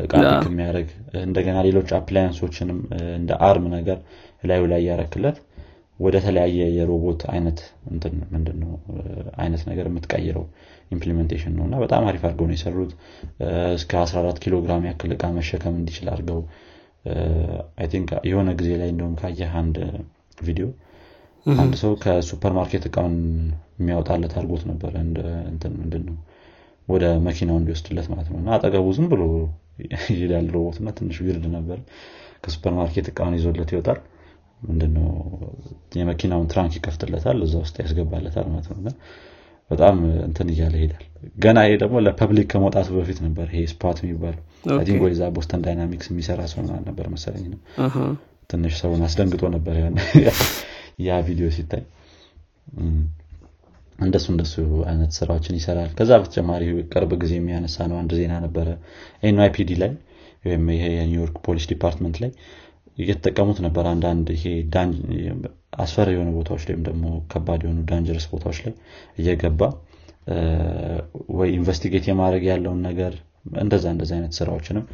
እቃ 0.00 0.12
ያ። 0.20 0.30
pick 0.34 0.46
የሚያደርግ 0.50 0.88
እንደገና 1.22 1.56
ሌሎች 1.66 1.90
appliance 1.98 2.40
ኦችንም 2.40 2.78
እንደ 3.16 3.30
arm 3.46 3.66
ነገር 3.74 3.98
ላዩ 4.42 4.62
ላይ 4.72 4.80
እያረክለት 4.84 5.38
ወደ 5.98 6.16
ተለያየ 6.24 6.60
የሮቦት 6.76 7.20
አይነት 7.32 7.58
እንትን 7.90 8.14
ምንድን 8.32 8.56
ነው 8.62 8.72
እ፣ 8.92 9.02
አይነት 9.38 9.62
ነገር 9.70 9.86
የምትቀይረው 9.90 10.46
implementation 10.92 11.54
ነው 11.58 11.64
እና 11.66 11.76
በጣም 11.82 12.02
አሪፍ 12.08 12.24
አድርገው 12.26 12.48
ነው 12.48 12.56
የሰሩት 12.56 12.92
እስከ 13.76 13.92
14 14.02 14.42
ኪሎ 14.44 14.56
ግራም 14.64 14.84
ያክል 14.88 15.12
እቃ 15.16 15.24
መሸከም 15.36 15.76
እንዲችል 15.80 16.08
አድርገው 16.12 16.40
የሆነ 18.26 18.48
ጊዜ 18.58 18.70
ላይ 18.80 18.88
እንደውም 18.92 19.14
ካየህ 19.18 19.52
አንድ 19.60 19.76
ቪዲዮ 20.40 20.66
አንድ 21.46 21.74
ሰው 21.80 21.92
ከሱፐር 22.02 22.52
ማርኬት 22.56 22.84
እቃውን 22.88 23.16
የሚያወጣለት 23.78 24.32
አድርጎት 24.36 24.62
ነበረ 24.70 24.92
እንደ 25.04 25.18
እንትን 25.50 25.72
ምንድን 25.80 26.02
ነው 26.08 26.16
ወደ 26.88 27.04
መኪናው 27.26 27.56
እንዲወስድለት 27.60 28.06
ማለት 28.12 28.28
ነው። 28.32 28.38
እና 28.40 28.48
አጠገቡ 28.56 28.86
ዝም 28.96 29.06
ብሎ 29.12 29.22
ይሄዳል 30.10 30.46
ሮቦት 30.54 30.76
እና 30.82 30.90
ትንሽ 30.98 31.16
weird 31.24 31.46
ነበር። 31.56 31.78
ከሱፐር 32.44 32.74
ማርኬት 32.76 33.06
እቃውን 33.10 33.34
ይዞለት 33.38 33.70
ይወጣል። 33.74 33.98
ምንድነው? 34.62 35.08
የመኪናውን 35.98 36.46
trunk 36.52 36.72
ይከፍትለታል 36.78 37.38
እዛ 37.46 37.54
ውስጥ 37.64 37.76
ያስገባለታል 37.82 38.46
ማለት 38.52 38.68
ነው። 38.86 38.94
በጣም 39.70 39.96
እንትን 40.26 40.48
እያለ 40.52 40.74
ይሄዳል። 40.78 41.04
ገና 41.44 41.58
ይሄ 41.66 41.74
ደግሞ 41.82 41.96
ለ 42.04 42.14
public 42.14 42.46
ከመውጣቱ 42.52 42.88
በፊት 42.96 43.18
ነበር 43.26 43.46
ይሄ 43.52 43.62
Spot 43.72 43.98
የሚባለው። 44.02 44.42
think 44.84 45.00
ወይ 45.06 45.13
እዛ 45.13 45.22
Boston 45.36 45.62
Dynamics 45.66 46.08
የሚሰራ 46.10 46.40
ሰው 46.52 46.60
ነበር 46.88 47.06
መሰለኝ 47.14 47.44
ነው። 47.54 47.60
ትንሽ 48.50 48.74
ሰውን 48.80 49.02
አስደንግጦ 49.06 49.42
ነበር 49.56 49.76
ያ 51.06 51.18
ቪዲዮ 51.26 51.46
ሲታይ 51.56 51.82
እንደሱ 53.98 54.26
እንደሱ 54.32 54.54
አይነት 54.88 55.10
ስራዎችን 55.18 55.56
ይሰራል። 55.58 55.90
ከዛ 55.98 56.10
በተጨማሪ 56.20 56.62
ቅርብ 56.92 57.12
ጊዜ 57.22 57.32
የሚያነሳው 57.38 57.96
አንድ 58.00 58.12
ዜና 58.18 58.34
ነበረ። 58.44 58.68
NYPD 59.22 59.70
ላይ 59.82 59.92
ወይም 60.44 60.64
ይሄ 60.74 60.84
የኒውዮርክ 60.96 61.36
ፖሊስ 61.46 61.66
department 61.70 62.16
ላይ 62.22 62.30
እየተጠቀሙት 62.98 63.58
ነበር 63.64 63.84
አንዳንድ 63.92 64.26
ይሄ 64.36 64.44
አስፈሪ 65.78 66.08
የሆኑ 66.14 66.28
ቦታዎች 66.36 66.62
ወይም 66.68 66.82
ደግሞ 66.86 67.04
ከባድ 67.32 67.60
የሆኑ 67.64 67.80
dangerous 67.88 68.26
ቦታዎች 68.30 68.58
ላይ 68.64 68.74
እየገባ 69.18 69.60
ወይ 71.36 71.48
investigate 71.56 72.04
የማድረግ 72.10 72.44
ያለውን 72.50 72.80
ነገር 72.88 73.12
እንደዛ 73.62 73.84
እንደዛ 73.94 74.10
አይነት 74.16 74.32
ስራዎችንም 74.38 74.84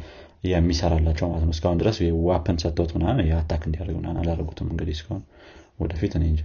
የሚሰራላቸው 0.49 1.25
ማለት 1.29 1.45
ነው። 1.45 1.53
እስካሁን 1.55 1.79
ድረስ 1.81 1.97
weapon 2.27 2.57
ሰጥቶት 2.63 2.91
ምናምን 2.97 3.27
የ 3.29 3.37
attack 3.37 3.61
እንዲያደርግ 3.67 3.95
ምናምን 3.99 4.19
አላደረጉትም። 4.21 4.67
እንግዲህ 4.73 4.95
እስካሁን 4.97 5.23
ወደፊት 5.79 6.13
እኔ 6.17 6.25
እንጃ 6.31 6.41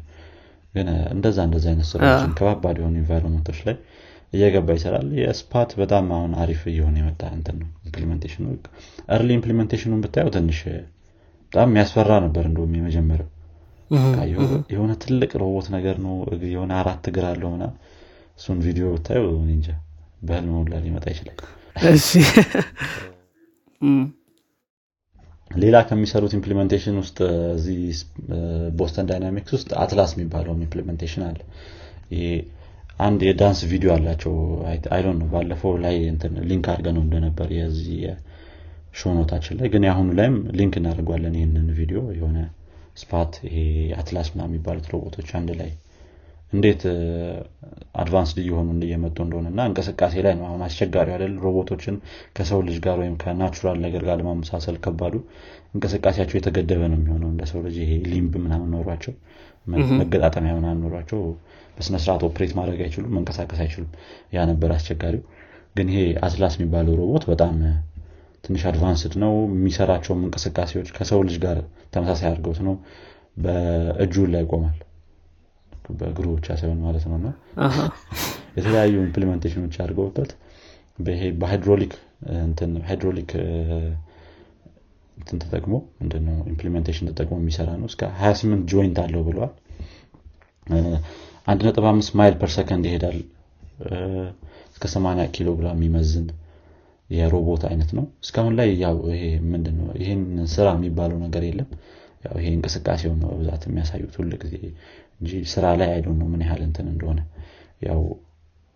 ግን 0.78 0.88
እንደዛ 1.14 1.38
እንደዛ 1.46 1.64
አይነት 1.70 1.86
ስራዎችን 1.90 2.32
ከባባድ 2.38 2.76
የሆኑ 2.80 2.94
environment 3.00 3.43
ኦች 3.43 3.58
ላይ 3.66 3.76
እየገባ 4.32 4.68
ይሰራል። 4.76 5.06
የ 5.20 5.37
Spot 5.37 5.70
በጣም 5.80 6.06
አሁን 6.16 6.32
አሪፍ 6.40 6.60
እየሆነ 6.70 6.94
የመጣ 7.00 7.22
እንትን 7.36 7.54
ነው 7.60 7.68
implementation 7.86 8.35
ኑ 8.35 8.42
early 9.14 9.28
implementation 9.36 9.86
ኑን 9.86 10.00
ብታየው 10.04 10.30
ትንሽ 10.34 10.58
በጣም 11.52 11.68
የሚያስፈራ 11.70 12.10
ነበር 12.24 12.44
እንደውም 12.48 12.72
የመጀመሪያው። 12.78 13.28
የሆነ- 14.70 14.96
ትልቅ 15.02 15.30
ሮቦት 15.42 15.66
ነገር 15.74 15.94
ነው 16.02 16.12
የሆነ 16.48 16.70
አራት 16.80 17.06
እግር 17.10 17.24
አለው 17.28 17.48
ምናምን። 17.54 17.76
እሱን 18.38 18.58
ቪዲዮ 18.64 18.84
ብታየው 18.94 19.28
እንጃ 19.48 19.68
በህልም 20.22 20.52
ሁላ 20.58 20.80
ሊመጣ 20.84 21.04
ይችላል 21.12 21.38
ሌላ 25.50 25.76
ከሚሰሩት 25.86 26.32
implementation 26.36 26.96
ውስጥ 27.00 27.18
እ፣ 27.26 27.36
እዚህ 27.54 27.78
Boston 28.76 29.06
Dynamics 29.10 29.52
ውስጥ 29.56 29.70
Atlas 29.82 30.10
የሚባለውም 30.16 30.60
implementation 30.64 31.22
አለ። 31.28 31.40
አንድ 33.00 33.20
የዳንስ 33.26 33.58
ቪዲዮ 33.70 33.90
አላቸው። 33.94 34.32
I 34.92 34.96
don't 34.96 35.16
know 35.20 35.28
ባለፈው 35.32 35.72
ላይ 35.82 35.96
link 36.50 36.66
አድርገነው 36.72 37.02
እንደነበር 37.04 37.48
የዚህ 37.58 38.00
show 38.94 39.11
note 39.11 39.27
ኣችን 39.27 39.56
ላይ። 39.58 39.68
ግን 39.72 39.82
የአሁኑ 39.86 40.08
ላይም 40.18 40.36
link 40.58 40.74
እናደርጓለን 40.80 41.34
ይህንን 41.38 41.68
ቪዲዮ። 41.78 42.00
የሆነ 42.16 42.38
Spot 42.96 43.34
ይሄ 43.48 43.58
Atlas 43.98 44.28
ምናምን 44.32 44.52
የሚባሉት 44.52 44.86
ሮቦቶች 44.92 45.28
አንድ 45.38 45.50
ላይ 45.60 45.70
እንዴት 46.52 46.82
advanced 48.02 48.38
እየሆኑ 48.42 48.68
እየመጡ 48.86 49.16
እንደሆነ 49.24 49.46
እና 49.52 49.60
እንቅስቃሴ 49.68 50.14
ላይ 50.26 50.34
ነው። 50.38 50.44
አሁን 50.48 50.60
አስቸጋሪ 50.66 51.08
አይደል? 51.14 51.34
ሮቦቶችን 51.44 51.96
ከሰው 52.36 52.60
ልጅ 52.68 52.76
ጋር 52.86 52.96
ወይም 53.02 53.16
ከ 53.22 53.35
natural 53.35 53.78
ነገር 53.84 54.02
ጋር 54.08 54.16
ለማመሳሰል 54.20 54.76
ከባዱ 54.84 55.14
እንቅስቃሴያቸው 55.74 56.36
የተገደበ 56.38 56.82
ነው 56.92 56.98
የሚሆነው። 57.00 57.28
እንደ 57.32 57.44
ሰው 57.50 57.60
ልጅ 57.66 57.76
ይሄ 57.82 57.92
limb 58.08 58.34
ምናምን 58.44 58.70
ኖሯቸው 58.76 59.14
መገጣጠሚያ 59.94 60.52
ምናምን 60.58 60.80
ኖሯቸው 60.86 61.20
በስነስርዓት 61.76 62.22
operate 62.28 62.52
ማድረግ 62.58 62.80
አይችሉም 62.84 63.12
መንቀሳቀስ 63.16 63.60
አይችሉም። 63.64 63.90
ያ 64.34 64.46
ነበር 64.50 64.70
አስቸጋሪው። 64.76 65.22
ግን 65.76 65.88
ይሄ 65.92 66.00
Atlas 66.26 66.54
የሚባለው 66.58 66.94
ሮቦት 67.00 67.24
በጣም 67.32 67.54
ትንሽ 68.44 68.62
advanced 68.70 69.14
ነው። 69.22 69.32
የሚሰራቸውም 69.52 70.20
እንቅስቃሴዎች 70.26 70.90
ከሰው 70.96 71.20
ልጅ 71.26 71.38
ጋር 71.44 71.58
ተመሳሳይ 71.94 72.28
አድርገውት 72.30 72.60
ነው። 72.68 72.74
በእጁ 73.44 74.14
ላይ 74.32 74.42
ይቆማል 74.44 74.76
በእግሩ 75.98 76.26
ብቻ 76.36 76.48
ሳይሆን 76.60 76.80
ማለት 76.86 77.04
ነው። 77.08 77.16
እና 77.20 77.28
የተለያዩ 78.56 78.94
implementation 79.04 79.59
ኦች 79.59 79.74
አድርገውበት 79.82 80.30
ይሄ 81.12 81.24
በ 81.40 81.50
hydraulic 81.50 81.92
hydraulic 82.88 83.30
እንትን 85.16 85.38
ተጠቅሞ 85.42 85.74
ምንድነው 86.00 86.36
implementation 86.50 87.08
ተጠቅሞ 87.10 87.36
የሚሰራ 87.40 87.70
ነው። 87.80 87.86
እስከ 87.90 88.02
28 88.20 88.68
joint 88.72 88.98
አለው 89.04 89.22
ብለዋል። 89.28 89.52
1.5 91.48 92.10
ማይል 92.18 92.34
per 92.40 92.50
ሰከንድ 92.56 92.84
ይሄዳል። 92.88 93.18
እስከ 94.72 94.84
80 94.92 95.26
ኪሎ 95.36 95.48
ግራም 95.58 95.78
የሚመዝን 95.78 96.26
የሮቦት 97.10 97.62
አይነት 97.68 97.90
ነው። 97.98 98.04
እስካሁን 98.24 98.54
ላይ 98.58 98.68
ያው 98.82 98.96
ይሄ 99.12 99.22
ምንድነው 99.52 99.86
ይህን 100.00 100.22
ስራ 100.54 100.66
የሚባለው 100.76 101.18
ነገር 101.24 101.44
የለም። 101.48 101.68
ይሄ 102.38 102.48
እንቅስቃሴውን 102.56 103.18
ነው 103.22 103.30
በብዛት 103.32 103.62
የሚያሳዩት 103.68 104.14
ሁል 104.20 104.32
ጊዜ 104.42 104.54
እንጂ 105.20 105.32
ስራ 105.52 105.66
ላይ 105.80 105.90
I 105.94 105.97
don't 105.97 106.08
know 106.18 106.28
ምን 106.32 106.42
ያህል 106.44 106.62
እንትን 106.66 106.86
እንደሆነ። 106.92 107.20
ያው 107.86 108.00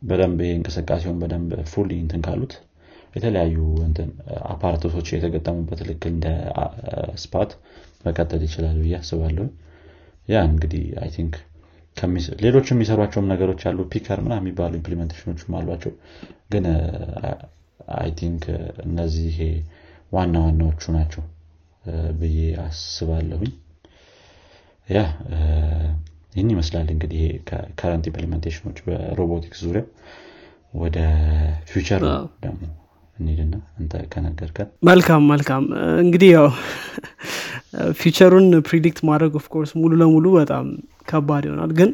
በደንብ 0.03 0.41
እንቅስቃሴውን 0.51 1.19
በደንብ 1.23 1.51
full 1.73 1.91
እንትን 1.97 2.23
ካሉት 2.27 2.55
የተለያዩ 3.15 3.57
apparatus 4.53 4.91
ኦች 4.91 5.09
የተገጠሙበት 5.15 5.81
ልክ 5.89 6.03
እንደ 6.11 6.27
Spot 7.23 7.51
መቀጠል 8.05 8.43
ይችላል 8.47 8.77
ብዬ 8.83 8.95
አስባለሁ 9.01 9.47
ያ 10.29 10.41
እንግዲህ 10.49 10.85
I 11.03 11.11
think 11.17 11.35
ሌሎች 12.43 12.67
የሚሰሯቸውም 12.71 13.27
ነገሮች 13.33 13.63
አሉ 13.69 13.81
picker 13.93 14.19
ምና 14.25 14.35
የሚባሉ 14.39 14.73
implementation 14.79 15.33
ኦችም 15.33 15.57
አሏቸው። 15.59 15.93
ግን 16.53 16.65
I 17.97 18.11
think 18.21 18.45
እነዚህ 18.87 19.37
ዋና 20.13 20.35
ዋናዎቹ 20.45 20.83
ናቸው 20.97 21.23
ብዬ 22.21 22.39
አስባለሁኝ። 22.65 23.53
ያ 24.89 25.01
ይህን 26.33 26.51
ይመስላል 26.53 26.89
እንግዲህ 26.95 27.23
current 27.79 28.05
implementation 28.11 28.64
ኦች 28.64 28.79
በ 28.87 29.02
robotics 29.02 29.61
ዙሪያ። 29.67 29.83
ወደ 30.75 30.99
future 31.71 32.03
ደግሞ 32.45 32.61
እንሂድና 33.17 33.55
አንተ 33.79 33.95
ከነገርከን። 34.13 34.69
መልካም 34.89 35.23
መልካም። 35.33 35.65
እንግዲህ 36.05 36.31
ያው 36.37 36.47
future 38.01 38.28
ኡን 38.28 38.47
predict 38.69 38.99
ማድረግ 39.09 39.33
of 39.41 39.48
course 39.48 39.71
ሙሉ 39.81 39.93
ለሙሉ 40.01 40.27
በጣም 40.39 40.67
ከባድ 41.11 41.45
ይሆናል። 41.49 41.73
ግን 41.79 41.91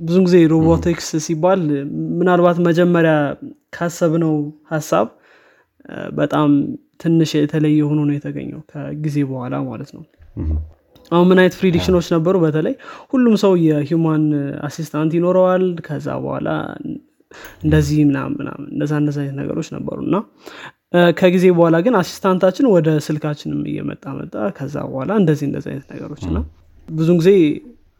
ብዙን 0.00 0.24
ጊዜ 0.26 0.36
ሮቦቲክስ 0.52 1.08
ሲባል 1.24 1.60
ምናልባት 2.18 2.58
መጀመሪያ 2.68 3.12
ካሰብነው 3.76 4.34
ሀሳብ 4.72 5.06
በጣም 6.18 6.50
ትንሽ 7.02 7.30
የተለየ 7.36 7.80
ሆኖ 7.88 8.00
ነው 8.08 8.14
የተገኘው 8.16 8.60
ከጊዜ 8.70 9.16
በኋላ 9.30 9.54
ማለት 9.68 9.90
ነው 9.96 10.04
አሁን 11.10 11.26
ምን 11.28 11.38
አይነት 11.40 11.54
prediction 11.60 11.93
ኦች 11.93 12.06
ነበሩ? 12.14 12.34
በተለይ 12.44 12.74
ሁሉም 13.12 13.34
ሰው 13.42 13.52
የ 13.66 13.83
human 13.83 14.24
assistant 14.68 15.12
ይኖረዋል። 15.18 15.64
ከዛ 15.86 16.08
በኋላ 16.24 16.48
እንደዚህ 17.64 17.98
ምናምን 18.10 18.34
ምናምን 18.40 18.66
እንደዛ 18.72 18.92
እንደዛ 19.00 19.18
አይነት 19.22 19.36
ነገሮች 19.42 19.68
ነበሩ 19.76 19.98
እና 20.06 20.16
ከጊዜ 21.18 21.46
በኋላ 21.56 21.76
ግን 21.86 21.94
assistant 22.00 22.37
ኣችን 22.37 22.66
ወደ 22.74 22.88
ስልካችንም 23.06 23.60
እየመጣ 23.70 24.04
መጣ። 24.18 24.34
ከዛ 24.58 24.76
በኋላ 24.90 25.10
እንደዚህ 25.22 25.46
እንደዚህ 25.48 25.70
አይነት 25.72 25.88
ነገሮች 25.94 26.22
እና 26.30 26.38
ብዙን 26.88 27.18
ጊዜ 27.20 27.30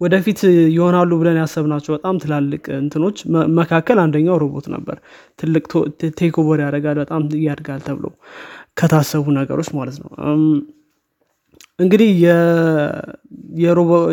ወደፊት 0.01 0.41
ይሆናሉ 0.75 1.13
ብለን 1.21 1.39
ያሰብናቸው 1.41 1.93
በጣም 1.97 2.17
ትላልቅ 2.23 2.65
እንትኖች 2.79 3.19
መካከል 3.59 3.99
አንደኛው 4.03 4.37
ሮቦት 4.43 4.67
ነበር። 4.75 4.97
ትልቅ 5.39 5.65
takeover 6.21 6.61
ያደርጋል 6.65 6.99
በጣም 7.03 7.23
ያድጋል 7.47 7.81
ተብሎ 7.89 8.07
ከታሰቡ 8.77 9.25
ነገሮች 9.39 9.71
ማለት 9.79 9.97
ነው 10.03 10.11
እንግዲህ 11.79 12.09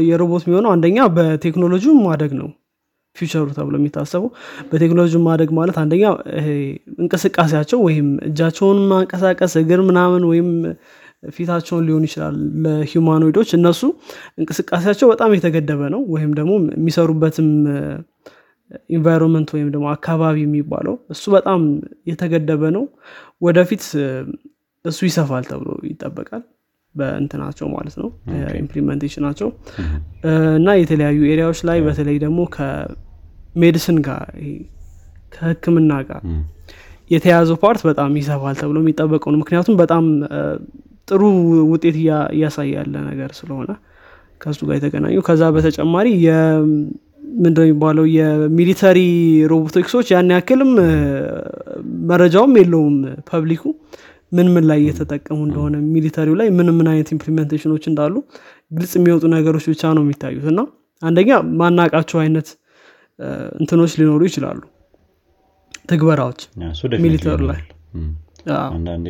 የሮቦት 0.09 0.43
የሚሆነው 0.45 0.71
አንደኛ 0.73 0.97
በቴክኖሎጂ 1.15 1.85
ማደግ 2.03 2.31
ነው። 2.39 2.49
future 3.15 3.38
ኡ 3.38 3.45
ተብሎ 3.57 3.75
የሚታሰበው 3.79 4.29
በቴክኖሎጂ 4.71 5.13
ማደግ 5.27 5.49
ማለት 5.57 5.77
አንደኛ 5.81 6.03
እንቅስቃሴያቸው 7.03 7.79
ወይም 7.85 8.07
እጃቸውን 8.27 8.79
ማንቀሳቀስ 8.89 9.53
እግር 9.61 9.81
ምናምን 9.89 10.23
ወይም 10.31 10.49
ፊታቸውን 11.29 11.85
ሊሆን 11.87 12.03
ይችላል 12.07 12.35
ለ 12.63 12.76
humanoid 12.76 13.26
ኦች 13.26 13.51
እነሱ 13.57 13.81
እንቅስቃሴያቸው 14.39 15.07
በጣም 15.13 15.31
የተገደበ 15.37 15.81
ነው። 15.93 16.01
ወይም 16.15 16.31
ደግሞ 16.39 16.51
የሚሰሩበትም 16.75 17.49
environment 18.89 19.49
ወይም 19.55 19.69
ደግሞ 19.73 19.87
አካባቢ 19.95 20.37
የሚባለው 20.45 20.95
እሱ 21.13 21.23
በጣም 21.35 21.61
የተገደበ 22.11 22.71
ነው። 22.77 22.85
ወደፊት 23.41 23.83
እሱ 24.85 24.99
ይሰፋል 25.09 25.43
ተብሎ 25.49 25.69
ይጠበቃል 25.89 26.43
በእንትናቸው 26.95 27.67
ማለት 27.73 27.95
ነው 28.01 28.09
implementation 28.61 29.20
ኣቸው 29.20 29.49
እና 30.57 30.69
የተለያዩ 30.81 31.19
area 31.31 31.45
ዎች 31.45 31.59
ላይ 31.69 31.79
በተለይ 31.87 32.17
ደግሞ 32.23 32.39
ከ 32.55 32.84
medicine 32.84 33.97
ጋር 34.07 34.23
ከህክምና 35.31 35.93
ጋር 36.09 36.21
የተያዘው 37.11 37.57
part 37.63 37.81
በጣም 37.87 38.11
ይሰፋል 38.19 38.55
ተብሎ 38.61 38.77
የሚጠበቀው 38.83 39.31
ነው። 39.33 39.39
ምክንያቱም 39.41 39.75
በጣም 39.81 40.05
ጥሩ 41.07 41.21
ውጤት 41.71 41.97
እያሳየ 42.33 42.71
ያለ 42.77 42.95
ነገር 43.09 43.31
ስለሆነ 43.39 43.71
ከሱ 44.41 44.59
ጋር 44.67 44.75
የተገናኙ። 44.77 45.17
ከዛ 45.27 45.43
በተጨማሪ 45.55 46.07
ምንድን 47.43 47.57
የሚባለው? 47.63 48.05
የ 48.15 48.32
military 48.32 48.99
robotics 49.51 49.89
ኦች 49.89 50.07
ያን 50.13 50.29
ያክልም 50.35 50.71
መረጃውም 52.09 52.53
የለውም 52.59 52.95
public 53.29 53.55
ኡ 53.55 53.63
ምን 54.35 54.47
ምን 54.53 54.63
ላይ 54.69 54.79
እየተጠቀሙ 54.83 55.39
እንደሆነ 55.47 55.75
military 55.93 56.27
ው 56.27 56.35
ላይ 56.39 56.47
ምን 56.57 56.69
ምን 56.77 56.87
አይነት 56.91 57.09
implementation 57.15 57.68
ኦች 57.68 57.83
እንዳሉ 57.91 58.13
ግልጽ 58.71 58.93
የሚወጡ 58.99 59.23
ነገሮች 59.35 59.65
ብቻ 59.71 59.93
ነው 59.97 60.03
የሚታዩት። 60.05 60.45
እና 60.53 60.61
አንደኛ 61.01 61.29
ማናቃቸው 61.59 62.19
አይነት 62.23 62.47
እንትኖች 63.59 63.93
ሊኖሩ 63.99 64.21
ይችላሉ። 64.29 64.61
ትግበራዎች 65.89 66.41
military 67.05 67.41
ላይ 67.51 67.61
አንዳንዴ 68.69 69.07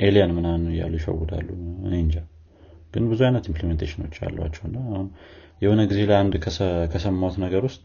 alien 0.00 0.32
ምናምን 0.36 0.66
እያሉ 0.74 0.92
ይሸውዳሉ። 1.00 1.48
እኔ 1.86 1.94
እንጃ። 2.04 2.16
ግን 2.94 3.04
ብዙ 3.10 3.20
አይነት 3.26 3.44
implementation 3.50 4.00
ኦች 4.00 4.14
አሏቸው። 4.26 4.62
እና 4.68 4.78
የሆነ 5.62 5.80
ጊዜ 5.90 6.00
ላይ 6.10 6.18
አንድ 6.22 6.34
ከሰማሁት 6.92 7.36
ነገር 7.44 7.62
ውስጥ 7.68 7.82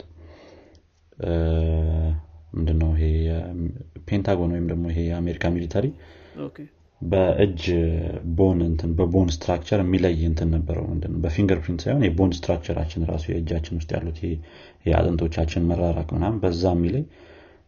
ምንድነው 2.55 2.91
ይሄ 2.97 3.05
ፔንታጎን 4.07 4.51
ወይም 4.55 4.67
ደግሞ 4.71 4.86
ይሄ 4.91 4.99
የአሜሪካ 5.09 5.45
military 5.55 5.86
በእጅ 7.01 7.63
bone 8.38 8.59
እንትን 8.67 8.91
በ 8.97 9.07
bone 9.07 9.27
structure 9.36 9.79
የሚለይ 9.83 10.15
እንትን 10.29 10.49
ነበረው 10.55 10.86
ምንድነው 10.91 11.19
በ 11.25 11.59
fingerprint 11.63 11.81
ሳይሆን 11.86 12.05
የ 12.05 12.14
bone 12.14 12.31
structure 12.38 12.76
ኣችን 12.76 13.05
ራሱ 13.11 13.25
የእጃችን 13.31 13.77
ውስጥ 13.79 13.89
ያሉት 13.95 14.19
የአጥንቶቻችን 14.86 15.67
መራራቅ 15.69 16.07
ምናምን 16.15 16.39
በዛ 16.43 16.63
የሚለይ 16.75 17.03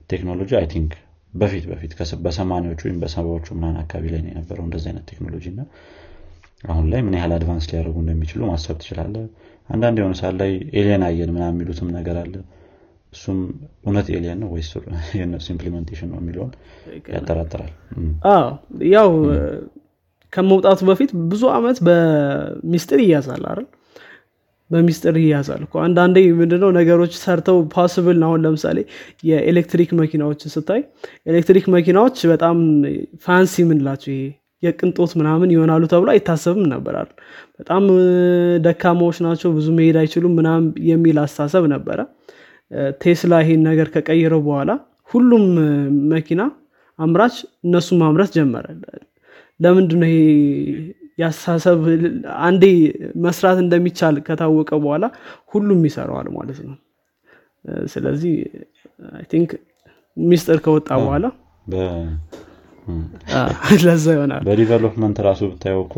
ቴክኖሎጂ 0.10 0.52
I 0.60 0.68
think 0.74 0.94
በፊት 1.34 1.66
በፊት 1.72 1.94
በሰማኒዎቹ 2.26 2.82
ወይም 2.88 3.00
በሰባዎቹ 3.02 3.48
ምናምን 3.58 3.80
አካባቢ 3.84 4.06
ላይ 4.14 4.22
የነበረው 4.26 4.66
እንደዚህ 4.68 4.90
አይነት 4.92 5.06
ቴክኖሎጂ 5.12 5.46
እና 5.54 5.62
አሁን 6.64 6.86
ላይ 6.92 7.02
ምን 7.08 7.16
ያህል 7.18 7.34
advance 7.36 7.66
ሊያደርጉ 7.72 7.98
እንደሚችሉ 8.04 8.42
ማሰብ 8.52 8.78
ትችላለ 8.82 9.16
አንዳንድ 9.70 9.98
የሆነ 10.02 10.16
ሰዓት 10.20 10.36
ላይ 10.42 10.52
alien 10.74 11.04
አየን 11.08 11.32
ምናምን 11.36 11.56
የሚሉትም 11.56 11.90
ነገር 11.98 12.18
አለ 12.24 12.34
እሱም 13.14 13.38
እውነት 13.86 14.08
alien 14.12 14.40
ነው 14.44 14.50
ወይስ 14.54 14.70
የነሱ 15.20 15.46
implementation 15.54 16.10
ነው 16.12 16.20
የሚለውን 16.22 16.52
ያጠራጥራል? 17.14 17.72
ያው 18.92 19.10
ከመውጣቱ 20.34 20.80
በፊት 20.90 21.12
ብዙ 21.32 21.44
አመት 21.58 21.78
በሚስጥር 21.88 23.00
ይያዛል 23.06 23.44
አይደል? 23.52 23.68
በሚስጥር 24.70 25.16
ይያዛል 25.22 25.62
እኮ። 25.66 25.76
አንዳንዴ 25.84 26.18
ምንድነው 26.40 26.72
ነገሮች 26.78 27.14
ሰርተው 27.22 27.60
possible 27.76 28.20
አሁን 28.28 28.42
ለምሳሌ 28.46 28.78
የኤሌክትሪክ 29.30 29.92
መኪናዎች 30.02 30.42
ስታይ 30.56 30.82
ኤሌክትሪክ 31.32 31.66
መኪናዎች 31.76 32.18
በጣም 32.34 32.58
fancy 33.26 33.66
ምንላቸው 33.70 34.12
ይሄ 34.16 34.26
የቅንጦት 34.64 35.12
ምናምን 35.20 35.50
ይሆናሉ 35.56 35.84
ተብሎ 35.92 36.08
አይታሰብም 36.14 36.64
ነበራል 36.72 37.10
በጣም 37.60 37.84
ደካማዎች 38.66 39.18
ናቸው 39.26 39.50
ብዙ 39.58 39.68
መሄድ 39.78 39.98
አይችሉም 40.02 40.34
ምናምን 40.40 40.68
የሚል 40.90 41.18
አስተሳሰብ 41.24 41.66
ነበረ 41.76 42.00
ቴስላ 43.02 43.34
ይሄን 43.44 43.62
ነገር 43.70 43.88
ከቀየረው 43.94 44.42
በኋላ 44.48 44.72
ሁሉም 45.10 45.46
መኪና 46.14 46.42
አምራች 47.00 47.36
እነሱ 47.66 47.90
ማምረት 48.02 48.32
ጀመረ። 48.38 48.66
ለምንድነው 49.60 50.10
ይሄ 50.10 50.18
የአስተሳሰብ 51.20 51.80
አንዴ 52.48 52.64
መስራት 53.26 53.58
እንደሚቻል 53.64 54.16
ከታወቀ 54.28 54.72
በኋላ 54.84 55.06
ሁሉም 55.54 55.80
ይሰራዋል 55.90 56.28
ማለት 56.36 56.60
ነው። 56.68 56.76
ስለዚህ 57.94 58.34
think 59.32 59.50
ሚስጥር 60.18 60.60
ከወጣ 60.66 60.90
በኋላ 61.02 61.26
ለዛ 63.86 64.06
ይሆናል። 64.16 64.44
በ 64.48 64.59
development 64.59 65.18
ራሱ 65.28 65.42
ብታየው 65.52 65.82
እኮ 65.88 65.96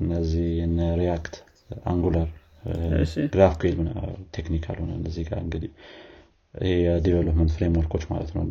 እነዚህ 0.00 0.48
እነ 0.64 0.78
React 1.00 1.36
Angular 1.90 2.28
GraphQL 3.34 3.78
technical 4.36 4.76
ሆነ 4.82 4.92
እነዚህ 4.98 5.24
ጋር 5.28 5.40
እንግዲህ 5.44 5.70
ይሄ 6.54 6.74
የ 6.86 6.96
development 6.96 7.50
framework 7.56 7.89
ኦች 7.89 8.04
ማለት 8.12 8.30
ነው። 8.36 8.44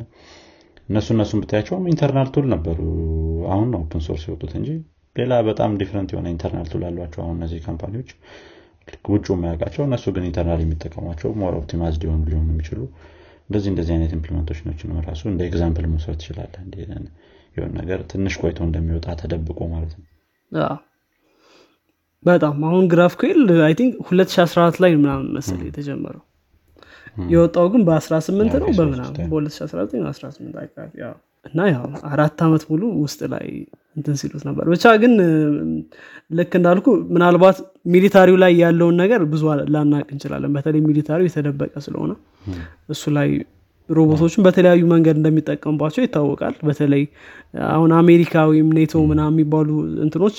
እነሱ 0.89 1.07
እነሱን 1.16 1.39
ብታያቸውም 1.43 1.86
internal 1.91 2.28
tool 2.34 2.46
ነበሩ። 2.53 2.80
አሁን 3.53 3.68
ነው 3.74 3.80
open 3.84 4.02
source 4.08 4.24
የወጡት 4.28 4.53
እንጂ 4.59 4.70
ሌላ 5.16 5.34
በጣም 5.47 5.72
different 5.82 6.10
የሆነ 6.13 6.28
internal 6.34 6.68
tool 6.72 6.84
አሏቸው 6.88 7.22
አሁን 7.26 7.36
እነዚህ 7.39 7.59
company 7.66 7.91
ዎች። 7.91 8.10
ውጭ 9.09 9.26
የማያውቃቸው 9.34 9.84
እነሱ 9.88 10.05
ግን 10.16 10.26
internal 10.28 10.60
የሚጠቀሟቸው 10.63 11.30
more 11.41 11.54
optimized 11.60 12.02
ሊሆኑ 12.05 12.22
ሊሆኑ 12.30 12.47
የሚችሉ 12.53 12.80
እንደዚህ 13.47 13.70
እንደዚህ 13.72 13.93
አይነት 13.95 14.11
implementation 14.18 14.75
ኦችን 14.75 15.00
ራሱ 15.07 15.22
እንደ 15.32 15.41
example 15.48 15.86
መውሰድ 15.91 16.18
ትችላለ 16.22 16.53
የሆነ 17.58 17.74
ነገር 17.80 17.99
ትንሽ 18.11 18.34
ቆይቶ 18.41 18.59
እንደሚወጣ 18.68 19.07
ተደብቆ 19.20 19.59
ማለት 19.74 19.93
ነው 19.97 20.05
በጣም 22.24 22.55
አሁን 22.68 22.86
GraphQL 22.91 23.38
I 23.66 23.74
think 23.80 23.93
2014 24.09 24.82
ላይ 24.84 24.91
ምናምን 24.97 25.28
መሰል 25.36 25.61
የተጀመረው። 25.68 26.24
የወጣው 27.30 27.68
ግን 27.74 27.82
በ18 27.88 28.32
ነው 28.55 28.70
በምናምን 28.80 29.30
በ2019 29.32 29.99
አካባቢ 30.63 30.97
እና 31.45 31.59
ያው 31.70 31.84
አራት 32.09 32.39
ዓመት 32.45 32.63
ሙሉ 32.70 32.84
ውስጥ 33.01 33.20
ላይ 33.34 33.45
እንትን 33.97 34.16
ሲሉት 34.22 34.43
ነበር። 34.47 34.66
ብቻ 34.74 34.86
ግን 35.01 35.13
ልክ 36.32 36.53
እንዳልኩ 36.59 36.86
ምናልባት 37.16 37.57
military 37.93 38.29
ው 38.29 38.38
ላይ 38.43 38.53
ያለውን 38.63 38.95
ነገር 39.01 39.22
ብዙ 39.34 39.43
ላናውቅ 39.74 40.08
እንችላለን። 40.13 40.53
በተለይ 40.57 40.82
military 40.88 41.20
ው 41.20 41.28
የተደበቀ 41.30 41.74
ስለሆነ 41.86 42.11
እሱ 42.89 43.13
ላይ 43.18 43.30
ሮቦቶችን 43.89 44.43
በተለያዩ 44.45 44.84
መንገድ 44.93 45.16
እንደሚጠቀሙባቸው 45.20 46.01
ይታወቃል። 46.03 46.55
በተለይ 46.68 47.03
አሁን 47.72 47.91
አሜሪካ 48.01 48.45
ወይም 48.51 48.70
ኔቶ 48.78 49.03
ምናምን 49.12 49.22
የሚባሉ 49.30 49.70
እንትኖች 50.05 50.38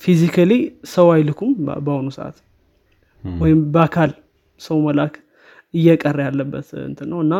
physically 0.00 0.52
ሰው 0.94 1.06
አይልኩም 1.14 1.50
በአሁኑ 1.86 2.08
ሰዓት 2.16 2.36
ወይም 3.24 3.60
በአካል 3.74 4.10
ሰው 4.60 4.76
መላክ 4.86 5.14
እየቀረ 5.74 6.18
ያለበት 6.26 6.68
እንትን 6.86 7.08
ነው 7.12 7.20
እና 7.24 7.34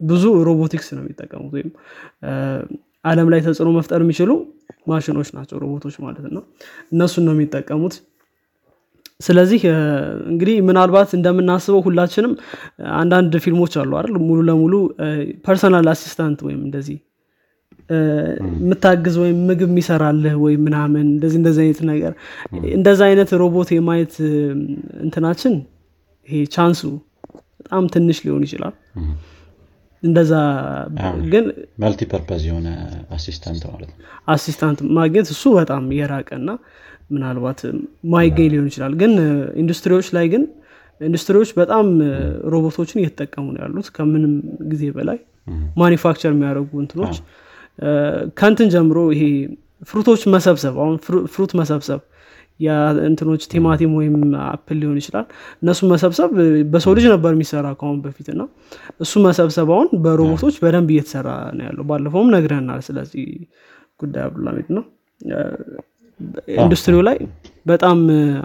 ብዙ 0.00 0.24
ሮቦቲክስ 0.48 0.88
ነው 0.96 1.02
የሚጠቀሙት 1.04 1.52
ወይም 1.56 1.70
አለም 3.04 3.28
ላይ 3.32 3.40
ተጽዕኖ 3.46 3.68
መፍጠር 3.76 4.00
የሚችሉ 4.04 4.30
ማሽኖች 4.88 5.28
ናቸው 5.36 5.56
ሮቦቶች 5.62 5.94
ማለት 6.04 6.26
ነው። 6.36 6.42
እነሱን 6.92 7.24
ነው 7.26 7.34
የሚጠቀሙት። 7.36 7.94
ስለዚህ 9.20 9.60
እንግዲህ 10.30 10.56
ምናልባት 10.68 11.10
እንደምናስበው 11.18 11.80
ሁላችንም 11.86 12.32
አንዳንድ 12.96 13.32
ፊልሞች 13.44 13.72
አሉ 13.82 13.90
አይደል? 13.98 14.16
ሙሉ 14.28 14.38
ለሙሉ 14.48 14.74
personal 15.46 15.88
assistant 15.92 16.38
ወይም 16.46 16.60
እንደዚህ 16.68 16.98
የምታግዝ 17.90 19.14
ወይም 19.22 19.38
ምግብ 19.48 19.70
የሚሰራልህ 19.70 20.34
ወይም 20.44 20.60
ምናምን 20.66 21.04
እንደዚህ 21.08 21.38
እንደዚህ 21.40 21.62
አይነት 21.64 21.80
ነገር። 21.90 22.12
እንደዛ 22.76 23.00
አይነት 23.08 23.30
ሮቦት 23.42 23.70
የማየት 23.76 24.14
እንትናችን 25.04 25.54
ይሄ 26.28 26.40
chance 26.54 26.74
ኡ 26.74 26.80
በጣም 27.60 27.84
ትንሽ 27.94 28.18
ሊሆን 28.24 28.42
ይችላል። 28.46 28.74
እንደዛ 30.02 30.32
ግን 31.32 31.44
multipurpose 31.78 32.42
የሆነ 32.48 32.68
assistant 33.16 33.62
ማለት 33.68 33.90
ነው። 33.90 33.98
assistant 34.28 34.78
ማግኘት 34.98 35.28
እሱ 35.34 35.44
በጣም 35.58 35.84
የራቀና 35.98 36.48
ምናልባት 37.10 37.60
ማይገኝ 38.12 38.48
ሊሆን 38.52 38.68
ይችላል። 38.70 38.92
ግን 39.00 39.12
ኢንዱስትሪዎች 39.62 40.08
ላይ 40.16 40.26
ግን 40.34 40.42
ኢንዱስትሪዎች 41.00 41.50
በጣም 41.56 41.86
ሮቦቶችን 42.52 43.00
እየተጠቀሙ 43.00 43.46
ነው 43.54 43.60
ያሉት 43.64 43.86
ከምንም 43.96 44.34
ጊዜ 44.72 44.84
በላይ 44.96 45.18
manufacture 45.80 46.30
የሚያደርጉ 46.34 46.70
እንትኖች 46.82 47.16
ከንትን 48.38 48.68
ጀምሮ 48.74 48.98
ይሄ 49.14 49.22
fruit 49.90 50.08
ኦች 50.08 50.22
መሰብሰብ 50.34 50.74
አሁን 50.82 50.96
fruit 51.32 51.52
መሰብሰብ 51.60 52.00
የእንትኖች 52.60 53.42
ቲማቲም 53.52 53.92
ወይም 53.98 54.16
apple 54.46 54.76
ሊሆን 54.80 54.98
ይችላል 55.00 55.24
እነሱ 55.62 55.80
መሰብሰብ 55.92 56.30
በሰው 56.72 56.92
ልጅ 56.96 57.06
ነበር 57.12 57.32
የሚሰራ 57.34 57.66
ከአሁን 57.78 57.98
በፊት 58.04 58.28
እና 58.34 58.42
እሱ 59.00 59.22
መሰብሰብ 59.26 59.70
አሁን 59.76 59.88
በሮቦቶች 60.04 60.56
በደንብ 60.64 60.90
እየተሰራ 60.94 61.28
ነው 61.56 61.64
ያለው። 61.68 61.86
ባለፈውም 61.90 62.28
ነግሮናል 62.34 62.82
ስለዚህ 62.88 63.24
ጉዳይ 64.00 64.22
አብዱልሀሚድ 64.26 64.68
ነው። 64.76 64.84
ኢንዱስትሪው 66.56 67.00
ላይ 67.08 67.16
በጣም 67.66 67.98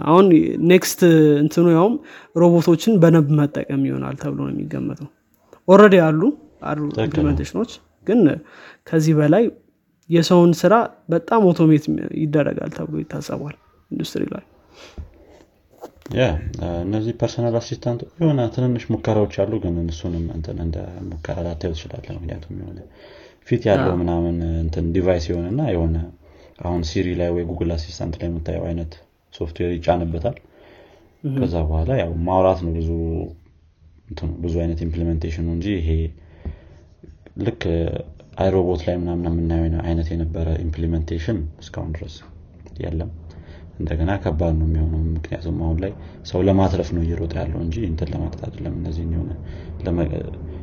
አሁን 0.06 0.26
next 0.70 1.00
እንትኑ 1.42 1.66
ያውም 1.76 1.94
ሮቦቶችን 2.36 2.94
በደንብ 3.02 3.28
መጠቀም 3.40 3.82
ይሆናል 3.88 4.16
ተብሎ 4.22 4.38
ነው 4.46 4.52
የሚገመተው። 4.54 5.08
already 5.68 5.96
አሉ 6.06 6.20
አሉ 6.64 6.80
implementation 7.04 7.57
ኦች 7.57 7.72
ግን 8.08 8.20
ከዚህ 8.86 9.14
በላይ 9.18 9.44
የሰውን 10.10 10.52
ስራ 10.60 10.74
በጣም 11.12 11.40
automate 11.48 11.84
ይደረጋል 12.20 12.70
ተብሎ 12.76 12.94
ይታሰባል 13.02 13.56
ኢንዱስትሪ 13.90 14.24
ላይ። 14.32 14.44
ያ 16.16 16.26
እነዚህ 16.84 17.12
personal 17.20 17.54
assistant 17.60 18.00
የሆነ 18.20 18.40
ትንንሽ 18.54 18.84
ሙከራዎች 18.92 19.34
አሉ 19.42 19.52
ግን 19.64 19.74
እሱንም 19.92 20.24
እንትን 20.36 20.58
እንደ 20.64 20.76
ሙከራ 21.08 21.36
ልታይ 21.46 21.72
ትችላለህ 21.76 22.06
ምክንያቱም 22.16 22.54
የሆነ 22.60 22.78
ፊት 23.48 23.62
ያለው 23.68 23.92
ምናምን 24.00 24.36
እንትን 24.62 24.86
device 24.94 25.26
የሆነና 25.30 25.60
የሆነ 25.74 25.96
አሁን 26.60 26.80
Siri 26.88 27.08
ላይ 27.18 27.28
ወይ 27.34 27.44
Google 27.50 27.70
Assistant 27.74 28.14
ላይ 28.20 28.28
የምታየው 28.30 28.64
አይነት 28.70 28.92
ሶፍትዌር 29.34 29.72
ይጫንበታል። 29.76 30.36
ከዛ 31.34 31.54
በኋላ 31.66 31.90
ያው 32.00 32.10
ማውራት 32.26 32.60
ነው 32.64 32.72
ብዙ 32.78 32.90
ብዙ 34.42 34.54
አይነት 34.62 34.80
implementation 34.86 35.38
ኡ 35.38 35.46
እንጂ 35.56 35.66
ይሄ 35.78 35.90
ልክ 37.38 37.62
I, 38.38 38.50
Robot 38.50 38.80
ላይ 38.86 38.96
ምናምን 39.00 39.26
የምናየው 39.30 39.80
አይነት 39.84 40.08
የነበረ 40.12 40.48
implementation 40.64 41.38
እስካሁን 41.62 41.90
ድረስ 41.96 42.14
የለም። 42.76 43.10
እንደገና 43.78 44.10
ከባድ 44.22 44.54
ነው 44.58 44.66
የሚሆነው። 44.68 45.00
ምክንያቱም 45.08 45.58
አሁን 45.64 45.76
ላይ 45.84 45.92
ሰው 46.26 46.40
ለማትረፍ 46.46 46.88
ነው 46.94 47.02
እየሮጠ 47.04 47.32
ያለው 47.40 47.60
እንጂ 47.64 47.76
እንትን 47.90 48.08
ለማለት 48.14 48.40
አይደለም። 48.46 48.74
የሆነ 49.12 49.30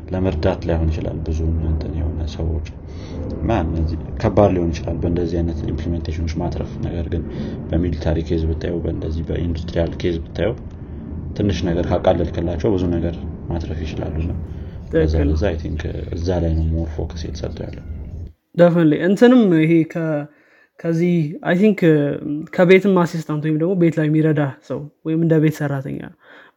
ለመርዳት 0.09 0.61
ላይሆን 0.69 0.89
ይችላል 0.91 1.19
ብዙ 1.27 1.39
እንትን 1.69 1.93
የሆነ 1.99 2.19
ሰዎች። 2.35 2.67
ከባድ 4.21 4.49
ሊሆን 4.55 4.71
ይችላል 4.73 4.97
በእንደዚህ 5.01 5.37
አይነት 5.39 5.59
implementation 5.65 6.18
ኦች 6.18 6.33
ማትረፍ። 6.41 6.71
ነገር 6.85 7.07
ግን 7.13 7.23
በ 7.69 7.79
military 7.79 8.19
case 8.29 8.43
ብታየው 8.51 8.79
በእንደዚህ 8.85 9.23
በ 9.29 9.40
industrial 9.40 9.93
case 10.01 10.17
ብታየው 10.25 10.55
ትንሽ 11.35 11.57
ነገር 11.69 11.85
ካቃለልክላቸው 11.91 12.69
ብዙ 12.75 12.83
ነገር 12.95 13.15
ማትረፍ 13.49 13.79
ይችላሉ 13.85 14.15
ለዛ 14.93 15.13
I 15.43 15.55
think 15.61 15.81
እዛ 16.17 16.27
ላይ 16.43 16.51
ነው 16.57 16.65
more 16.73 16.87
focus 16.95 17.21
የተሰጠው 17.25 17.63
ያለው። 17.67 17.83
ደፍን 18.57 18.91
እንትንም 19.07 19.41
ይሄ 19.63 19.71
ከዚህ 20.79 21.15
I 21.49 21.55
think 21.61 21.79
ከቤትም 22.55 22.95
assistant 23.03 23.43
ወይም 23.45 23.57
ደግሞ 23.61 23.73
ቤት 23.81 23.95
ላይ 23.99 24.07
የሚረዳ 24.09 24.41
ሰው 24.69 24.79
ወይም 25.07 25.19
እንደ 25.25 25.35
ቤት 25.43 25.55
ሰራተኛ 25.59 25.99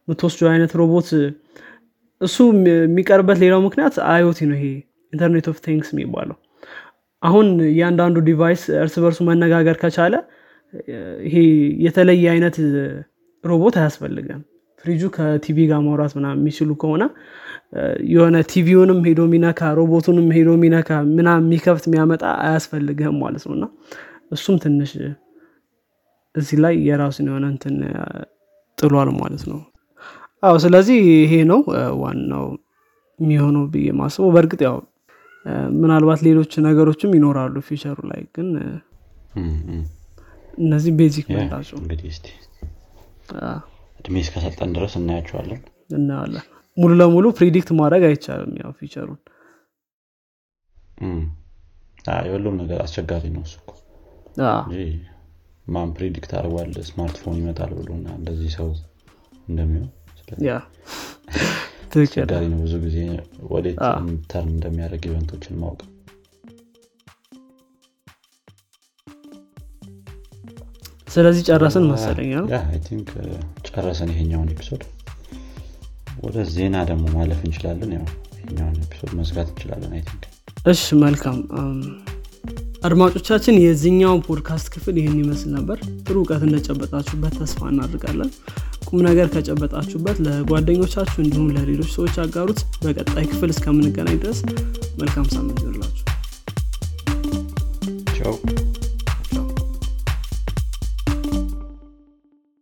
የምትወስደው 0.01 0.47
አይነት 0.51 0.71
ሮቦት 0.79 1.09
እሱ 2.21 2.37
የሚቀርበት 2.69 3.37
ሌላው 3.43 3.61
ምክንያት 3.67 3.95
IoT 4.13 4.39
ነው 4.49 4.57
ይሄ 4.59 4.65
internet 5.13 5.45
of 5.51 5.57
things 5.65 5.89
የሚባለው። 5.93 6.37
አሁን 7.23 7.47
እያንዳንዱ 7.69 8.17
device 8.27 8.63
እርስ 8.81 8.95
በርሱ 9.03 9.19
መነጋገር 9.29 9.77
ከቻለ 9.81 10.15
ይሄ 11.27 11.35
የተለየ 11.85 12.25
አይነት 12.33 12.57
ሮቦት 13.43 13.75
አያስፈልገም 13.81 14.41
ፍሪጁ 14.83 15.03
ከቲቪ 15.15 15.57
ጋር 15.69 15.79
ማውራት 15.85 16.13
ምናምን 16.17 16.27
የሚችሉ 16.35 16.69
ከሆነ 16.81 17.03
የሆነ 18.11 18.37
ቲቪውንም 18.51 18.99
ሄዶ 19.07 19.21
ሚነካ 19.33 19.61
ሮቦቱንም 19.79 20.27
ሄዶ 20.37 20.49
ሚነካ 20.61 20.99
ምናምን 21.09 21.29
የሚከፍት 21.39 21.85
የሚያመጣ 21.89 22.23
አያስፈልግህም 22.43 23.17
ማለት 23.23 23.43
ነው። 23.49 23.55
እና 23.57 23.65
እሱም 24.35 24.55
ትንሽ 24.63 24.91
እዚህ 26.35 26.57
ላይ 26.63 26.75
የራሱን 26.87 27.27
የሆነ 27.29 27.45
እንትን 27.53 27.75
ጥሏል 28.77 29.09
ማለት 29.21 29.43
ነው። 29.51 29.59
አዎ 30.43 30.55
ስለዚህ 30.65 30.97
ይሄ 31.15 31.33
ነው 31.51 31.61
ዋናው 32.01 32.45
የሚሆነው 33.19 33.63
ብዬ 33.73 33.87
ማስበው 33.99 34.29
በእርግጥ 34.35 34.61
ያው 34.67 34.77
ምናልባት 35.79 36.19
ሌሎች 36.27 36.53
ነገሮችም 36.65 37.11
ይኖራሉ 37.17 37.55
future 37.67 37.89
ኡ 37.89 37.97
ላይ 38.11 38.21
ግን 38.35 38.47
እነዚህ 40.57 40.91
basic 40.99 41.27
ናቸው 41.35 41.77
እድሜ 43.99 44.15
እስከሰጠን 44.23 44.71
ድረስ 44.75 44.93
እናያቸዋለን። 44.99 45.61
እናያለን። 45.89 46.45
ሙሉ 46.77 46.91
ለሙሉ 46.99 47.25
predict 47.37 47.69
ማድረግ 47.79 48.03
አይቻልም 48.09 48.53
ያው 48.61 48.71
future 48.79 49.01
ኡን። 49.01 49.19
የሁሉም 52.25 52.55
ነገር 52.61 52.79
አስቸጋሪ 52.83 53.25
ነው 53.33 53.43
እሱ 53.47 53.55
ማን 55.67 55.89
predict 55.97 56.31
አድርጓል? 56.37 56.69
ስማርትፎን 56.87 57.35
ይመጣል 57.39 57.71
ብሎና 57.79 58.07
እንደዚህ 58.19 58.49
ሰው 58.57 58.69
እንደሚሆን 59.47 59.89
አስቸጋሪ 60.11 60.39
ነው 62.51 62.59
ብዙ 62.63 62.73
ጊዜ 62.85 62.97
ወዴት 63.51 63.77
turn 64.31 64.51
እንደሚያደርግ 64.55 65.05
event 65.09 65.32
ኦችን 65.32 65.59
ማወቅ። 65.61 65.81
ስለዚህ 71.07 71.43
ጨረስን 71.49 71.85
think 72.87 73.09
ጨረሰን 73.69 74.11
ይሄኛውን 74.13 74.49
episode። 74.53 74.83
ወደ 76.23 76.37
ዜና 76.53 76.75
ደግሞ 76.89 77.05
ማለፍ 77.15 77.41
እንችላለን። 77.45 77.91
ያው 77.97 78.05
ይሄኛውን 78.39 78.77
episode 78.83 79.11
መዝጋት 79.19 79.49
እንችላለን 79.51 79.91
I 79.97 80.01
think። 80.07 80.23
እሺ 80.71 80.83
መልካም። 81.03 81.37
አድማጮቻችን 82.83 83.55
የዚህኛው 83.61 84.15
ፖድካስት 84.27 84.67
ክፍል 84.73 84.95
ይህን 84.99 85.17
ይመስል 85.21 85.49
ነበር። 85.57 85.77
ጥሩ 86.05 86.15
እውቀት 86.19 86.43
እንደጨበጣችሁበት 86.47 87.33
ተስፋ 87.39 87.69
እናድርጋለን 87.71 88.29
ቁም 88.87 88.99
ነገር 89.07 89.27
ከጨበጣችሁበት 89.33 90.17
ለጓደኞቻችሁ 90.25 91.17
እንዲሁም 91.23 91.49
ለሌሎች 91.55 91.91
ሰዎች 91.97 92.15
አጋሩት። 92.23 92.61
በቀጣይ 92.83 93.25
ክፍል 93.31 93.51
እስከምንገናኝ 93.55 94.17
ድረስ 94.23 94.39
መልካም 95.01 95.27
ሳምንት 95.35 95.59
ይሆንላችሁ 95.63 96.05
ቻው 98.17 98.33